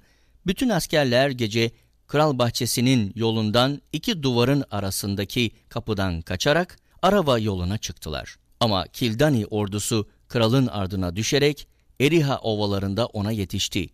[0.47, 1.70] bütün askerler gece
[2.06, 8.36] kral bahçesinin yolundan iki duvarın arasındaki kapıdan kaçarak Arava yoluna çıktılar.
[8.60, 11.68] Ama Kildani ordusu kralın ardına düşerek
[12.01, 13.89] Eriha ovalarında ona yetişti.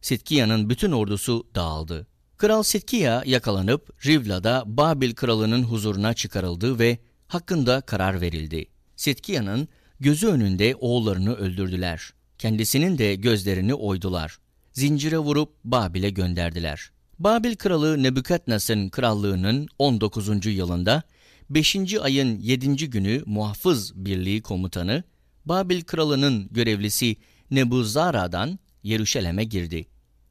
[0.00, 2.06] Sitkiya'nın bütün ordusu dağıldı.
[2.36, 6.98] Kral Sitkiya yakalanıp Rivla'da Babil kralının huzuruna çıkarıldı ve
[7.28, 8.66] hakkında karar verildi.
[8.96, 9.68] Sitkiya'nın
[10.00, 12.12] gözü önünde oğullarını öldürdüler.
[12.38, 14.38] Kendisinin de gözlerini oydular.
[14.72, 16.90] Zincire vurup Babil'e gönderdiler.
[17.18, 20.46] Babil kralı Nebukadnes'in krallığının 19.
[20.46, 21.02] yılında
[21.50, 21.76] 5.
[22.02, 22.90] ayın 7.
[22.90, 25.04] günü muhafız birliği komutanı
[25.44, 27.16] Babil kralının görevlisi
[27.50, 29.86] Nebuzara'dan Yeruşalem'e girdi.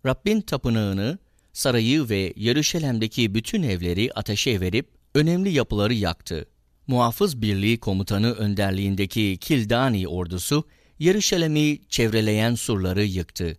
[0.06, 1.18] Rabbin tapınağını,
[1.54, 6.46] sarayı ve Yeruşalem'deki bütün evleri ateşe verip önemli yapıları yaktı.
[6.88, 10.68] Muhafız Birliği Komutanı önderliğindeki Kildani ordusu
[11.00, 13.58] Yeruşalem'i çevreleyen surları yıktı.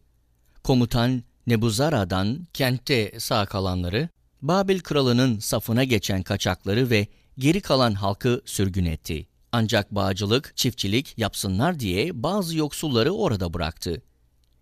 [0.65, 4.09] Komutan Nebuzara'dan kentte sağ kalanları,
[4.43, 7.07] Babil kralının safına geçen kaçakları ve
[7.39, 9.27] geri kalan halkı sürgün etti.
[9.53, 14.03] Ancak bağcılık, çiftçilik yapsınlar diye bazı yoksulları orada bıraktı.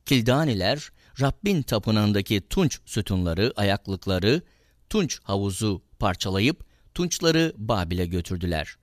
[0.06, 0.90] Kildaniler,
[1.20, 4.42] Rabbin tapınağındaki tunç sütunları, ayaklıkları,
[4.90, 6.64] tunç havuzu parçalayıp
[6.94, 8.76] tunçları Babil'e götürdüler.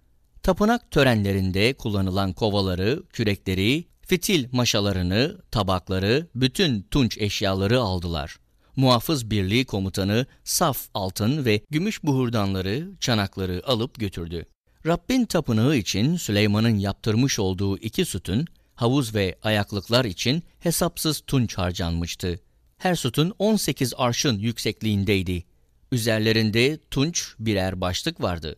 [0.43, 8.37] Tapınak törenlerinde kullanılan kovaları, kürekleri, fitil maşalarını, tabakları, bütün tunç eşyaları aldılar.
[8.75, 14.45] Muhafız Birliği komutanı saf altın ve gümüş buhurdanları, çanakları alıp götürdü.
[14.85, 18.47] Rabbin tapınağı için Süleyman'ın yaptırmış olduğu iki sütun,
[18.81, 22.39] havuz ve ayaklıklar için hesapsız tunç harcanmıştı.
[22.77, 25.43] Her sütun 18 arşın yüksekliğindeydi.
[25.91, 28.55] Üzerlerinde tunç birer başlık vardı.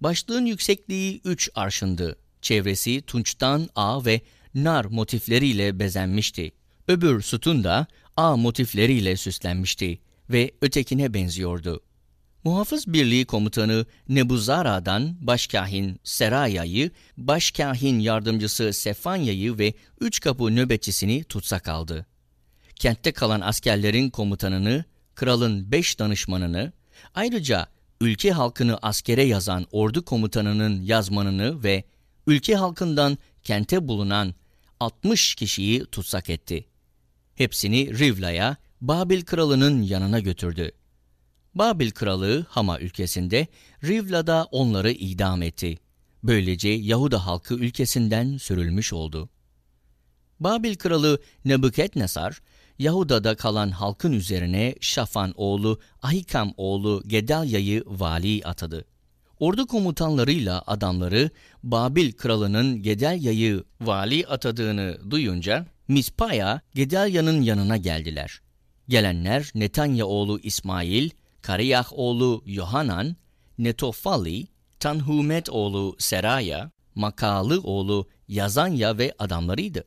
[0.00, 2.16] Başlığın yüksekliği 3 arşındı.
[2.42, 4.20] Çevresi tunçtan ağ ve
[4.54, 6.52] nar motifleriyle bezenmişti.
[6.88, 7.86] Öbür sütun da
[8.16, 9.98] ağ motifleriyle süslenmişti
[10.30, 11.80] ve ötekine benziyordu.
[12.44, 22.06] Muhafız Birliği Komutanı Nebuzara'dan başkahin Seraya'yı, başkahin yardımcısı Sefanya'yı ve üç kapı nöbetçisini tutsak aldı.
[22.76, 26.72] Kentte kalan askerlerin komutanını, kralın beş danışmanını,
[27.14, 27.66] ayrıca
[28.00, 31.84] ülke halkını askere yazan ordu komutanının yazmanını ve
[32.26, 34.34] ülke halkından kente bulunan
[34.80, 36.64] 60 kişiyi tutsak etti.
[37.34, 40.72] Hepsini Rivla'ya, Babil kralının yanına götürdü.
[41.54, 43.46] Babil kralı Hama ülkesinde,
[43.84, 45.78] Rivla'da onları idam etti.
[46.22, 49.28] Böylece Yahuda halkı ülkesinden sürülmüş oldu.
[50.40, 52.40] Babil kralı Nebukadnesar,
[52.78, 58.84] Yahuda'da kalan halkın üzerine Şafan oğlu Ahikam oğlu Gedalya'yı vali atadı.
[59.38, 61.30] Ordu komutanlarıyla adamları
[61.62, 68.40] Babil kralının Gedalya'yı vali atadığını duyunca Mispa'ya Gedalya'nın yanına geldiler.
[68.88, 71.10] Gelenler Netanya oğlu İsmail,
[71.42, 73.16] Kariyah oğlu Yohanan,
[73.58, 74.46] Netofali,
[74.80, 79.84] Tanhumet oğlu Seraya, Makalı oğlu Yazanya ve adamlarıydı.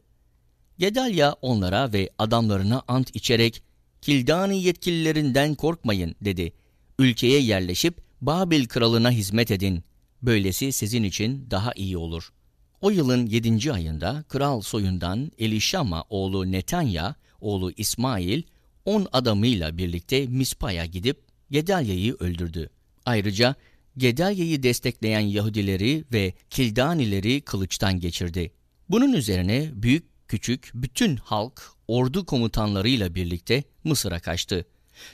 [0.78, 3.64] Gedalya onlara ve adamlarına ant içerek
[4.02, 6.54] Kildani yetkililerinden korkmayın dedi.
[7.00, 9.84] Ülkeye yerleşip Babil kralına hizmet edin.
[10.22, 12.34] Böylesi sizin için daha iyi olur.
[12.82, 18.44] O yılın yedinci ayında kral soyundan Elişama oğlu Netanya, oğlu İsmail,
[18.86, 22.70] on adamıyla birlikte Mispa'ya gidip Gedalya'yı öldürdü.
[23.06, 23.56] Ayrıca
[23.98, 28.52] Gedalya'yı destekleyen Yahudileri ve Kildanileri kılıçtan geçirdi.
[28.90, 34.66] Bunun üzerine büyük küçük bütün halk ordu komutanlarıyla birlikte Mısır'a kaçtı.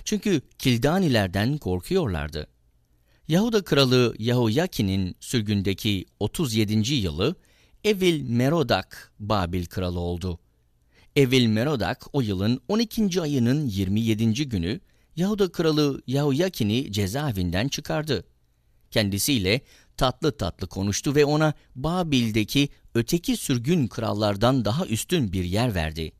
[0.05, 2.47] Çünkü Kildanilerden korkuyorlardı.
[3.27, 6.93] Yahuda kralı Yahoyakin'in sürgündeki 37.
[6.93, 7.35] yılı
[7.83, 10.39] Evil Merodak Babil kralı oldu.
[11.15, 13.21] Evil Merodak o yılın 12.
[13.21, 14.49] ayının 27.
[14.49, 14.79] günü
[15.15, 18.25] Yahuda kralı Yahoyakin'i cezaevinden çıkardı.
[18.91, 19.61] Kendisiyle
[19.97, 26.11] tatlı tatlı konuştu ve ona Babil'deki öteki sürgün krallardan daha üstün bir yer verdi.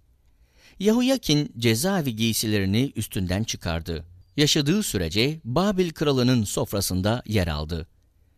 [0.80, 4.06] Yahuyakin cezaevi giysilerini üstünden çıkardı.
[4.38, 7.88] Yaşadığı sürece Babil kralının sofrasında yer aldı.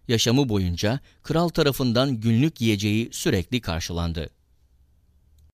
[0.07, 4.29] Yaşamı boyunca kral tarafından günlük yiyeceği sürekli karşılandı.